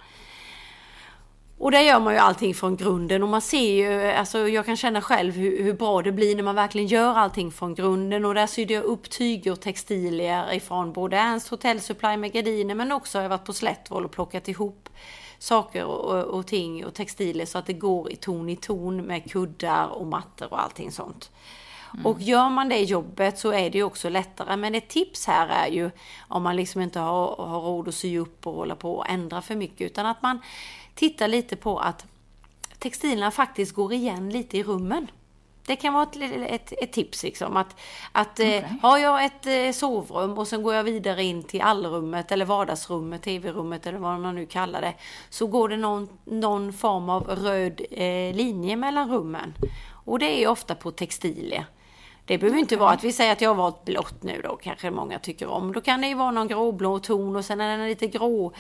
Och 1.59 1.71
där 1.71 1.81
gör 1.81 2.01
man 2.01 2.15
ju 2.15 2.19
allting 2.19 2.55
från 2.55 2.77
grunden 2.77 3.23
och 3.23 3.29
man 3.29 3.41
ser 3.41 3.73
ju, 3.73 4.11
alltså 4.11 4.49
jag 4.49 4.67
kan 4.67 4.77
känna 4.77 5.03
själv 5.03 5.35
hur, 5.35 5.63
hur 5.63 5.73
bra 5.73 6.03
det 6.03 6.13
blir 6.13 6.37
när 6.37 6.43
man 6.43 6.55
verkligen 6.55 6.87
gör 6.87 7.15
allting 7.15 7.53
från 7.53 7.75
grunden 7.75 8.25
och 8.25 8.35
där 8.35 8.47
sydde 8.47 8.75
jag 8.75 8.85
upp 8.85 9.11
tyger 9.11 9.53
och 9.53 9.61
textilier 9.61 10.53
ifrån 10.55 10.93
både 10.93 11.17
Ernst 11.17 11.49
Hotel 11.49 11.81
Supply 11.81 12.17
med 12.17 12.33
gardiner 12.33 12.75
men 12.75 12.93
också 12.93 13.19
har 13.19 13.23
jag 13.23 13.29
varit 13.29 13.45
på 13.45 13.53
Slättvoll 13.53 14.05
och 14.05 14.11
plockat 14.11 14.49
ihop 14.49 14.89
saker 15.39 15.85
och, 15.85 16.25
och 16.25 16.47
ting 16.47 16.87
och 16.87 16.95
textilier 16.95 17.47
så 17.47 17.59
att 17.59 17.67
det 17.67 17.73
går 17.73 18.13
i 18.13 18.17
ton 18.17 18.49
i 18.49 18.57
ton 18.57 19.03
med 19.03 19.31
kuddar 19.31 19.87
och 19.87 20.07
mattor 20.07 20.53
och 20.53 20.63
allting 20.63 20.93
sånt. 20.93 21.31
Och 22.05 22.21
gör 22.21 22.51
man 22.51 22.69
det 22.69 22.81
jobbet 22.81 23.39
så 23.39 23.53
är 23.53 23.71
det 23.71 23.79
ju 23.79 23.85
också 23.85 24.09
lättare. 24.09 24.57
Men 24.57 24.75
ett 24.75 24.89
tips 24.89 25.27
här 25.27 25.49
är 25.49 25.67
ju 25.73 25.91
om 26.29 26.43
man 26.43 26.57
liksom 26.57 26.81
inte 26.81 27.01
har, 27.01 27.37
har 27.37 27.61
råd 27.61 27.89
att 27.89 27.95
sy 27.95 28.19
upp 28.19 28.47
och 28.47 28.55
hålla 28.55 28.75
på 28.75 28.95
och 28.95 29.09
ändra 29.09 29.43
för 29.43 29.57
mycket 29.57 29.81
utan 29.81 30.07
att 30.07 30.23
man 30.23 30.41
tittar 30.99 31.29
lite 31.29 31.57
på 31.57 31.79
att 31.79 32.07
textilerna 32.79 33.31
faktiskt 33.31 33.75
går 33.75 33.93
igen 33.93 34.31
lite 34.31 34.59
i 34.59 34.63
rummen. 34.63 35.11
Det 35.67 35.77
kan 35.77 35.95
vara 35.95 36.03
ett, 36.03 36.17
ett, 36.51 36.73
ett 36.83 36.93
tips 36.93 37.23
liksom. 37.23 37.57
Att, 37.57 37.81
att 38.13 38.41
eh, 38.41 38.65
har 38.83 38.99
jag 38.99 39.25
ett 39.25 39.47
eh, 39.47 39.73
sovrum 39.73 40.39
och 40.39 40.49
sen 40.49 40.63
går 40.63 40.75
jag 40.75 40.85
vidare 40.85 41.25
in 41.25 41.43
till 41.43 41.61
allrummet 41.61 42.33
eller 42.33 42.45
vardagsrummet, 42.45 43.23
tv-rummet 43.23 43.87
eller 43.87 43.99
vad 43.99 44.21
man 44.21 44.35
nu 44.35 44.47
kallar 44.47 44.81
det. 44.81 44.95
Så 45.31 45.47
går 45.47 45.69
det 45.69 45.77
någon, 45.77 46.09
någon 46.25 46.73
form 46.73 47.11
av 47.11 47.29
röd 47.29 47.81
eh, 47.91 48.35
linje 48.37 48.77
mellan 48.77 49.11
rummen. 49.11 49.55
Och 50.05 50.19
det 50.19 50.43
är 50.43 50.49
ofta 50.49 50.75
på 50.75 50.91
textilier. 50.91 51.65
Det 52.25 52.39
behöver 52.39 52.59
inte 52.59 52.77
vara 52.77 52.91
att 52.91 53.05
vi 53.05 53.13
säger 53.13 53.33
att 53.33 53.41
jag 53.41 53.51
har 53.51 53.55
valt 53.55 53.85
blått 53.85 54.23
nu 54.23 54.41
då, 54.45 54.57
kanske 54.57 54.91
många 54.91 55.19
tycker 55.19 55.47
om. 55.49 55.73
Då 55.73 55.81
kan 55.81 56.01
det 56.01 56.09
ju 56.09 56.15
vara 56.15 56.31
någon 56.31 56.49
gråblå 56.49 56.99
ton 56.99 57.37
och 57.37 57.45
sen 57.45 57.61
är 57.61 57.79
den 57.79 57.89
lite 57.89 58.07
grå 58.07 58.53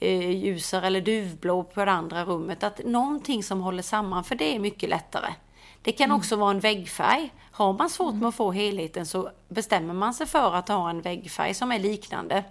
eh, 0.00 0.30
ljusare 0.30 0.86
eller 0.86 1.00
duvblå 1.00 1.62
på 1.62 1.84
det 1.84 1.90
andra 1.90 2.24
rummet. 2.24 2.62
Att 2.62 2.80
någonting 2.84 3.42
som 3.42 3.60
håller 3.60 3.82
samman, 3.82 4.24
för 4.24 4.34
det 4.34 4.54
är 4.54 4.58
mycket 4.58 4.88
lättare. 4.88 5.34
Det 5.82 5.92
kan 5.92 6.10
också 6.10 6.36
vara 6.36 6.50
en 6.50 6.60
väggfärg. 6.60 7.32
Har 7.50 7.72
man 7.72 7.90
svårt 7.90 8.14
med 8.14 8.28
att 8.28 8.34
få 8.34 8.52
helheten 8.52 9.06
så 9.06 9.30
bestämmer 9.48 9.94
man 9.94 10.14
sig 10.14 10.26
för 10.26 10.54
att 10.54 10.68
ha 10.68 10.90
en 10.90 11.00
väggfärg 11.00 11.54
som 11.54 11.72
är 11.72 11.78
liknande. 11.78 12.44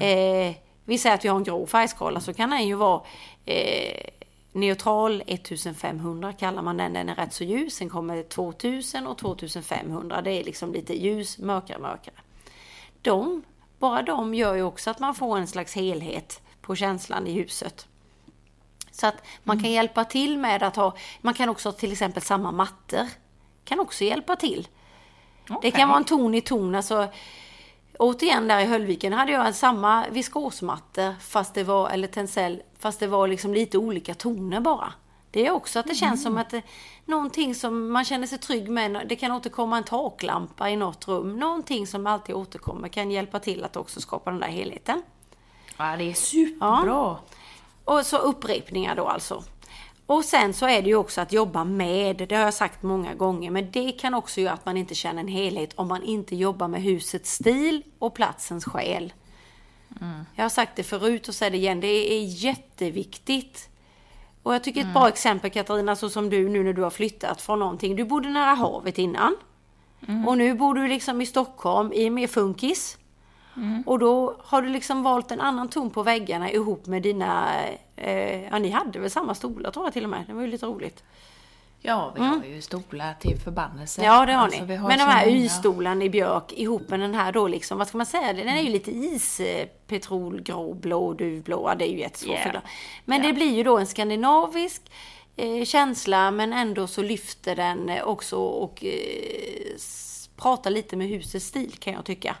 Eh, 0.00 0.54
vi 0.84 0.98
säger 0.98 1.14
att 1.14 1.24
vi 1.24 1.28
har 1.28 1.36
en 1.36 1.44
grå 1.44 1.66
färgskala 1.66 2.20
så 2.20 2.34
kan 2.34 2.50
den 2.50 2.66
ju 2.66 2.74
vara 2.74 3.02
eh, 3.44 4.04
neutral 4.52 5.22
1500 5.26 6.32
kallar 6.32 6.62
man 6.62 6.76
den. 6.76 6.92
Den 6.92 7.08
är 7.08 7.14
rätt 7.14 7.32
så 7.32 7.44
ljus. 7.44 7.74
Sen 7.74 7.88
kommer 7.88 8.22
2000 8.22 9.06
och 9.06 9.18
2500. 9.18 10.22
Det 10.22 10.30
är 10.30 10.44
liksom 10.44 10.72
lite 10.72 11.02
ljus, 11.02 11.38
mörkare, 11.38 11.78
mörkare. 11.78 12.14
De, 13.02 13.42
bara 13.78 14.02
de 14.02 14.34
gör 14.34 14.54
ju 14.54 14.62
också 14.62 14.90
att 14.90 14.98
man 14.98 15.14
får 15.14 15.38
en 15.38 15.46
slags 15.46 15.74
helhet 15.74 16.40
på 16.60 16.76
känslan 16.76 17.26
i 17.26 17.32
huset. 17.32 17.86
Så 18.90 19.06
att 19.06 19.16
man 19.44 19.62
kan 19.62 19.72
hjälpa 19.72 20.04
till 20.04 20.38
med 20.38 20.62
att 20.62 20.76
ha, 20.76 20.96
man 21.20 21.34
kan 21.34 21.48
också 21.48 21.68
ha 21.68 21.72
till 21.72 21.92
exempel 21.92 22.22
samma 22.22 22.52
mattor. 22.52 23.06
Kan 23.64 23.80
också 23.80 24.04
hjälpa 24.04 24.36
till. 24.36 24.68
Det 25.46 25.54
Okej. 25.54 25.70
kan 25.70 25.88
vara 25.88 25.98
en 25.98 26.04
ton 26.04 26.34
i 26.34 26.40
ton, 26.40 26.74
alltså 26.74 27.08
Återigen 27.98 28.48
där 28.48 28.60
i 28.60 28.64
Höllviken 28.64 29.12
hade 29.12 29.32
jag 29.32 29.54
samma 29.54 30.08
viskosmatta 30.08 31.14
fast 31.20 31.54
det 31.54 31.64
var, 31.64 31.90
eller 31.90 32.08
tencel, 32.08 32.62
fast 32.78 33.00
det 33.00 33.06
var 33.06 33.28
liksom 33.28 33.54
lite 33.54 33.78
olika 33.78 34.14
toner 34.14 34.60
bara. 34.60 34.92
Det 35.30 35.46
är 35.46 35.50
också 35.50 35.78
att 35.78 35.86
det 35.86 35.94
känns 35.94 36.22
som 36.22 36.38
att 36.38 36.50
det, 36.50 36.62
någonting 37.04 37.54
som 37.54 37.92
man 37.92 38.04
känner 38.04 38.26
sig 38.26 38.38
trygg 38.38 38.68
med, 38.68 39.06
det 39.08 39.16
kan 39.16 39.32
återkomma 39.32 39.76
en 39.76 39.84
taklampa 39.84 40.70
i 40.70 40.76
något 40.76 41.08
rum. 41.08 41.38
Någonting 41.38 41.86
som 41.86 42.06
alltid 42.06 42.34
återkommer 42.34 42.88
kan 42.88 43.10
hjälpa 43.10 43.40
till 43.40 43.64
att 43.64 43.76
också 43.76 44.00
skapa 44.00 44.30
den 44.30 44.40
där 44.40 44.48
helheten. 44.48 45.02
Ja, 45.76 45.96
det 45.96 46.10
är 46.10 46.14
superbra. 46.14 47.16
Och 47.84 48.06
så 48.06 48.16
upprepningar 48.18 48.96
då 48.96 49.06
alltså. 49.06 49.44
Och 50.06 50.24
sen 50.24 50.54
så 50.54 50.68
är 50.68 50.82
det 50.82 50.88
ju 50.88 50.96
också 50.96 51.20
att 51.20 51.32
jobba 51.32 51.64
med, 51.64 52.16
det 52.28 52.34
har 52.34 52.42
jag 52.42 52.54
sagt 52.54 52.82
många 52.82 53.14
gånger, 53.14 53.50
men 53.50 53.70
det 53.70 53.92
kan 53.92 54.14
också 54.14 54.40
göra 54.40 54.54
att 54.54 54.66
man 54.66 54.76
inte 54.76 54.94
känner 54.94 55.20
en 55.20 55.28
helhet 55.28 55.72
om 55.74 55.88
man 55.88 56.02
inte 56.02 56.36
jobbar 56.36 56.68
med 56.68 56.82
husets 56.82 57.32
stil 57.32 57.82
och 57.98 58.14
platsens 58.14 58.64
själ. 58.64 59.12
Jag 60.34 60.44
har 60.44 60.48
sagt 60.48 60.76
det 60.76 60.82
förut 60.82 61.28
och 61.28 61.34
säger 61.34 61.50
det 61.50 61.58
igen, 61.58 61.80
det 61.80 62.12
är 62.12 62.24
jätteviktigt. 62.24 63.67
Och 64.48 64.54
jag 64.54 64.64
tycker 64.64 64.80
ett 64.80 64.92
bra 64.92 65.08
exempel 65.08 65.50
Katarina, 65.50 65.96
så 65.96 66.10
som 66.10 66.30
du 66.30 66.48
nu 66.48 66.64
när 66.64 66.72
du 66.72 66.82
har 66.82 66.90
flyttat 66.90 67.42
från 67.42 67.58
någonting. 67.58 67.96
Du 67.96 68.04
bodde 68.04 68.28
nära 68.28 68.54
havet 68.54 68.98
innan. 68.98 69.36
Och 70.26 70.38
nu 70.38 70.54
bor 70.54 70.74
du 70.74 70.88
liksom 70.88 71.20
i 71.20 71.26
Stockholm 71.26 71.92
i 71.92 72.10
mer 72.10 72.26
funkis. 72.26 72.98
Och 73.86 73.98
då 73.98 74.36
har 74.38 74.62
du 74.62 74.68
liksom 74.68 75.02
valt 75.02 75.30
en 75.30 75.40
annan 75.40 75.68
ton 75.68 75.90
på 75.90 76.02
väggarna 76.02 76.50
ihop 76.50 76.86
med 76.86 77.02
dina... 77.02 77.46
Eh, 77.96 78.44
ja, 78.44 78.58
ni 78.58 78.70
hade 78.70 78.98
väl 78.98 79.10
samma 79.10 79.34
stolar 79.34 79.70
tror 79.70 79.86
jag 79.86 79.92
till 79.92 80.04
och 80.04 80.10
med. 80.10 80.24
Det 80.26 80.32
var 80.32 80.42
ju 80.42 80.46
lite 80.46 80.66
roligt. 80.66 81.04
Ja, 81.80 82.12
vi 82.16 82.20
har 82.20 82.44
ju 82.44 82.62
stolar 82.62 83.14
till 83.20 83.38
förbannelse. 83.38 84.04
Ja, 84.04 84.26
det 84.26 84.32
har 84.32 84.44
Alltså, 84.44 84.64
ni. 84.64 84.76
har 84.76 84.88
Men 84.88 84.98
de 84.98 85.04
här 85.04 85.26
många. 85.26 85.36
Y-stolen 85.38 86.02
i 86.02 86.10
björk 86.10 86.52
ihop 86.52 86.88
med 86.88 87.00
den 87.00 87.14
här 87.14 87.32
då 87.32 87.48
liksom, 87.48 87.78
vad 87.78 87.88
ska 87.88 87.96
man 87.96 88.06
säga? 88.06 88.32
Den 88.32 88.48
är 88.48 88.62
ju 88.62 88.70
lite 88.70 88.90
is, 88.90 89.40
eh, 89.40 89.68
blå, 90.74 91.12
duvblå. 91.12 91.74
Det 91.78 91.84
är 91.88 91.92
ju 91.92 91.98
jättesvårt 91.98 92.30
Yeah. 92.30 92.42
förklara. 92.42 92.64
Men 93.04 93.22
det 93.22 93.32
blir 93.32 93.56
ju 93.56 93.62
då 93.62 93.78
en 93.78 93.86
skandinavisk 93.86 94.82
eh, 95.36 95.64
känsla, 95.64 96.30
men 96.30 96.52
ändå 96.52 96.86
så 96.86 97.02
lyfter 97.02 97.56
den 97.56 97.90
också 98.04 98.36
och 98.36 98.84
eh, 98.84 99.76
pratar 100.36 100.70
lite 100.70 100.96
med 100.96 101.08
husets 101.08 101.46
stil 101.46 101.72
kan 101.78 101.92
jag 101.92 102.04
tycka. 102.04 102.36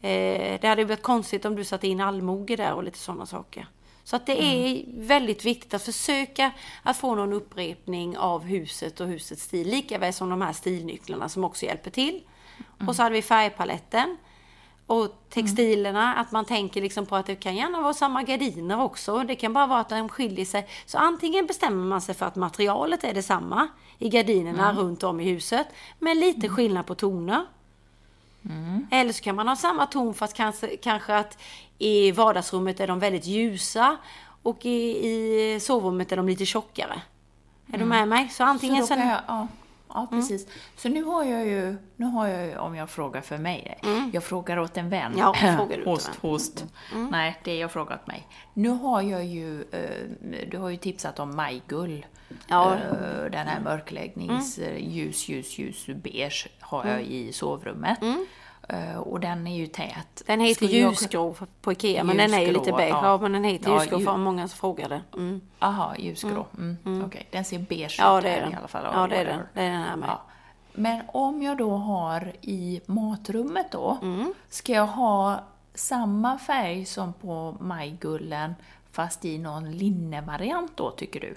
Eh, 0.00 0.60
det 0.60 0.64
hade 0.68 0.82
ju 0.82 0.88
varit 0.88 1.02
konstigt 1.02 1.44
om 1.44 1.56
du 1.56 1.64
satte 1.64 1.88
in 1.88 2.00
allmoge 2.00 2.56
där 2.56 2.72
och 2.72 2.82
lite 2.84 2.98
sådana 2.98 3.26
saker. 3.26 3.66
Så 4.08 4.16
att 4.16 4.26
det 4.26 4.42
är 4.42 4.84
väldigt 4.86 5.44
viktigt 5.44 5.74
att 5.74 5.82
försöka 5.82 6.50
att 6.82 6.96
få 6.96 7.14
någon 7.14 7.32
upprepning 7.32 8.18
av 8.18 8.44
huset 8.44 9.00
och 9.00 9.06
husets 9.06 9.42
stil. 9.42 9.68
Lika 9.68 9.98
väl 9.98 10.12
som 10.12 10.30
de 10.30 10.42
här 10.42 10.52
stilnycklarna 10.52 11.28
som 11.28 11.44
också 11.44 11.66
hjälper 11.66 11.90
till. 11.90 12.20
Och 12.86 12.96
så 12.96 13.02
hade 13.02 13.14
vi 13.14 13.22
färgpaletten. 13.22 14.16
Och 14.86 15.24
textilerna, 15.30 16.14
att 16.14 16.32
man 16.32 16.44
tänker 16.44 16.82
liksom 16.82 17.06
på 17.06 17.16
att 17.16 17.26
det 17.26 17.36
kan 17.36 17.56
gärna 17.56 17.80
vara 17.80 17.94
samma 17.94 18.22
gardiner 18.22 18.82
också. 18.82 19.18
Det 19.18 19.34
kan 19.34 19.52
bara 19.52 19.66
vara 19.66 19.80
att 19.80 19.88
de 19.88 20.08
skiljer 20.08 20.44
sig. 20.44 20.68
Så 20.86 20.98
antingen 20.98 21.46
bestämmer 21.46 21.84
man 21.84 22.00
sig 22.00 22.14
för 22.14 22.26
att 22.26 22.36
materialet 22.36 23.04
är 23.04 23.14
detsamma 23.14 23.68
i 23.98 24.08
gardinerna 24.08 24.72
runt 24.72 25.02
om 25.02 25.20
i 25.20 25.24
huset. 25.24 25.66
Men 25.98 26.20
lite 26.20 26.48
skillnad 26.48 26.86
på 26.86 26.94
toner. 26.94 27.46
Eller 28.90 29.12
så 29.12 29.22
kan 29.22 29.36
man 29.36 29.48
ha 29.48 29.56
samma 29.56 29.86
ton 29.86 30.14
fast 30.14 30.36
kanske, 30.36 30.76
kanske 30.76 31.16
att 31.16 31.38
i 31.78 32.12
vardagsrummet 32.12 32.80
är 32.80 32.86
de 32.86 32.98
väldigt 32.98 33.26
ljusa 33.26 33.96
och 34.42 34.66
i, 34.66 35.06
i 35.08 35.60
sovrummet 35.60 36.12
är 36.12 36.16
de 36.16 36.28
lite 36.28 36.46
tjockare. 36.46 37.02
Är 37.72 37.78
du 37.78 37.84
med 37.84 38.08
mig? 38.08 38.28
Så 38.28 38.44
antingen 38.44 38.86
så... 38.86 38.94
jag, 38.94 39.20
ja, 39.26 39.48
ja, 39.88 40.06
precis. 40.10 40.46
Så 40.76 40.88
nu 40.88 41.02
har 41.02 41.24
jag 41.24 41.46
ju, 41.46 41.76
nu 41.96 42.06
har 42.06 42.26
jag 42.26 42.46
ju, 42.46 42.56
om 42.56 42.74
jag 42.74 42.90
frågar 42.90 43.20
för 43.20 43.38
mig, 43.38 43.78
jag 44.12 44.24
frågar 44.24 44.58
åt 44.58 44.76
en 44.76 44.88
vän. 44.88 45.14
Ja, 45.18 45.34
frågar 45.34 45.84
host, 45.84 46.08
vän. 46.22 46.30
host. 46.30 46.64
Nej, 47.10 47.40
det 47.44 47.50
är 47.50 47.60
jag 47.60 47.72
frågat 47.72 48.06
mig. 48.06 48.26
Nu 48.54 48.68
har 48.68 49.02
jag 49.02 49.24
ju, 49.24 49.62
eh, 49.62 50.46
du 50.50 50.58
har 50.58 50.68
ju 50.68 50.76
tipsat 50.76 51.18
om 51.18 51.36
majgull. 51.36 52.06
Ja. 52.46 52.74
Eh, 52.74 53.30
Den 53.30 53.46
här 53.46 53.60
mörkläggnings, 53.60 54.58
eh, 54.58 54.88
ljus, 54.88 55.28
ljus, 55.28 55.58
ljus, 55.58 55.86
beige 55.86 56.48
har 56.60 56.86
jag 56.86 57.02
i 57.02 57.32
sovrummet. 57.32 57.98
Eh, 58.68 58.96
Och 58.96 59.20
den 59.20 59.46
är 59.46 59.56
ju 59.56 59.66
tät. 59.66 60.22
Den 60.26 60.40
heter 60.40 60.66
ljusgrå 60.66 61.34
på 61.60 61.72
Ikea, 61.72 62.04
men 62.04 62.16
den 62.16 62.34
är 62.34 62.38
ju 62.38 62.44
Ljusgrå, 62.46 62.60
lite 62.64 62.72
beige. 62.76 62.90
ja. 62.90 63.00
Ja, 63.06 63.18
men 63.18 63.32
den 63.32 63.44
heter 63.44 63.70
Ja, 63.70 63.80
ljusgrå 63.80 63.98
ju- 63.98 64.04
för 64.04 64.16
många 64.16 64.48
som 64.48 64.58
frågade. 64.58 65.02
Mm. 65.14 65.40
Aha, 65.58 65.94
ljusgrå. 65.98 66.46
Mm. 66.58 67.04
Okej, 67.06 67.26
den 67.30 67.44
ser 67.44 67.58
beige 67.58 67.96
Ja, 67.98 68.18
ut 68.18 68.24
det 68.24 68.30
här 68.30 68.36
är 68.38 68.42
den. 68.42 68.52
i 68.52 68.56
alla 68.56 68.68
fall. 68.68 68.84
Ja, 68.94 69.06
det 69.06 69.16
är 69.16 69.24
den. 69.24 69.40
Det 69.54 69.60
är 69.62 69.70
den 69.70 69.82
här 69.82 69.96
med. 69.96 70.08
Ja. 70.08 70.22
Men 70.72 71.02
om 71.08 71.42
jag 71.42 71.56
då 71.58 71.70
har 71.70 72.32
i 72.40 72.80
matrummet 72.86 73.66
då, 73.72 73.98
Mm. 74.02 74.34
ska 74.48 74.72
jag 74.72 74.86
ha 74.86 75.40
samma 75.74 76.38
färg 76.38 76.84
som 76.84 77.12
på 77.12 77.56
majgullen 77.60 78.54
fast 78.92 79.24
i 79.24 79.38
någon 79.38 79.70
linnevariant 79.72 80.72
då, 80.76 80.90
tycker 80.90 81.20
du? 81.20 81.34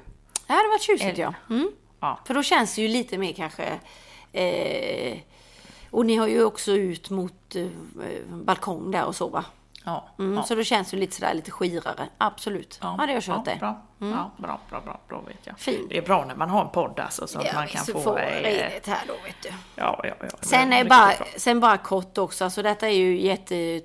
Det 0.51 0.55
hade 0.55 0.69
varit 0.69 0.81
tjusigt 0.81 1.09
Eller- 1.13 1.23
ja. 1.23 1.33
Mm. 1.49 1.71
Ja. 1.99 2.19
För 2.25 2.33
då 2.33 2.43
känns 2.43 2.75
det 2.75 2.81
ju 2.81 2.87
lite 2.87 3.17
mer 3.17 3.33
kanske... 3.33 3.79
Eh, 4.33 5.17
och 5.91 6.05
ni 6.05 6.15
har 6.15 6.27
ju 6.27 6.43
också 6.43 6.71
ut 6.71 7.09
mot 7.09 7.55
eh, 7.55 7.65
balkong 8.27 8.91
där 8.91 9.05
och 9.05 9.15
så 9.15 9.27
va? 9.27 9.45
Ja. 9.85 10.07
Mm, 10.19 10.33
ja. 10.37 10.43
Så 10.43 10.55
då 10.55 10.63
känns 10.63 10.91
det 10.91 10.97
lite 10.97 11.15
sådär 11.15 11.33
lite 11.33 11.51
skirare. 11.51 12.07
Absolut. 12.17 12.79
Ja, 12.81 12.95
det 12.97 13.03
har 13.03 13.07
jag 13.07 13.23
kört 13.23 13.41
ja, 13.45 13.53
det. 13.53 13.59
Bra. 13.59 13.81
Ja, 13.99 14.31
bra, 14.37 14.59
bra, 14.69 14.81
bra, 14.81 14.99
bra 15.07 15.21
vet 15.27 15.37
jag. 15.43 15.59
Fint. 15.59 15.89
Det 15.89 15.97
är 15.97 16.01
bra 16.01 16.25
när 16.25 16.35
man 16.35 16.49
har 16.49 16.61
en 16.61 16.69
podd 16.69 16.99
alltså, 16.99 17.27
så 17.27 17.39
att 17.39 17.45
Ja, 17.45 17.53
man 17.53 17.67
kan 17.67 17.85
få... 17.85 17.99
får 17.99 18.19
eh, 18.19 18.43
redigt 18.43 18.87
här 18.87 18.99
då 19.07 19.13
vet 19.13 19.35
du. 19.41 19.49
ja, 19.75 20.01
ja, 20.03 20.13
ja. 20.21 20.27
Sen, 20.41 20.73
är 20.73 20.85
bara, 20.85 21.07
bra. 21.17 21.27
sen 21.37 21.59
bara 21.59 21.77
kort 21.77 22.17
också, 22.17 22.43
alltså 22.43 22.61
detta 22.61 22.87
är 22.89 22.93
ju 22.93 23.21
jätte... 23.21 23.81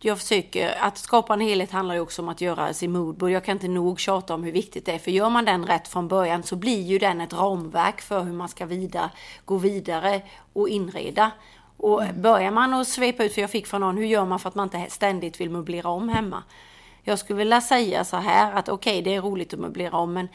Jag 0.00 0.18
försöker, 0.18 0.76
att 0.80 0.98
skapa 0.98 1.34
en 1.34 1.40
helhet 1.40 1.70
handlar 1.70 1.94
ju 1.94 2.00
också 2.00 2.22
om 2.22 2.28
att 2.28 2.40
göra 2.40 2.72
sin 2.74 2.92
moodboard. 2.92 3.30
Jag 3.30 3.44
kan 3.44 3.52
inte 3.52 3.68
nog 3.68 4.00
tjata 4.00 4.34
om 4.34 4.44
hur 4.44 4.52
viktigt 4.52 4.86
det 4.86 4.92
är, 4.92 4.98
för 4.98 5.10
gör 5.10 5.30
man 5.30 5.44
den 5.44 5.66
rätt 5.66 5.88
från 5.88 6.08
början 6.08 6.42
så 6.42 6.56
blir 6.56 6.82
ju 6.82 6.98
den 6.98 7.20
ett 7.20 7.32
ramverk 7.32 8.00
för 8.00 8.20
hur 8.22 8.32
man 8.32 8.48
ska 8.48 8.66
vida, 8.66 9.10
gå 9.44 9.56
vidare 9.56 10.22
och 10.52 10.68
inreda. 10.68 11.30
Och 11.82 12.02
börjar 12.14 12.50
man 12.50 12.74
att 12.74 12.88
svepa 12.88 13.24
ut, 13.24 13.34
för 13.34 13.40
jag 13.40 13.50
fick 13.50 13.66
från 13.66 13.80
någon, 13.80 13.96
hur 13.96 14.04
gör 14.04 14.24
man 14.24 14.38
för 14.38 14.48
att 14.48 14.54
man 14.54 14.66
inte 14.66 14.86
ständigt 14.90 15.40
vill 15.40 15.50
möblera 15.50 15.88
om 15.88 16.08
hemma? 16.08 16.42
Jag 17.02 17.18
skulle 17.18 17.36
vilja 17.36 17.60
säga 17.60 18.04
så 18.04 18.16
här 18.16 18.52
att 18.52 18.68
okej, 18.68 19.02
det 19.02 19.14
är 19.14 19.20
roligt 19.20 19.54
att 19.54 19.60
möblera 19.60 19.96
om, 19.96 20.12
men 20.12 20.28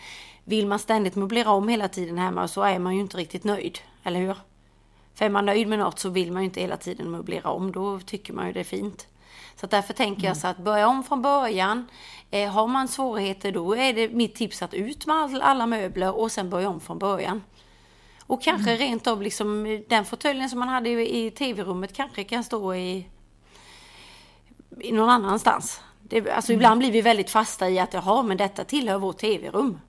vill 0.43 0.67
man 0.67 0.79
ständigt 0.79 1.15
möblera 1.15 1.51
om 1.51 1.67
hela 1.67 1.87
tiden 1.87 2.17
hemma 2.17 2.47
så 2.47 2.61
är 2.61 2.79
man 2.79 2.95
ju 2.95 3.01
inte 3.01 3.17
riktigt 3.17 3.43
nöjd, 3.43 3.79
eller 4.03 4.19
hur? 4.19 4.37
För 5.13 5.25
är 5.25 5.29
man 5.29 5.45
nöjd 5.45 5.67
med 5.67 5.79
något 5.79 5.99
så 5.99 6.09
vill 6.09 6.31
man 6.31 6.41
ju 6.41 6.45
inte 6.45 6.61
hela 6.61 6.77
tiden 6.77 7.11
möblera 7.11 7.49
om. 7.49 7.71
Då 7.71 7.99
tycker 7.99 8.33
man 8.33 8.47
ju 8.47 8.53
det 8.53 8.59
är 8.59 8.63
fint. 8.63 9.07
Så 9.55 9.67
därför 9.67 9.93
tänker 9.93 10.27
jag 10.27 10.37
så 10.37 10.47
att 10.47 10.57
börja 10.57 10.87
om 10.87 11.03
från 11.03 11.21
början. 11.21 11.87
Eh, 12.31 12.51
har 12.51 12.67
man 12.67 12.87
svårigheter 12.87 13.51
då 13.51 13.75
är 13.75 13.93
det 13.93 14.09
mitt 14.09 14.35
tips 14.35 14.61
att 14.61 14.73
ut 14.73 15.05
med 15.05 15.15
all, 15.15 15.41
alla 15.41 15.67
möbler 15.67 16.15
och 16.15 16.31
sen 16.31 16.49
börja 16.49 16.69
om 16.69 16.79
från 16.79 16.99
början. 16.99 17.41
Och 18.27 18.43
kanske 18.43 18.75
rent 18.75 19.07
av 19.07 19.21
liksom 19.21 19.65
eh, 19.65 19.79
den 19.89 20.05
fåtöljen 20.05 20.49
som 20.49 20.59
man 20.59 20.69
hade 20.69 20.89
i, 20.89 21.31
tv-rummet 21.31 21.93
kanske 21.93 22.23
kan 22.23 22.43
stå 22.43 22.75
i, 22.75 23.07
i 24.79 24.91
någon 24.91 25.09
annanstans. 25.09 25.81
Det, 26.03 26.29
alltså 26.31 26.53
ibland 26.53 26.79
blir 26.79 26.91
vi 26.91 27.01
väldigt 27.01 27.29
fasta 27.29 27.69
i 27.69 27.79
att 27.79 27.93
jaha, 27.93 28.23
men 28.23 28.37
detta 28.37 28.63
tillhör 28.63 28.97
vårt 28.97 29.17
tv-rum. 29.17 29.79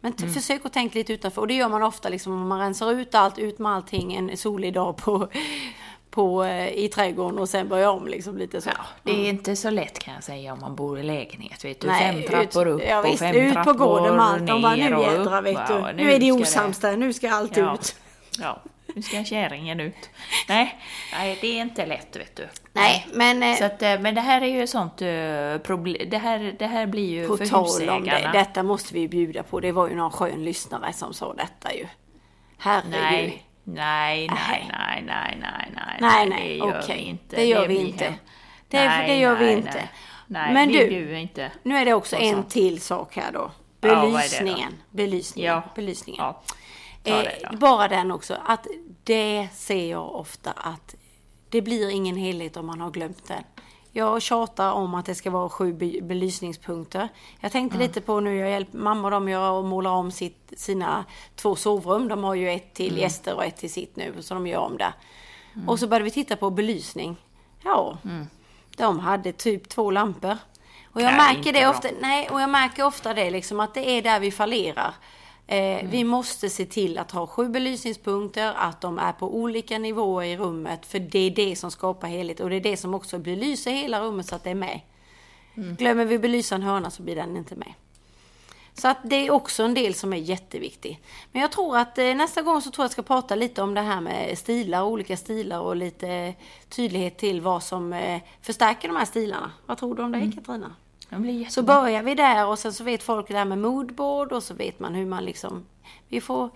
Men 0.00 0.12
t- 0.12 0.28
försök 0.28 0.66
att 0.66 0.72
tänka 0.72 0.98
lite 0.98 1.12
utanför. 1.12 1.40
Och 1.40 1.48
det 1.48 1.54
gör 1.54 1.68
man 1.68 1.82
ofta 1.82 2.08
liksom 2.08 2.32
om 2.32 2.48
man 2.48 2.58
rensar 2.58 2.92
ut 2.92 3.14
allt, 3.14 3.38
ut 3.38 3.58
med 3.58 3.72
allting 3.72 4.14
en 4.14 4.36
solig 4.36 4.74
dag 4.74 4.96
på, 4.96 5.28
på, 6.12 6.44
eh, 6.44 6.68
i 6.68 6.88
trädgården 6.88 7.38
och 7.38 7.48
sen 7.48 7.68
börjar 7.68 7.88
om 7.88 8.06
liksom 8.06 8.38
lite 8.38 8.60
så. 8.60 8.70
Ja, 8.70 8.84
det 9.02 9.10
är 9.10 9.28
inte 9.28 9.56
så 9.56 9.70
lätt 9.70 9.98
kan 9.98 10.14
jag 10.14 10.24
säga 10.24 10.52
om 10.52 10.60
man 10.60 10.76
bor 10.76 10.98
i 10.98 11.02
lägenhet. 11.02 11.64
Vet 11.64 11.80
du. 11.80 11.86
Nej, 11.86 12.12
fem 12.12 12.22
trappor 12.22 12.68
ut, 12.68 12.74
upp 12.74 12.88
ja, 12.88 12.98
och 12.98 13.06
visst, 13.06 13.18
fem 13.18 13.36
ut 13.36 13.52
trappor 13.52 13.72
på 13.72 13.78
gården 13.78 14.16
med 14.16 14.24
allt. 14.24 14.46
De 14.46 14.62
bara, 14.62 14.74
nu 14.74 14.94
och 14.94 15.02
jädrar 15.02 15.42
vet 15.42 15.66
du. 15.66 15.72
Ja, 15.72 15.92
nu, 15.92 16.12
är 16.12 16.20
det 16.20 16.32
osams 16.32 16.78
där, 16.78 16.96
nu 16.96 17.12
ska 17.12 17.30
allt 17.30 17.56
ja, 17.56 17.74
ut. 17.74 17.96
Ja, 18.38 18.62
nu 18.94 19.02
ska 19.02 19.24
kärringen 19.24 19.80
ut. 19.80 20.10
Nej, 20.48 20.78
nej, 21.12 21.38
det 21.40 21.46
är 21.46 21.62
inte 21.62 21.86
lätt 21.86 22.16
vet 22.16 22.36
du. 22.36 22.48
Nej, 22.72 23.06
men 23.12 23.42
eh, 23.42 23.56
Så 23.56 23.64
att, 23.64 23.82
eh, 23.82 24.00
men 24.00 24.14
det 24.14 24.20
här 24.20 24.40
är 24.40 24.46
ju 24.46 24.62
ett 24.62 24.70
sånt 24.70 25.02
problem. 25.62 26.10
Det 26.10 26.18
här, 26.18 26.56
det 26.58 26.66
här 26.66 26.86
blir 26.86 27.10
ju 27.10 27.28
på 27.28 27.36
för 27.36 27.46
tal 27.46 27.88
om 27.88 28.04
det, 28.04 28.30
detta 28.32 28.62
måste 28.62 28.94
vi 28.94 29.08
bjuda 29.08 29.42
på. 29.42 29.60
Det 29.60 29.72
var 29.72 29.88
ju 29.88 29.94
någon 29.94 30.10
skön 30.10 30.44
lyssnare 30.44 30.92
som 30.92 31.14
sa 31.14 31.34
detta 31.34 31.74
ju. 31.74 31.86
Herregud. 32.58 33.00
Nej, 33.00 33.46
nej, 33.64 34.28
nej, 34.28 34.28
Nej. 34.28 35.04
nej, 35.06 35.38
nej, 35.40 35.72
nej, 35.74 35.96
nej, 36.00 36.28
Nej, 36.28 36.42
det 36.48 36.56
gör 36.56 36.78
okej. 36.80 36.96
vi 36.96 37.02
inte. 37.10 37.36
Det 37.36 37.44
gör 37.44 37.68
vi 37.68 37.76
inte. 37.76 38.04
hem- 38.04 38.14
Det- 38.68 38.88
Nej, 38.88 39.08
det 39.08 39.16
gör 39.18 39.36
vi 39.36 39.52
inte. 39.52 39.88
Nej, 40.26 40.52
Men 40.54 40.68
vi 40.68 40.88
du, 40.88 41.18
inte. 41.18 41.52
Nu 41.62 41.76
är 41.76 41.84
det 41.84 41.94
också 41.94 42.16
en 42.16 42.44
till 42.44 42.80
sak 42.80 43.16
här 43.16 43.32
då. 43.32 43.50
Ja? 43.80 44.02
Belysningen. 44.02 44.72
Belysningen. 44.90 45.52
Ja. 45.52 45.62
Belysningen. 45.74 46.24
Ja, 46.24 46.42
ta 47.04 47.22
det 47.22 47.30
Eh, 47.44 47.52
bara 47.58 47.88
den 47.88 48.10
också. 48.10 48.36
Att 48.46 48.66
det 49.04 49.48
ser 49.52 49.90
jag 49.90 50.14
ofta 50.14 50.50
att 50.50 50.94
det 51.48 51.62
blir 51.62 51.90
ingen 51.90 52.16
helhet 52.16 52.56
om 52.56 52.66
man 52.66 52.80
har 52.80 52.90
glömt 52.90 53.28
den. 53.28 53.42
Jag 53.94 54.22
tjatar 54.22 54.72
om 54.72 54.94
att 54.94 55.06
det 55.06 55.14
ska 55.14 55.30
vara 55.30 55.48
sju 55.48 55.72
be- 55.72 56.00
belysningspunkter. 56.02 57.08
Jag 57.40 57.52
tänkte 57.52 57.78
lite 57.78 58.00
på 58.00 58.20
nu, 58.20 58.36
jag 58.36 58.50
hjälper 58.50 58.78
mamma 58.78 59.04
och 59.04 59.10
dem 59.10 59.28
gör 59.28 59.50
och 59.50 59.64
målar 59.64 59.90
om 59.90 60.10
sitt, 60.10 60.52
sina 60.56 61.04
två 61.36 61.56
sovrum. 61.56 62.08
De 62.08 62.24
har 62.24 62.34
ju 62.34 62.50
ett 62.50 62.74
till 62.74 62.98
gäster 62.98 63.34
och 63.36 63.44
ett 63.44 63.56
till 63.56 63.72
sitt 63.72 63.96
nu, 63.96 64.14
så 64.20 64.34
de 64.34 64.46
gör 64.46 64.58
om 64.60 64.76
det. 64.76 64.92
Och 65.66 65.78
så 65.78 65.86
började 65.86 66.04
vi 66.04 66.10
titta 66.10 66.36
på 66.36 66.50
belysning. 66.50 67.16
Ja, 67.64 67.98
de 68.76 68.98
hade 68.98 69.32
typ 69.32 69.68
två 69.68 69.90
lampor. 69.90 70.36
Och 70.92 71.00
jag 71.00 71.14
Nej, 71.14 71.34
märker 71.34 71.52
det 71.52 71.60
bra. 71.60 71.70
ofta, 71.70 71.88
nej, 72.00 72.28
och 72.30 72.40
jag 72.40 72.50
märker 72.50 72.86
ofta 72.86 73.14
det 73.14 73.30
liksom 73.30 73.60
att 73.60 73.74
det 73.74 73.90
är 73.90 74.02
där 74.02 74.20
vi 74.20 74.30
fallerar. 74.30 74.94
Eh, 75.46 75.88
Vi 75.90 76.04
måste 76.04 76.50
se 76.50 76.66
till 76.66 76.98
att 76.98 77.10
ha 77.10 77.26
sju 77.26 77.48
belysningspunkter, 77.48 78.54
att 78.56 78.80
de 78.80 78.98
är 78.98 79.12
på 79.12 79.36
olika 79.36 79.78
nivåer 79.78 80.24
i 80.26 80.36
rummet, 80.36 80.86
för 80.86 80.98
det 80.98 81.18
är 81.18 81.30
det 81.30 81.56
som 81.56 81.70
skapar 81.70 82.08
helhet 82.08 82.40
och 82.40 82.50
det 82.50 82.56
är 82.56 82.60
det 82.60 82.76
som 82.76 82.94
också 82.94 83.18
belyser 83.18 83.70
hela 83.70 84.00
rummet 84.00 84.26
så 84.26 84.34
att 84.34 84.44
det 84.44 84.50
är 84.50 84.54
med. 84.54 84.80
Glömmer 85.54 86.04
vi 86.04 86.18
belysa 86.18 86.54
en 86.54 86.62
hörna 86.62 86.90
så 86.90 87.02
blir 87.02 87.16
den 87.16 87.36
inte 87.36 87.56
med. 87.56 87.72
Så 88.74 88.88
att 88.88 88.98
det 89.04 89.16
är 89.16 89.30
också 89.30 89.62
en 89.62 89.74
del 89.74 89.94
som 89.94 90.12
är 90.12 90.16
jätteviktig. 90.16 91.00
Men 91.32 91.42
jag 91.42 91.52
tror 91.52 91.76
att 91.76 91.98
eh, 91.98 92.14
nästa 92.14 92.42
gång 92.42 92.62
så 92.62 92.70
tror 92.70 92.82
jag 92.82 92.86
jag 92.86 92.92
ska 92.92 93.02
prata 93.02 93.34
lite 93.34 93.62
om 93.62 93.74
det 93.74 93.80
här 93.80 94.00
med 94.00 94.38
stilar, 94.38 94.82
olika 94.82 95.16
stilar 95.16 95.60
och 95.60 95.76
lite 95.76 96.34
tydlighet 96.68 97.18
till 97.18 97.40
vad 97.40 97.62
som 97.62 97.92
eh, 97.92 98.20
förstärker 98.40 98.88
de 98.88 98.96
här 98.96 99.04
stilarna. 99.04 99.52
Vad 99.66 99.78
tror 99.78 99.94
du 99.94 100.02
om 100.02 100.12
det 100.12 100.32
Katarina? 100.34 100.76
Så 101.50 101.62
börjar 101.62 102.02
vi 102.02 102.14
där 102.14 102.46
och 102.46 102.58
sen 102.58 102.72
så 102.72 102.84
vet 102.84 103.02
folk 103.02 103.28
det 103.28 103.36
här 103.38 103.44
med 103.44 103.58
moodboard 103.58 104.32
och 104.32 104.42
så 104.42 104.54
vet 104.54 104.80
man 104.80 104.94
hur 104.94 105.06
man 105.06 105.24
liksom... 105.24 105.66
Vi 106.08 106.20
får... 106.20 106.50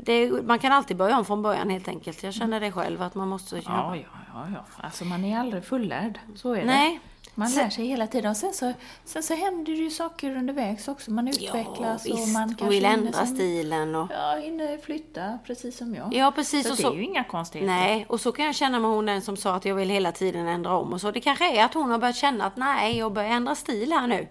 Det, 0.00 0.12
är- 0.12 0.42
man 0.42 0.58
kan 0.58 0.72
alltid 0.72 0.96
börja 0.96 1.18
om 1.18 1.24
från 1.24 1.42
början 1.42 1.70
helt 1.70 1.88
enkelt. 1.88 2.22
Jag 2.22 2.34
känner 2.34 2.60
det 2.60 2.72
själv 2.72 3.02
att 3.02 3.14
man 3.14 3.28
måste... 3.28 3.56
Ja, 3.56 3.96
ja, 3.96 4.02
ja, 4.34 4.46
ja. 4.54 4.64
Alltså 4.76 5.04
man 5.04 5.24
är 5.24 5.38
aldrig 5.38 5.64
fullärd. 5.64 6.18
Så 6.34 6.52
är 6.54 6.64
Nej. 6.64 7.00
det. 7.04 7.13
Man 7.34 7.50
lär 7.50 7.70
sig 7.70 7.86
hela 7.86 8.06
tiden. 8.06 8.30
Och 8.30 8.36
sen 8.36 8.52
så, 8.52 8.72
sen 9.04 9.22
så 9.22 9.34
händer 9.34 9.72
det 9.72 9.78
ju 9.78 9.90
saker 9.90 10.36
undervägs 10.36 10.88
också. 10.88 11.10
Man 11.10 11.28
utvecklas 11.28 12.06
och 12.06 12.28
man 12.28 12.48
kanske 12.48 12.64
och 12.64 12.72
vill 12.72 12.84
ändra 12.84 13.12
sen- 13.12 13.34
stilen 13.34 13.94
och... 13.94 14.08
Ja, 14.10 14.38
hinner 14.42 14.78
flytta 14.78 15.38
precis 15.46 15.76
som 15.76 15.94
jag. 15.94 16.14
Ja, 16.14 16.32
precis. 16.34 16.66
Så 16.66 16.70
och 16.70 16.76
det 16.76 16.82
så, 16.82 16.92
är 16.92 16.96
ju 16.96 17.04
inga 17.04 17.24
konstigheter. 17.24 17.74
Nej, 17.74 18.06
och 18.08 18.20
så 18.20 18.32
kan 18.32 18.44
jag 18.44 18.54
känna 18.54 18.78
med 18.80 18.90
hon 18.90 19.06
den 19.06 19.22
som 19.22 19.36
sa 19.36 19.54
att 19.54 19.64
jag 19.64 19.74
vill 19.74 19.90
hela 19.90 20.12
tiden 20.12 20.46
ändra 20.48 20.76
om 20.76 20.92
och 20.92 21.00
så. 21.00 21.10
Det 21.10 21.20
kanske 21.20 21.56
är 21.58 21.64
att 21.64 21.74
hon 21.74 21.90
har 21.90 21.98
börjat 21.98 22.16
känna 22.16 22.44
att 22.46 22.56
nej, 22.56 22.98
jag 22.98 23.12
börjar 23.12 23.30
ändra 23.30 23.54
stil 23.54 23.92
här 23.92 24.06
nu. 24.06 24.28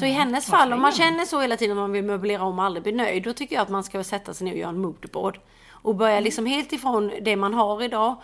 Så 0.00 0.06
i 0.06 0.10
hennes 0.10 0.46
fall, 0.46 0.72
om 0.72 0.82
man 0.82 0.92
känner 0.92 1.24
så 1.24 1.40
hela 1.40 1.56
tiden, 1.56 1.78
om 1.78 1.82
man 1.82 1.92
vill 1.92 2.04
möblera 2.04 2.42
om 2.42 2.58
och 2.58 2.64
aldrig 2.64 2.82
bli 2.82 2.92
nöjd, 2.92 3.22
då 3.22 3.32
tycker 3.32 3.54
jag 3.54 3.62
att 3.62 3.68
man 3.68 3.84
ska 3.84 4.04
sätta 4.04 4.34
sig 4.34 4.44
ner 4.44 4.52
och 4.52 4.58
göra 4.58 4.70
en 4.70 4.80
moodboard. 4.80 5.40
Och 5.70 5.94
börja 5.94 6.20
liksom 6.20 6.46
helt 6.46 6.72
ifrån 6.72 7.12
det 7.22 7.36
man 7.36 7.54
har 7.54 7.82
idag, 7.82 8.16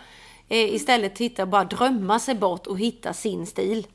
eh, 0.49 0.75
istället 0.75 1.15
titta 1.15 1.41
och 1.41 1.47
bara 1.47 1.63
drömma 1.63 2.19
sig 2.19 2.35
bort 2.35 2.67
och 2.67 2.79
hitta 2.79 3.13
sin 3.13 3.45
stil. 3.45 3.87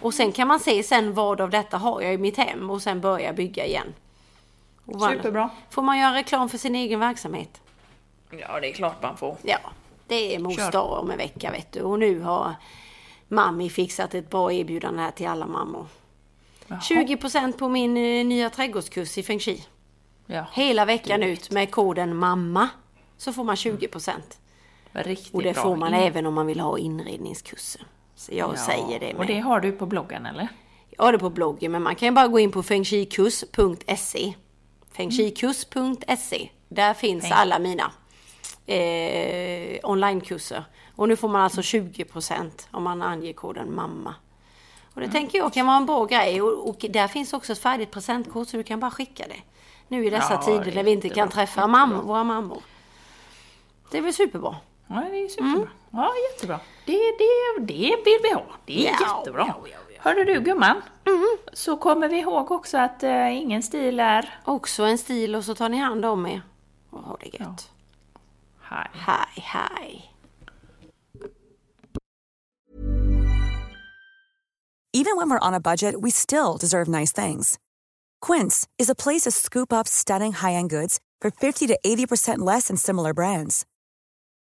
Och 0.00 0.14
sen 0.14 0.32
kan 0.32 0.48
man 0.48 0.60
se 0.60 0.82
sen 0.82 1.14
vad 1.14 1.40
av 1.40 1.50
detta 1.50 1.76
har 1.78 2.00
jag 2.02 2.14
i 2.14 2.18
mitt 2.18 2.36
hem 2.36 2.70
och 2.70 2.82
sen 2.82 3.00
börja 3.00 3.32
bygga 3.32 3.66
igen. 3.66 3.94
Och 4.84 5.00
Superbra. 5.02 5.50
Får 5.70 5.82
man 5.82 5.98
göra 5.98 6.14
reklam 6.14 6.48
för 6.48 6.58
sin 6.58 6.74
egen 6.74 7.00
verksamhet? 7.00 7.60
Ja, 8.30 8.60
det 8.60 8.70
är 8.70 8.72
klart 8.72 9.02
man 9.02 9.16
får. 9.16 9.36
Ja, 9.42 9.58
det 10.06 10.34
är 10.34 10.38
mors 10.38 10.70
dag 10.70 10.98
om 11.02 11.10
en 11.10 11.18
vecka 11.18 11.50
vet 11.50 11.72
du. 11.72 11.80
Och 11.80 11.98
nu 11.98 12.20
har 12.20 12.54
Mami 13.28 13.70
fixat 13.70 14.14
ett 14.14 14.30
bra 14.30 14.52
erbjudande 14.52 15.02
här 15.02 15.10
till 15.10 15.26
alla 15.26 15.46
mammor. 15.46 15.86
Jaha. 16.66 16.78
20% 16.78 17.52
på 17.58 17.68
min 17.68 17.96
eh, 17.96 18.24
nya 18.26 18.50
trädgårdskurs 18.50 19.18
i 19.18 19.22
Feng 19.22 19.38
Shui. 19.40 19.64
Ja, 20.26 20.44
Hela 20.52 20.84
veckan 20.84 21.22
ut 21.22 21.50
med 21.50 21.70
koden 21.70 22.16
MAMMA. 22.16 22.68
Så 23.16 23.32
får 23.32 23.44
man 23.44 23.54
20%. 23.56 24.10
riktigt 24.92 25.34
Och 25.34 25.42
det 25.42 25.52
bra. 25.52 25.62
får 25.62 25.76
man 25.76 25.94
In- 25.94 26.00
även 26.00 26.26
om 26.26 26.34
man 26.34 26.46
vill 26.46 26.60
ha 26.60 26.78
inredningskursen. 26.78 27.84
Så 28.16 28.34
jag 28.34 28.52
Ja, 28.52 28.56
säger 28.56 29.00
det 29.00 29.06
med. 29.06 29.16
Och 29.20 29.26
det 29.26 29.38
har 29.40 29.60
du 29.60 29.72
på 29.72 29.86
bloggen 29.86 30.26
eller? 30.26 30.48
Jag 30.90 31.04
har 31.04 31.12
det 31.12 31.18
på 31.18 31.30
bloggen 31.30 31.72
men 31.72 31.82
man 31.82 31.94
kan 31.96 32.08
ju 32.08 32.12
bara 32.12 32.28
gå 32.28 32.38
in 32.38 32.52
på 32.52 32.62
fengshikus.se. 32.62 34.34
Fengshikus.se. 34.92 36.48
Där 36.68 36.94
finns 36.94 37.24
Feng- 37.24 37.32
alla 37.34 37.58
mina 37.58 37.90
eh, 38.66 39.78
onlinekurser. 39.82 40.64
Och 40.96 41.08
nu 41.08 41.16
får 41.16 41.28
man 41.28 41.42
alltså 41.42 41.60
20% 41.60 42.50
om 42.70 42.82
man 42.82 43.02
anger 43.02 43.32
koden 43.32 43.74
MAMMA. 43.74 44.14
Och 44.94 45.00
det 45.00 45.08
tänker 45.08 45.38
jag 45.38 45.52
kan 45.52 45.66
vara 45.66 45.76
en 45.76 45.86
bra 45.86 46.04
grej. 46.04 46.42
Och, 46.42 46.68
och 46.68 46.76
där 46.90 47.08
finns 47.08 47.32
också 47.32 47.52
ett 47.52 47.58
färdigt 47.58 47.90
presentkort 47.90 48.48
så 48.48 48.56
du 48.56 48.62
kan 48.62 48.80
bara 48.80 48.90
skicka 48.90 49.24
det. 49.28 49.40
Nu 49.88 50.06
i 50.06 50.10
dessa 50.10 50.32
Ja, 50.32 50.42
tider 50.42 50.74
när 50.74 50.82
vi 50.82 50.90
inte 50.90 51.08
kan 51.08 51.28
träffa 51.28 51.60
mam- 51.66 52.02
våra 52.02 52.24
mammor. 52.24 52.62
Det 53.90 53.98
är 53.98 54.02
väl 54.02 54.14
superbra. 54.14 54.56
Ja, 54.88 54.94
det 55.10 55.24
är 55.24 55.28
superbra. 55.28 55.68
Ja, 55.92 56.12
jättebra. 56.32 56.60
Det, 56.86 56.92
det, 56.92 57.60
det 57.66 57.96
vill 58.04 58.18
vi 58.22 58.32
ha. 58.34 58.44
Det 58.64 58.88
är 58.88 58.92
Ja, 59.00 59.16
jättebra. 59.18 59.44
ja, 59.48 59.68
ja, 59.72 59.78
ja. 59.94 60.00
Hörru 60.02 60.24
du 60.24 60.40
gumman, 60.40 60.82
så 61.52 61.76
kommer 61.76 62.08
vi 62.08 62.18
ihåg 62.18 62.50
också 62.50 62.78
att 62.78 63.02
eh, 63.02 63.36
ingen 63.36 63.62
stil 63.62 64.00
är... 64.00 64.38
Också 64.44 64.82
en 64.82 64.98
stil 64.98 65.34
och 65.34 65.44
så 65.44 65.54
tar 65.54 65.68
ni 65.68 65.76
hand 65.76 66.04
om 66.04 66.26
er. 66.26 66.42
Och 66.90 67.02
ha 67.02 67.16
det 67.20 67.38
gött. 67.38 67.70
Hej. 68.62 68.90
Hej, 68.92 69.26
hej. 69.42 70.12
Even 74.92 75.16
when 75.16 75.28
we're 75.30 75.38
on 75.48 75.54
a 75.54 75.60
budget, 75.60 76.00
we 76.00 76.10
still 76.10 76.56
deserve 76.56 76.88
nice 76.88 77.12
things. 77.12 77.58
Quince 78.22 78.66
is 78.78 78.88
a 78.90 78.94
place 78.94 79.22
to 79.22 79.30
scoop 79.30 79.72
up 79.72 79.86
stunning 79.86 80.32
high-end 80.32 80.70
goods 80.70 81.00
for 81.20 81.30
50 81.30 81.66
to 81.66 81.78
80% 81.84 82.38
less 82.38 82.68
than 82.68 82.76
similar 82.76 83.12
brands. 83.12 83.66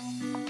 Música 0.00 0.43